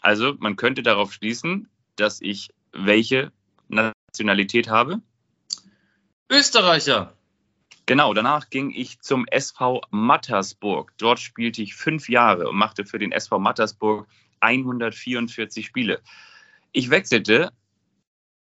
Also 0.00 0.34
man 0.38 0.56
könnte 0.56 0.82
darauf 0.82 1.12
schließen, 1.12 1.68
dass 1.96 2.20
ich 2.20 2.50
welche 2.72 3.32
Nationalität 3.68 4.68
habe. 4.68 5.02
Österreicher. 6.30 7.16
Genau, 7.86 8.14
danach 8.14 8.48
ging 8.48 8.70
ich 8.70 9.00
zum 9.00 9.26
SV 9.26 9.82
Mattersburg. 9.90 10.92
Dort 10.96 11.18
spielte 11.18 11.62
ich 11.62 11.74
fünf 11.74 12.08
Jahre 12.08 12.48
und 12.48 12.56
machte 12.56 12.84
für 12.84 12.98
den 12.98 13.10
SV 13.10 13.38
Mattersburg 13.40 14.06
144 14.40 15.66
Spiele. 15.66 16.00
Ich 16.70 16.90
wechselte 16.90 17.52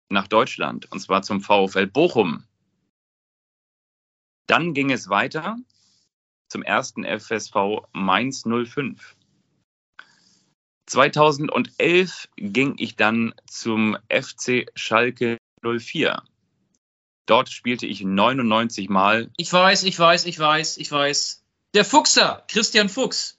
nach 0.10 0.28
Deutschland 0.28 0.92
und 0.92 1.00
zwar 1.00 1.22
zum 1.22 1.42
VfL 1.42 1.88
Bochum. 1.88 2.44
Dann 4.48 4.74
ging 4.74 4.92
es 4.92 5.10
weiter 5.10 5.58
zum 6.50 6.64
ersten 6.64 7.04
FSV 7.04 7.88
Mainz 7.94 8.44
05. 8.44 9.16
2011 10.88 12.30
ging 12.36 12.76
ich 12.80 12.96
dann 12.96 13.36
zum 13.46 13.96
FC 14.10 14.66
Schalke 14.74 15.38
04. 15.62 16.24
Dort 17.28 17.50
spielte 17.50 17.86
ich 17.86 18.02
99 18.02 18.90
Mal 18.90 19.30
Ich 19.38 19.54
weiß, 19.54 19.84
ich 19.84 20.00
weiß, 20.00 20.26
ich 20.26 20.40
weiß, 20.40 20.78
ich 20.78 20.92
weiß. 20.92 21.44
Der 21.76 21.86
Fuchser, 21.86 22.44
Christian 22.48 22.90
Fuchs. 22.90 23.38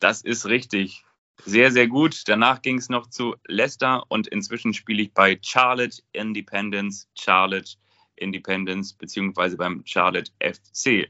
Das 0.00 0.22
ist 0.22 0.46
richtig. 0.46 1.05
Sehr, 1.44 1.70
sehr 1.70 1.86
gut. 1.86 2.22
Danach 2.26 2.62
ging 2.62 2.78
es 2.78 2.88
noch 2.88 3.08
zu 3.08 3.36
Leicester 3.46 4.04
und 4.08 4.26
inzwischen 4.26 4.74
spiele 4.74 5.02
ich 5.02 5.12
bei 5.12 5.38
Charlotte 5.42 6.02
Independence, 6.12 7.08
Charlotte 7.14 7.76
Independence 8.16 8.94
beziehungsweise 8.94 9.56
beim 9.56 9.82
Charlotte 9.84 10.32
FC. 10.40 11.08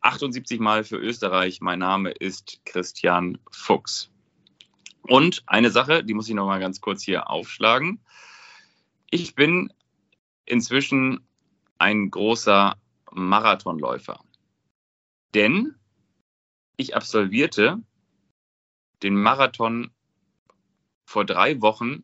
78 0.00 0.60
Mal 0.60 0.84
für 0.84 0.96
Österreich. 0.96 1.60
Mein 1.60 1.78
Name 1.78 2.10
ist 2.10 2.60
Christian 2.64 3.38
Fuchs. 3.50 4.10
Und 5.02 5.42
eine 5.46 5.70
Sache, 5.70 6.04
die 6.04 6.14
muss 6.14 6.28
ich 6.28 6.34
noch 6.34 6.46
mal 6.46 6.60
ganz 6.60 6.80
kurz 6.80 7.02
hier 7.02 7.30
aufschlagen. 7.30 8.00
Ich 9.10 9.34
bin 9.34 9.72
inzwischen 10.44 11.26
ein 11.78 12.10
großer 12.10 12.76
Marathonläufer. 13.12 14.20
Denn 15.34 15.74
ich 16.76 16.94
absolvierte 16.94 17.82
den 19.02 19.14
Marathon 19.14 19.90
vor 21.04 21.24
drei 21.24 21.60
Wochen 21.60 22.02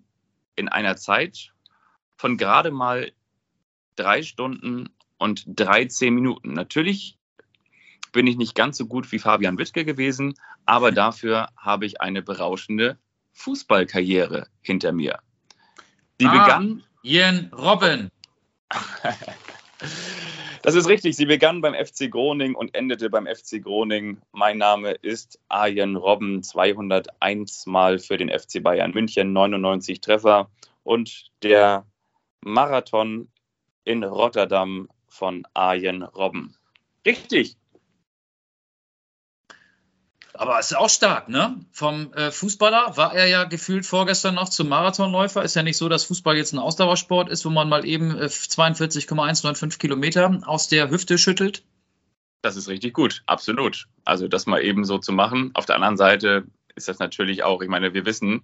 in 0.57 0.69
einer 0.69 0.97
Zeit 0.97 1.53
von 2.17 2.37
gerade 2.37 2.71
mal 2.71 3.13
drei 3.97 4.23
Stunden 4.23 4.89
und 5.19 5.45
13 5.47 6.15
Minuten. 6.15 6.53
Natürlich 6.53 7.19
bin 8.13 8.27
ich 8.27 8.37
nicht 8.37 8.55
ganz 8.55 8.77
so 8.77 8.87
gut 8.87 9.11
wie 9.13 9.19
Fabian 9.19 9.59
Wittke 9.59 9.85
gewesen, 9.85 10.35
aber 10.65 10.93
dafür 10.93 11.49
habe 11.57 11.87
ich 11.87 12.01
eine 12.01 12.23
berauschende 12.23 12.99
Fußballkarriere 13.33 14.47
hinter 14.61 14.93
mir. 14.93 15.19
Die 16.21 16.27
Ah. 16.27 16.45
begann 16.45 16.85
Jen 17.03 17.51
Robben. 17.53 18.11
Das 20.65 20.75
ist 20.75 20.89
richtig. 20.89 21.15
Sie 21.15 21.27
begann 21.27 21.61
beim 21.61 21.75
FC 21.75 22.11
Groningen 22.11 22.55
und 22.55 22.75
endete 22.75 23.11
beim 23.11 23.27
FC 23.27 23.63
Groningen. 23.63 24.23
Mein 24.33 24.57
Name 24.57 24.93
ist 24.93 25.39
Arjen 25.51 25.95
Robben, 25.95 26.43
201 26.43 27.67
Mal 27.67 27.99
für 27.99 28.17
den 28.17 28.31
FC 28.31 28.63
Bayern 28.63 28.93
München, 28.93 29.35
99 29.35 30.01
Treffer 30.01 30.49
und 30.83 31.31
der 31.43 31.85
Marathon 32.41 33.29
in 33.85 34.05
Rotterdam 34.05 34.89
von 35.07 35.47
Arjen 35.53 36.03
Robben. 36.03 36.57
Richtig. 37.05 37.59
Aber 40.37 40.59
ist 40.59 40.77
auch 40.77 40.91
stark, 40.91 41.29
ne? 41.29 41.61
Vom 41.71 42.13
äh, 42.13 42.33
Fußballer 42.33 42.97
war 42.97 43.15
er 43.15 43.27
ja 43.29 43.45
gefühlt 43.45 43.87
vorgestern 43.87 44.35
noch 44.35 44.49
zum 44.49 44.69
Marathonläufer. 44.69 45.45
Ist 45.45 45.55
ja 45.55 45.63
nicht 45.63 45.77
so, 45.77 45.89
dass 45.89 46.05
Fußball 46.05 46.37
jetzt 46.37 46.53
ein 46.53 46.59
Ausdauersport 46.59 47.29
ist, 47.29 47.45
wo 47.45 47.51
man 47.51 47.69
mal 47.69 47.87
eben 47.87 48.19
äh, 48.19 48.29
42,195 48.29 49.79
Kilometer 49.79 50.41
aus 50.47 50.67
der 50.67 50.91
Hüfte 50.91 51.19
schüttelt. 51.19 51.63
Das 52.43 52.57
ist 52.57 52.69
richtig 52.69 52.95
gut, 52.95 53.23
absolut. 53.27 53.87
Also 54.05 54.27
das 54.27 54.47
mal 54.47 54.61
eben 54.61 54.85
so 54.85 54.99
zu 54.99 55.13
machen. 55.13 55.53
Auf 55.55 55.67
der 55.67 55.77
anderen 55.77 55.97
Seite 55.97 56.45
ist 56.75 56.89
das 56.89 56.99
natürlich 56.99 57.45
auch, 57.45 57.63
ich 57.63 57.69
meine, 57.69 57.95
wir 57.95 58.05
wissen, 58.05 58.43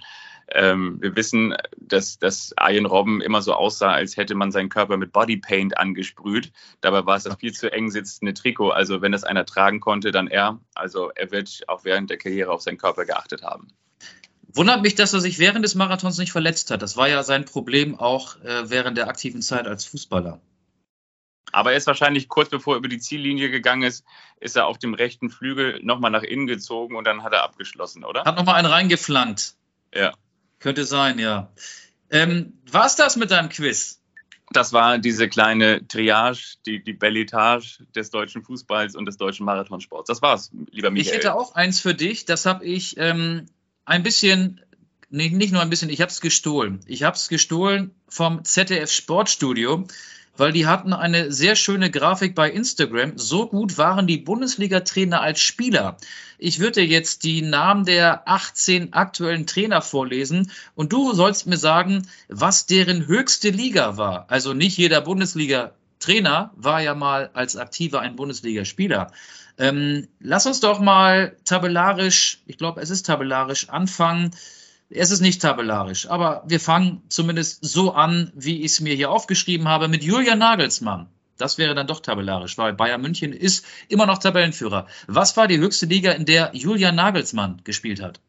ähm, 0.53 0.99
wir 1.01 1.17
wissen, 1.17 1.55
dass, 1.77 2.19
dass 2.19 2.53
Arjen 2.57 2.87
Robben 2.87 3.21
immer 3.21 3.43
so 3.43 3.55
aussah, 3.55 3.93
als 3.93 4.17
hätte 4.17 4.35
man 4.35 4.51
seinen 4.51 4.69
Körper 4.69 4.97
mit 4.97 5.13
Bodypaint 5.13 5.79
angesprüht. 5.79 6.53
Dabei 6.81 7.07
war 7.07 7.17
es 7.17 7.25
das 7.25 7.37
viel 7.37 7.53
zu 7.53 7.73
eng 7.73 7.91
sitzende 7.91 8.35
Trikot. 8.35 8.71
Also 8.71 9.03
wenn 9.03 9.13
das 9.13 9.25
einer 9.25 9.45
tragen 9.45 9.81
konnte, 9.81 10.11
dann 10.11 10.27
er. 10.27 10.59
Also 10.75 11.11
er 11.15 11.31
wird 11.31 11.63
auch 11.69 11.85
während 11.85 12.11
der 12.11 12.19
Karriere 12.19 12.51
auf 12.51 12.63
seinen 12.63 12.79
Körper 12.79 13.05
geachtet 13.05 13.43
haben. 13.43 13.69
Wundert 14.53 14.83
mich, 14.83 14.97
dass 14.97 15.13
er 15.13 15.21
sich 15.21 15.39
während 15.39 15.65
des 15.65 15.77
Marathons 15.77 16.19
nicht 16.19 16.33
verletzt 16.33 16.71
hat. 16.71 16.83
Das 16.83 16.97
war 16.97 17.09
ja 17.09 17.23
sein 17.23 17.45
Problem 17.45 17.99
auch 17.99 18.41
äh, 18.43 18.69
während 18.69 18.99
der 18.99 19.09
aktiven 19.09 19.43
Zeit 19.43 19.69
als 19.69 19.85
Fußballer. 19.85 20.41
Aber 21.53 21.73
er 21.73 21.77
ist 21.77 21.87
wahrscheinlich 21.87 22.29
kurz 22.29 22.49
bevor 22.49 22.75
er 22.75 22.79
über 22.79 22.89
die 22.89 22.99
Ziellinie 22.99 23.51
gegangen 23.51 23.83
ist, 23.83 24.05
ist 24.41 24.57
er 24.57 24.67
auf 24.67 24.79
dem 24.79 24.95
rechten 24.95 25.31
Flügel 25.31 25.81
nochmal 25.83 26.11
nach 26.11 26.23
innen 26.23 26.47
gezogen 26.47 26.97
und 26.97 27.07
dann 27.07 27.23
hat 27.23 27.33
er 27.33 27.43
abgeschlossen, 27.43 28.05
oder? 28.05 28.25
Hat 28.25 28.37
nochmal 28.37 28.57
einen 28.57 28.67
reingeflankt. 28.67 29.55
Ja. 29.95 30.13
Könnte 30.61 30.85
sein, 30.85 31.19
ja. 31.19 31.51
Ähm, 32.11 32.59
war's 32.71 32.97
das 32.97 33.17
mit 33.17 33.31
deinem 33.31 33.49
Quiz? 33.49 34.01
Das 34.53 34.73
war 34.73 34.99
diese 34.99 35.29
kleine 35.29 35.87
Triage, 35.87 36.57
die, 36.67 36.83
die 36.83 36.93
Bellitage 36.93 37.85
des 37.95 38.11
deutschen 38.11 38.43
Fußballs 38.43 38.97
und 38.97 39.07
des 39.07 39.17
deutschen 39.17 39.47
Marathonsports. 39.47 40.09
Das 40.09 40.23
war's, 40.23 40.51
lieber 40.71 40.91
Michael. 40.91 41.07
Ich 41.07 41.17
hätte 41.17 41.35
auch 41.35 41.55
eins 41.55 41.81
für 41.81 41.95
dich. 41.95 42.25
Das 42.25 42.47
habe 42.47 42.65
ich 42.65 42.97
ähm, 42.99 43.47
ein 43.85 44.03
bisschen, 44.03 44.61
nee, 45.09 45.31
nicht 45.31 45.53
nur 45.53 45.63
ein 45.63 45.71
bisschen, 45.71 45.89
ich 45.89 46.01
habe 46.01 46.11
es 46.11 46.21
gestohlen. 46.21 46.81
Ich 46.87 47.05
habe 47.05 47.17
es 47.17 47.29
gestohlen 47.29 47.95
vom 48.09 48.45
ZDF 48.45 48.91
Sportstudio, 48.91 49.87
weil 50.41 50.53
die 50.53 50.67
hatten 50.67 50.95
eine 50.95 51.31
sehr 51.31 51.55
schöne 51.55 51.91
Grafik 51.91 52.35
bei 52.35 52.51
Instagram. 52.51 53.13
So 53.17 53.47
gut 53.47 53.77
waren 53.77 54.07
die 54.07 54.17
Bundesliga-Trainer 54.17 55.21
als 55.21 55.41
Spieler. 55.41 55.99
Ich 56.39 56.61
würde 56.61 56.81
dir 56.81 56.87
jetzt 56.87 57.25
die 57.25 57.43
Namen 57.43 57.85
der 57.85 58.27
18 58.27 58.95
aktuellen 58.95 59.47
Trainer 59.47 59.83
vorlesen 59.83 60.51
und 60.75 60.95
du 60.95 61.13
sollst 61.13 61.47
mir 61.47 61.59
sagen, 61.59 62.09
was 62.29 62.65
deren 62.65 63.07
höchste 63.07 63.51
Liga 63.51 63.99
war. 63.99 64.25
Also 64.31 64.55
nicht 64.55 64.79
jeder 64.79 65.03
Bundesliga-Trainer 65.03 66.53
war 66.57 66.81
ja 66.81 66.95
mal 66.95 67.29
als 67.35 67.59
aktiver 67.59 68.01
ein 68.01 68.17
Bundesligaspieler. 68.17 69.13
Ähm, 69.59 70.09
lass 70.21 70.47
uns 70.47 70.61
doch 70.61 70.81
mal 70.81 71.37
tabellarisch, 71.45 72.39
ich 72.47 72.57
glaube, 72.57 72.81
es 72.81 72.89
ist 72.89 73.05
tabellarisch 73.05 73.69
anfangen. 73.69 74.31
Es 74.93 75.13
ist 75.13 75.21
nicht 75.21 75.41
tabellarisch, 75.41 76.09
aber 76.09 76.43
wir 76.47 76.59
fangen 76.59 77.03
zumindest 77.09 77.65
so 77.65 77.93
an, 77.93 78.33
wie 78.35 78.59
ich 78.63 78.73
es 78.73 78.81
mir 78.81 78.95
hier 78.95 79.11
aufgeschrieben 79.11 79.69
habe, 79.69 79.87
mit 79.87 80.03
Julian 80.03 80.41
Nagelsmann. 80.41 81.09
Das 81.37 81.59
wäre 81.59 81.75
dann 81.75 81.87
doch 81.87 82.01
tabellarisch, 82.01 82.59
weil 82.59 82.75
Bayern 82.75 83.01
München 83.01 83.33
ist 83.33 83.65
immer 83.89 84.05
noch 84.05 84.19
Tabellenführer. 84.19 84.89
Was 85.07 85.37
war 85.37 85.47
die 85.47 85.59
höchste 85.59 85.87
Liga, 85.87 86.13
in 86.13 86.27
der 86.27 86.51
Julian 86.55 86.97
Nagelsmann 86.97 87.63
gespielt 87.65 88.03
hat? 88.03 88.21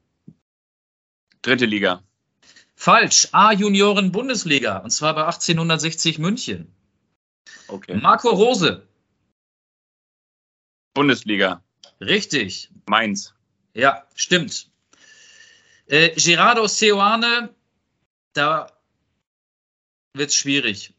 Dritte 1.42 1.66
Liga. 1.66 2.04
Falsch, 2.76 3.28
A-Junioren 3.32 4.12
Bundesliga, 4.12 4.78
und 4.78 4.92
zwar 4.92 5.16
bei 5.16 5.26
1860 5.26 6.20
München. 6.20 6.74
Okay. 7.68 7.98
Marco 7.98 8.30
Rose, 8.30 8.88
Bundesliga. 10.94 11.64
richtig. 12.00 12.70
Mainz. 12.86 13.34
Ja, 13.74 14.06
stimmt. 14.14 14.71
Äh, 15.92 16.16
Gerardo 16.16 16.68
Seoane, 16.68 17.54
da 18.32 18.72
wird 20.14 20.30
es 20.30 20.36
schwierig. 20.36 20.94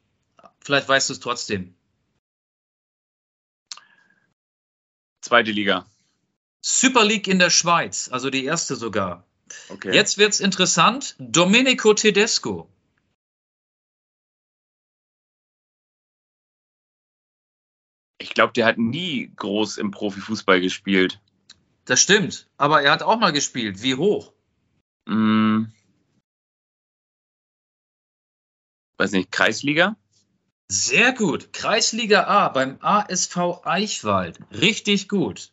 Vielleicht 0.61 0.87
weißt 0.87 1.09
du 1.09 1.15
es 1.15 1.21
trotzdem. 1.21 1.75
Zweite 5.23 5.51
Liga. 5.51 5.87
Super 6.61 7.07
League 7.07 7.27
in 7.27 7.39
der 7.39 7.49
Schweiz, 7.49 8.11
also 8.13 8.29
die 8.29 8.45
erste 8.45 8.77
sogar. 8.77 9.27
Okay. 9.71 9.95
Jetzt 9.95 10.19
wird's 10.19 10.41
interessant. 10.41 11.17
Domenico 11.19 11.95
Tedesco. 11.95 12.69
Ich 18.19 18.35
glaube, 18.35 18.53
der 18.53 18.67
hat 18.67 18.77
nie 18.77 19.33
groß 19.37 19.79
im 19.79 19.91
Profifußball 19.91 20.61
gespielt. 20.61 21.19
Das 21.87 22.03
stimmt, 22.03 22.47
aber 22.59 22.83
er 22.83 22.93
hat 22.93 23.03
auch 23.03 23.19
mal 23.19 23.33
gespielt. 23.33 23.83
Wie 23.83 23.95
hoch? 23.95 24.35
Hm. 25.09 25.73
Weiß 28.99 29.13
nicht, 29.13 29.33
Kreisliga? 29.33 29.97
Sehr 30.71 31.13
gut. 31.13 31.53
Kreisliga 31.53 32.25
A 32.27 32.49
beim 32.49 32.79
ASV 32.81 33.65
Eichwald. 33.65 34.39
Richtig 34.53 35.09
gut. 35.09 35.53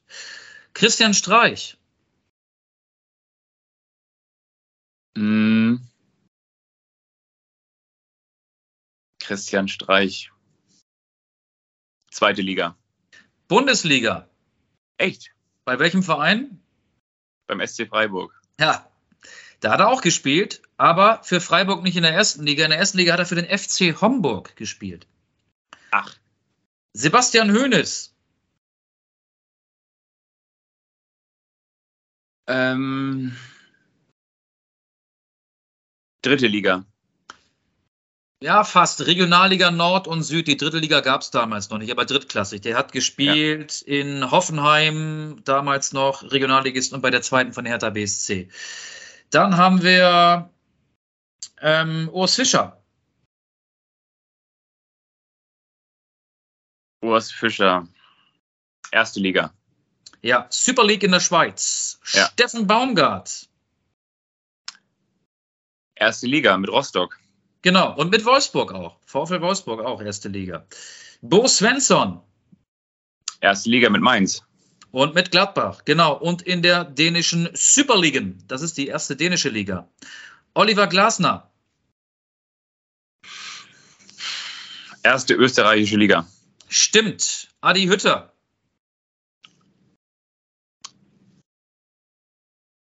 Christian 0.74 1.14
Streich. 1.14 1.78
Hm. 5.18 5.82
Christian 9.22 9.68
Streich. 9.68 10.32
Zweite 12.12 12.42
Liga. 12.42 12.78
Bundesliga. 13.48 14.30
Echt? 14.98 15.34
Bei 15.66 15.80
welchem 15.80 16.04
Verein? 16.04 16.64
Beim 17.48 17.66
SC 17.66 17.88
Freiburg. 17.88 18.40
Ja, 18.60 18.89
da 19.60 19.72
hat 19.72 19.80
er 19.80 19.90
auch 19.90 20.02
gespielt, 20.02 20.62
aber 20.78 21.22
für 21.24 21.42
Freiburg 21.42 21.84
nicht 21.84 21.98
in 21.98 22.04
der 22.04 22.14
ersten 22.14 22.46
Liga. 22.46 22.64
In 22.64 22.72
der 22.72 22.80
ersten 22.80 22.98
Liga 22.98 23.14
hat 23.14 23.20
er 23.20 23.26
für 23.26 23.36
den 23.36 23.46
FC 23.46 24.02
Homburg 24.02 24.56
gespielt. 24.56 25.08
Ach, 25.92 26.16
Sebastian 26.94 27.52
Hoeneß. 27.52 28.14
ähm. 32.48 33.36
Dritte 36.22 36.48
Liga. 36.48 36.86
Ja, 38.42 38.64
fast. 38.64 39.06
Regionalliga 39.06 39.70
Nord 39.70 40.08
und 40.08 40.24
Süd. 40.24 40.48
Die 40.48 40.58
dritte 40.58 40.80
Liga 40.80 41.02
gab 41.02 41.22
es 41.22 41.32
damals 41.32 41.70
noch 41.70 41.78
nicht, 41.78 41.92
aber 41.92 42.06
drittklassig. 42.06 42.62
Der 42.62 42.78
hat 42.78 42.92
gespielt 42.94 43.82
in 43.82 44.32
Hoffenheim, 44.32 45.42
damals 45.44 45.94
noch 45.94 46.24
Regionalligist 46.24 46.94
und 46.94 47.02
bei 47.02 47.10
der 47.12 47.22
zweiten 47.22 47.54
von 47.54 47.66
Hertha 47.66 47.90
BSC. 47.90 48.50
Dann 49.32 49.58
haben 49.58 49.82
wir 49.84 50.50
ähm, 51.62 52.10
Urs 52.12 52.36
Fischer. 52.36 52.82
Urs 57.02 57.32
Fischer. 57.32 57.88
Erste 58.92 59.20
Liga. 59.20 59.54
Ja, 60.22 60.48
Super 60.50 60.84
League 60.84 61.04
in 61.04 61.12
der 61.12 61.20
Schweiz. 61.20 62.00
Ja. 62.14 62.28
Steffen 62.28 62.68
Baumgart. 62.68 63.48
Erste 65.96 66.28
Liga 66.28 66.58
mit 66.58 66.70
Rostock. 66.70 67.20
Genau, 67.62 67.96
und 67.96 68.10
mit 68.10 68.26
Wolfsburg 68.26 68.74
auch. 68.74 68.98
VfL 69.06 69.42
Wolfsburg 69.42 69.82
auch, 69.82 70.02
erste 70.02 70.30
Liga. 70.30 70.66
Bo 71.22 71.48
Svensson 71.48 72.22
Erste 73.42 73.70
Liga 73.70 73.90
mit 73.90 74.02
Mainz. 74.02 74.44
Und 74.92 75.14
mit 75.16 75.32
Gladbach, 75.32 75.84
genau. 75.86 76.18
Und 76.18 76.42
in 76.42 76.62
der 76.62 76.84
dänischen 76.84 77.50
Superligen, 77.54 78.44
das 78.48 78.62
ist 78.62 78.78
die 78.78 78.88
erste 78.88 79.16
dänische 79.16 79.50
Liga. 79.50 79.88
Oliver 80.54 80.88
Glasner, 80.88 81.52
Erste 85.04 85.34
österreichische 85.34 85.96
Liga. 85.98 86.28
stimmt. 86.68 87.48
Adi 87.62 87.86
Hütter, 87.88 88.34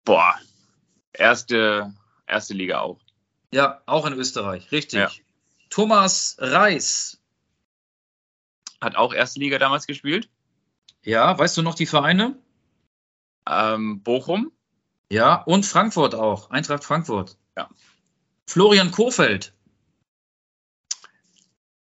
Boah. 0.05 0.39
Erste, 1.13 1.93
erste 2.27 2.55
Liga 2.55 2.81
auch. 2.81 3.01
ja, 3.53 3.83
auch 3.87 4.07
in 4.07 4.13
Österreich, 4.13 4.71
richtig. 4.71 4.99
Ja. 5.01 5.11
Thomas 5.71 6.37
Reis, 6.39 7.21
Hat 8.81 8.95
auch 8.97 9.13
erste 9.15 9.41
Liga 9.41 9.59
damals 9.59 9.87
gespielt. 9.87 10.29
Ja, 11.07 11.39
weißt 11.39 11.57
du 11.57 11.63
noch 11.63 11.75
die 11.75 11.87
Vereine? 11.87 12.37
Ähm, 13.49 14.03
Bochum. 14.03 14.53
Ja, 15.11 15.43
und 15.43 15.65
Frankfurt 15.65 16.15
auch, 16.15 16.51
Eintracht 16.51 16.85
Frankfurt. 16.85 17.39
Ja. 17.57 17.71
Florian 18.47 18.91
Kofeld, 18.91 19.55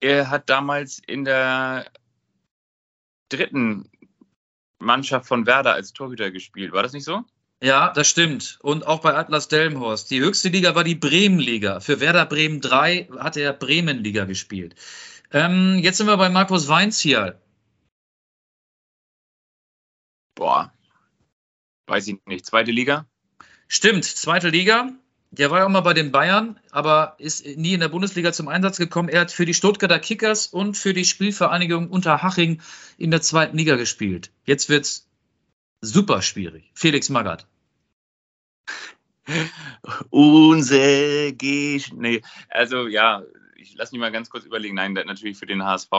Er 0.00 0.30
hat 0.30 0.48
damals 0.48 1.00
in 1.06 1.24
der 1.24 1.90
dritten 3.28 3.90
Mannschaft 4.78 5.26
von 5.26 5.46
Werder 5.46 5.74
als 5.74 5.92
Torhüter 5.92 6.30
gespielt. 6.30 6.72
War 6.72 6.82
das 6.82 6.92
nicht 6.92 7.04
so? 7.04 7.24
Ja, 7.62 7.92
das 7.92 8.08
stimmt. 8.08 8.58
Und 8.62 8.86
auch 8.86 9.00
bei 9.00 9.14
Atlas 9.14 9.48
Delmenhorst. 9.48 10.10
Die 10.10 10.20
höchste 10.20 10.50
Liga 10.50 10.74
war 10.74 10.84
die 10.84 10.94
Bremen-Liga. 10.94 11.80
Für 11.80 12.00
Werder 12.00 12.26
Bremen 12.26 12.60
3 12.60 13.08
hat 13.18 13.36
er 13.36 13.52
Bremen-Liga 13.52 14.24
gespielt. 14.24 14.76
Ähm, 15.32 15.78
jetzt 15.82 15.96
sind 15.96 16.06
wir 16.06 16.16
bei 16.16 16.28
Markus 16.28 16.68
Weinzierl. 16.68 17.40
Boah. 20.46 20.72
Weiß 21.88 22.06
ich 22.06 22.24
nicht. 22.24 22.46
Zweite 22.46 22.70
Liga? 22.70 23.04
Stimmt, 23.66 24.04
zweite 24.04 24.48
Liga. 24.48 24.92
Der 25.32 25.50
war 25.50 25.58
ja 25.58 25.66
auch 25.66 25.70
mal 25.70 25.80
bei 25.80 25.92
den 25.92 26.12
Bayern, 26.12 26.60
aber 26.70 27.16
ist 27.18 27.44
nie 27.44 27.72
in 27.72 27.80
der 27.80 27.88
Bundesliga 27.88 28.32
zum 28.32 28.46
Einsatz 28.46 28.78
gekommen. 28.78 29.08
Er 29.08 29.22
hat 29.22 29.32
für 29.32 29.44
die 29.44 29.54
Stuttgarter 29.54 29.98
Kickers 29.98 30.46
und 30.46 30.76
für 30.76 30.94
die 30.94 31.04
Spielvereinigung 31.04 31.90
Unterhaching 31.90 32.62
in 32.96 33.10
der 33.10 33.22
zweiten 33.22 33.58
Liga 33.58 33.74
gespielt. 33.74 34.30
Jetzt 34.44 34.68
wird's 34.68 35.08
super 35.80 36.22
schwierig. 36.22 36.70
Felix 36.74 37.08
Magath. 37.08 37.48
Unser 40.10 41.32
Gesch 41.32 41.90
Nee, 41.92 42.22
also 42.50 42.86
ja, 42.86 43.24
ich 43.56 43.74
lass 43.74 43.90
mich 43.90 44.00
mal 44.00 44.12
ganz 44.12 44.30
kurz 44.30 44.44
überlegen. 44.44 44.76
Nein, 44.76 44.94
der 44.94 45.02
hat 45.02 45.08
natürlich 45.08 45.38
für 45.38 45.46
den 45.46 45.64
HSV 45.64 45.90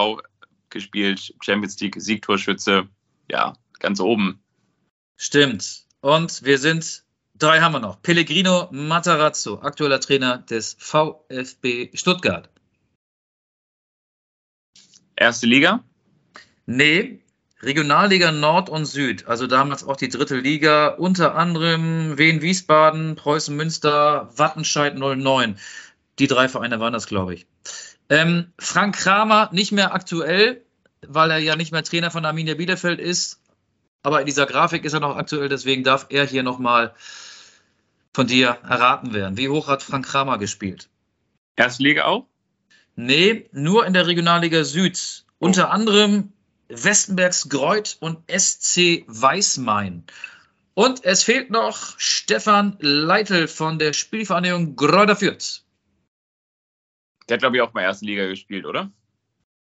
gespielt. 0.69 1.35
Champions 1.41 1.77
League, 1.81 1.95
Siegtorschütze. 1.97 2.87
Ja, 3.29 3.57
ganz 3.79 3.99
oben. 3.99 4.41
Stimmt. 5.15 5.85
Und 6.01 6.43
wir 6.43 6.57
sind, 6.57 7.03
drei 7.35 7.61
haben 7.61 7.73
wir 7.73 7.79
noch. 7.79 8.01
Pellegrino 8.01 8.67
Matarazzo, 8.71 9.59
aktueller 9.61 9.99
Trainer 9.99 10.39
des 10.39 10.75
VfB 10.79 11.89
Stuttgart. 11.93 12.49
Erste 15.15 15.47
Liga? 15.47 15.83
Nee, 16.67 17.21
Regionalliga 17.61 18.31
Nord 18.31 18.69
und 18.69 18.85
Süd, 18.85 19.27
also 19.27 19.47
damals 19.47 19.83
auch 19.83 19.97
die 19.97 20.09
dritte 20.09 20.35
Liga, 20.35 20.89
unter 20.89 21.35
anderem 21.35 22.17
Wien 22.17 22.41
Wiesbaden, 22.43 23.15
Preußen 23.15 23.55
Münster, 23.55 24.29
Wattenscheid 24.37 24.95
09. 24.95 25.57
Die 26.19 26.27
drei 26.27 26.49
Vereine 26.49 26.79
waren 26.79 26.93
das, 26.93 27.07
glaube 27.07 27.33
ich. 27.33 27.47
Ähm, 28.09 28.53
Frank 28.59 28.95
Kramer 28.95 29.49
nicht 29.51 29.71
mehr 29.71 29.93
aktuell, 29.93 30.63
weil 31.01 31.31
er 31.31 31.39
ja 31.39 31.55
nicht 31.55 31.71
mehr 31.71 31.83
Trainer 31.83 32.11
von 32.11 32.25
Arminia 32.25 32.53
Bielefeld 32.53 32.99
ist. 32.99 33.41
Aber 34.07 34.21
in 34.21 34.25
dieser 34.25 34.45
Grafik 34.45 34.85
ist 34.85 34.93
er 34.93 35.01
noch 35.01 35.17
aktuell, 35.17 35.49
deswegen 35.49 35.83
darf 35.83 36.05
er 36.07 36.25
hier 36.25 36.41
nochmal 36.41 36.95
von 38.13 38.25
dir 38.25 38.57
erraten 38.63 39.13
werden. 39.13 39.35
Wie 39.35 39.49
hoch 39.49 39.67
hat 39.67 39.83
Frank 39.83 40.05
Kramer 40.05 40.37
gespielt? 40.37 40.87
Erste 41.57 41.83
Liga 41.83 42.05
auch? 42.05 42.25
Nee, 42.95 43.49
nur 43.51 43.85
in 43.85 43.91
der 43.91 44.07
Regionalliga 44.07 44.63
Süd. 44.63 45.25
Unter 45.39 45.71
anderem 45.71 46.31
Westenbergs 46.69 47.49
Greuth 47.49 47.97
und 47.99 48.19
SC 48.31 49.03
Weißmain. 49.07 50.05
Und 50.73 51.03
es 51.03 51.23
fehlt 51.23 51.49
noch 51.49 51.99
Stefan 51.99 52.77
Leitl 52.79 53.49
von 53.49 53.77
der 53.77 53.91
Spielvereinigung 53.91 54.77
Gräuter 54.77 55.17
Fürth. 55.17 55.65
Der 57.27 57.33
hat, 57.33 57.41
glaube 57.41 57.57
ich, 57.57 57.61
auch 57.61 57.73
mal 57.73 57.81
erste 57.81 58.05
Liga 58.05 58.25
gespielt, 58.27 58.65
oder? 58.65 58.89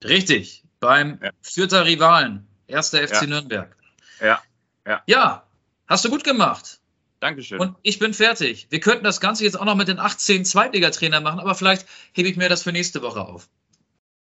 Richtig, 0.04 0.62
beim 0.78 1.18
Ja. 1.20 1.32
Fürther 1.42 1.84
Rivalen, 1.84 2.46
erster 2.68 2.98
FC 3.02 3.22
Ja. 3.22 3.26
Nürnberg. 3.26 3.76
Ja, 4.20 4.40
ja. 4.86 5.02
Ja, 5.06 5.46
hast 5.86 6.04
du 6.04 6.10
gut 6.10 6.24
gemacht. 6.24 6.80
Dankeschön. 7.20 7.58
Und 7.58 7.76
ich 7.82 7.98
bin 7.98 8.12
fertig. 8.12 8.66
Wir 8.70 8.80
könnten 8.80 9.04
das 9.04 9.20
Ganze 9.20 9.44
jetzt 9.44 9.58
auch 9.58 9.64
noch 9.64 9.74
mit 9.74 9.88
den 9.88 9.98
18 9.98 10.44
Zweitligatrainern 10.44 11.22
machen, 11.22 11.40
aber 11.40 11.54
vielleicht 11.54 11.86
hebe 12.12 12.28
ich 12.28 12.36
mir 12.36 12.48
das 12.48 12.62
für 12.62 12.72
nächste 12.72 13.02
Woche 13.02 13.20
auf. 13.20 13.48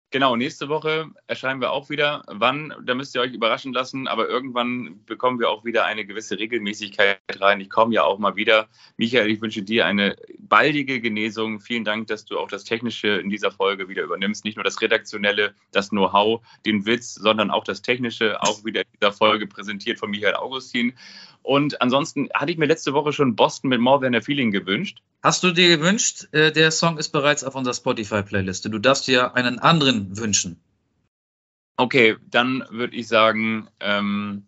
Genau, 0.09 0.37
nächste 0.37 0.69
Woche 0.69 1.09
erscheinen 1.27 1.59
wir 1.59 1.71
auch 1.71 1.89
wieder. 1.89 2.23
Wann, 2.27 2.73
da 2.81 2.93
müsst 2.93 3.13
ihr 3.13 3.19
euch 3.19 3.33
überraschen 3.33 3.73
lassen, 3.73 4.07
aber 4.07 4.29
irgendwann 4.29 5.03
bekommen 5.05 5.37
wir 5.37 5.49
auch 5.49 5.65
wieder 5.65 5.83
eine 5.83 6.05
gewisse 6.05 6.39
Regelmäßigkeit 6.39 7.19
rein. 7.41 7.59
Ich 7.59 7.69
komme 7.69 7.93
ja 7.93 8.03
auch 8.03 8.17
mal 8.17 8.37
wieder. 8.37 8.69
Michael, 8.95 9.29
ich 9.29 9.41
wünsche 9.41 9.63
dir 9.63 9.85
eine 9.85 10.15
baldige 10.39 11.01
Genesung. 11.01 11.59
Vielen 11.59 11.83
Dank, 11.83 12.07
dass 12.07 12.23
du 12.23 12.39
auch 12.39 12.47
das 12.47 12.63
Technische 12.63 13.09
in 13.09 13.29
dieser 13.29 13.51
Folge 13.51 13.89
wieder 13.89 14.03
übernimmst. 14.03 14.45
Nicht 14.45 14.55
nur 14.55 14.63
das 14.63 14.81
Redaktionelle, 14.81 15.53
das 15.73 15.89
Know-how, 15.89 16.41
den 16.65 16.85
Witz, 16.85 17.15
sondern 17.15 17.51
auch 17.51 17.65
das 17.65 17.81
Technische, 17.81 18.41
auch 18.41 18.63
wieder 18.63 18.81
in 18.81 18.87
dieser 19.01 19.11
Folge 19.11 19.45
präsentiert 19.45 19.99
von 19.99 20.09
Michael 20.09 20.35
Augustin. 20.35 20.93
Und 21.47 21.81
ansonsten 21.81 22.27
hatte 22.33 22.51
ich 22.51 22.57
mir 22.57 22.65
letzte 22.65 22.91
Woche 22.91 23.13
schon 23.13 23.37
Boston 23.37 23.69
mit 23.69 23.79
More 23.79 24.01
Than 24.01 24.13
a 24.13 24.19
Feeling 24.19 24.51
gewünscht. 24.51 25.01
Hast 25.23 25.43
du 25.43 25.51
dir 25.51 25.77
gewünscht, 25.77 26.27
äh, 26.33 26.51
der 26.51 26.71
Song 26.71 26.97
ist 26.97 27.13
bereits 27.13 27.45
auf 27.45 27.55
unserer 27.55 27.73
Spotify-Playliste. 27.73 28.69
Du 28.69 28.79
darfst 28.79 29.07
dir 29.07 29.33
einen 29.33 29.57
anderen 29.57 30.17
wünschen. 30.17 30.59
Okay, 31.77 32.17
dann 32.29 32.65
würde 32.69 32.97
ich 32.97 33.07
sagen, 33.07 33.69
ähm, 33.79 34.45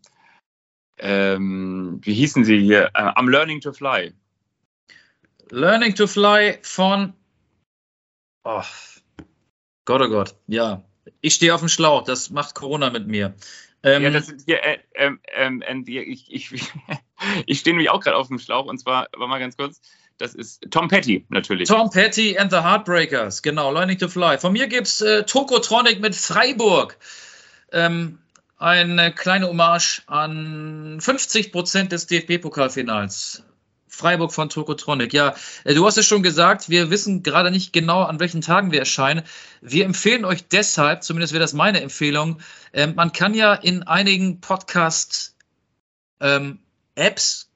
ähm, 0.98 2.02
wie 2.04 2.14
hießen 2.14 2.44
sie 2.44 2.60
hier? 2.60 2.92
Äh, 2.94 3.14
I'm 3.16 3.30
Learning 3.30 3.62
to 3.62 3.72
Fly. 3.72 4.12
Learning 5.52 5.96
to 5.96 6.06
Fly 6.06 6.60
von. 6.64 7.14
Oh, 8.44 8.64
Gott, 9.86 10.02
oh 10.02 10.10
Gott, 10.10 10.36
ja. 10.48 10.84
Ich 11.22 11.36
stehe 11.36 11.56
auf 11.56 11.62
dem 11.62 11.70
Schlauch, 11.70 12.04
das 12.04 12.30
macht 12.30 12.56
Corona 12.56 12.90
mit 12.90 13.08
mir. 13.08 13.36
Ähm, 13.84 14.04
ja, 14.04 14.10
das 14.10 14.28
sind 14.28 14.42
hier, 14.46 14.64
äh, 14.64 14.78
ähm, 14.96 15.20
ähm, 15.66 15.86
ich, 15.88 16.32
ich, 16.32 16.52
ich 17.46 17.60
stehe 17.60 17.74
nämlich 17.74 17.90
auch 17.90 18.02
gerade 18.02 18.18
auf 18.18 18.28
dem 18.28 18.40
Schlauch 18.40 18.66
und 18.66 18.78
zwar, 18.78 19.08
warte 19.14 19.28
mal 19.28 19.40
ganz 19.40 19.56
kurz, 19.56 19.82
das 20.18 20.36
ist 20.36 20.66
Tom 20.70 20.90
Petty 20.90 21.26
natürlich. 21.30 21.70
Tom 21.70 21.90
Petty 21.90 22.38
and 22.38 22.52
the 22.52 22.58
Heartbreakers, 22.58 23.42
genau, 23.42 23.72
Learning 23.72 23.98
to 23.98 24.10
Fly. 24.10 24.38
Von 24.38 24.52
mir 24.52 24.68
gibt 24.68 24.88
es 24.88 25.02
äh, 25.02 25.24
Tokotronic 25.24 26.02
mit 26.02 26.16
Freiburg. 26.16 26.98
Ähm, 27.72 28.20
eine 28.58 29.14
kleine 29.14 29.48
Hommage 29.48 30.02
an 30.08 31.00
50 31.00 31.54
Prozent 31.54 31.94
des 31.94 32.08
DFB-Pokalfinals. 32.08 33.44
Freiburg 33.90 34.32
von 34.32 34.50
Tokotronic. 34.50 35.14
Ja, 35.14 35.36
äh, 35.66 35.74
du 35.74 35.86
hast 35.86 35.98
es 35.98 36.06
schon 36.06 36.24
gesagt, 36.24 36.70
wir 36.70 36.90
wissen 36.90 37.24
gerade 37.24 37.52
nicht 37.52 37.74
genau, 37.74 38.04
an 38.04 38.20
welchen 38.20 38.42
Tagen 38.42 38.72
wir 38.72 38.80
erscheinen. 38.80 39.24
Wir 39.62 39.86
empfehlen 39.86 40.24
euch 40.24 40.48
deshalb, 40.48 41.04
zumindest 41.04 41.34
wäre 41.34 41.42
das 41.42 41.54
meine 41.54 41.82
Empfehlung, 41.82 42.40
äh, 42.72 42.88
man 42.88 43.12
kann 43.12 43.34
ja 43.34 43.54
in 43.54 43.84
einigen 43.84 44.40
Podcast-Apps, 44.42 45.34
ähm, 46.22 46.60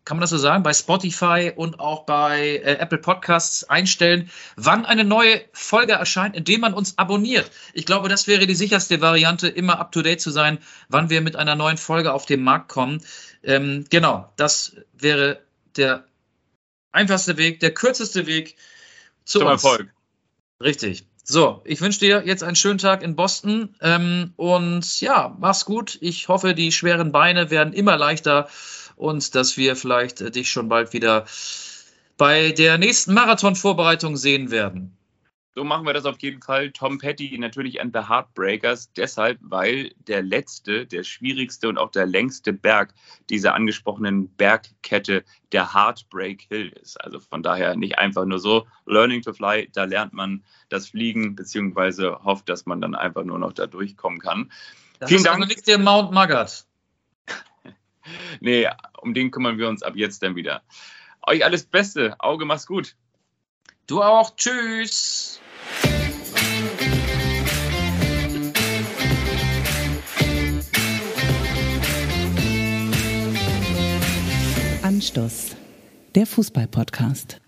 kann 0.06 0.18
man 0.18 0.22
das 0.22 0.32
so 0.32 0.38
sagen, 0.38 0.64
bei 0.64 0.74
Spotify 0.74 1.54
und 1.56 1.80
auch 1.80 2.06
bei 2.06 2.58
äh, 2.58 2.74
Apple 2.74 2.98
Podcasts 2.98 3.64
einstellen, 3.64 4.30
wann 4.58 4.86
eine 4.86 5.06
neue 5.06 5.42
Folge 5.54 5.94
erscheint, 5.94 6.36
indem 6.36 6.62
man 6.62 6.74
uns 6.74 6.98
abonniert. 6.98 7.50
Ich 7.74 7.86
glaube, 7.86 8.10
das 8.10 8.28
wäre 8.28 8.46
die 8.46 8.56
sicherste 8.56 9.00
Variante, 9.00 9.48
immer 9.48 9.80
up-to-date 9.80 10.20
zu 10.20 10.32
sein, 10.32 10.58
wann 10.90 11.10
wir 11.10 11.22
mit 11.22 11.38
einer 11.38 11.56
neuen 11.56 11.78
Folge 11.78 12.12
auf 12.12 12.26
den 12.26 12.44
Markt 12.44 12.68
kommen. 12.68 13.02
Ähm, 13.44 13.86
genau, 13.90 14.30
das 14.36 14.76
wäre 14.94 15.40
der 15.78 16.04
einfachste 16.94 17.38
Weg, 17.38 17.60
der 17.60 17.74
kürzeste 17.74 18.26
Weg 18.26 18.56
zu 19.26 19.40
zum 19.40 19.50
uns. 19.50 19.64
Erfolg. 19.64 19.94
Richtig. 20.62 21.06
So, 21.26 21.62
ich 21.66 21.80
wünsche 21.82 22.00
dir 22.00 22.24
jetzt 22.26 22.44
einen 22.44 22.56
schönen 22.56 22.80
Tag 22.80 23.02
in 23.02 23.16
Boston 23.16 23.76
ähm, 23.82 24.34
und 24.36 25.02
ja, 25.02 25.36
mach's 25.40 25.66
gut. 25.66 25.98
Ich 26.02 26.28
hoffe, 26.28 26.54
die 26.54 26.72
schweren 26.72 27.12
Beine 27.14 27.50
werden 27.50 27.74
immer 27.74 27.98
leichter 27.98 28.50
und 28.96 29.34
dass 29.36 29.56
wir 29.56 29.76
vielleicht 29.76 30.20
äh, 30.22 30.32
dich 30.32 30.50
schon 30.50 30.68
bald 30.68 30.92
wieder 30.92 31.26
bei 32.18 32.52
der 32.52 32.78
nächsten 32.78 33.14
Marathon-Vorbereitung 33.14 34.18
sehen 34.18 34.52
werden. 34.52 34.98
So 35.56 35.64
machen 35.64 35.86
wir 35.86 35.94
das 35.94 36.06
auf 36.06 36.20
jeden 36.20 36.42
Fall. 36.42 36.72
Tom 36.72 36.98
Petty 36.98 37.38
natürlich 37.38 37.80
an 37.80 37.92
The 37.94 38.08
Heartbreakers, 38.10 38.92
deshalb, 38.94 39.38
weil 39.42 39.92
der 40.08 40.24
letzte, 40.24 40.88
der 40.88 41.04
schwierigste 41.04 41.70
und 41.70 41.78
auch 41.78 41.92
der 41.92 42.08
längste 42.08 42.54
Berg 42.54 42.96
dieser 43.30 43.54
angesprochenen 43.54 44.30
Bergkette 44.30 45.24
der 45.52 45.76
Heartbreak 45.76 46.48
Hill 46.50 46.70
ist. 46.82 47.00
Also 47.00 47.20
von 47.20 47.44
daher 47.44 47.76
nicht 47.76 48.00
einfach 48.00 48.26
nur 48.26 48.40
so 48.40 48.66
Learning 48.88 49.22
to 49.22 49.32
Fly, 49.32 49.70
da 49.72 49.84
lernt 49.84 50.14
man 50.14 50.44
das 50.70 50.88
Fliegen, 50.88 51.36
beziehungsweise 51.36 52.24
hofft, 52.24 52.50
dass 52.50 52.66
man 52.66 52.82
dann 52.82 52.96
einfach 52.96 53.24
nur 53.24 53.38
noch 53.38 53.54
da 53.54 53.68
durchkommen 53.68 54.20
kann. 54.20 54.52
Das 54.98 55.10
Vielen 55.10 55.20
ist 55.20 55.28
Dank. 55.28 55.36
Also 55.36 55.48
nicht 55.50 55.68
der 55.68 55.78
Mount 55.78 56.12
Maggard. 56.12 56.66
nee, 58.40 58.68
um 59.02 59.14
den 59.14 59.30
kümmern 59.30 59.60
wir 59.60 59.70
uns 59.70 59.84
ab 59.84 59.96
jetzt 59.96 60.24
dann 60.24 60.36
wieder. 60.36 60.64
Euch 61.28 61.46
alles 61.46 61.64
Beste. 61.64 62.16
Auge, 62.20 62.46
mach's 62.46 62.66
gut. 62.66 62.96
Du 63.86 64.02
auch. 64.02 64.36
Tschüss. 64.36 65.42
Anstoß, 75.04 75.58
der 76.16 76.26
Fußball-Podcast. 76.26 77.43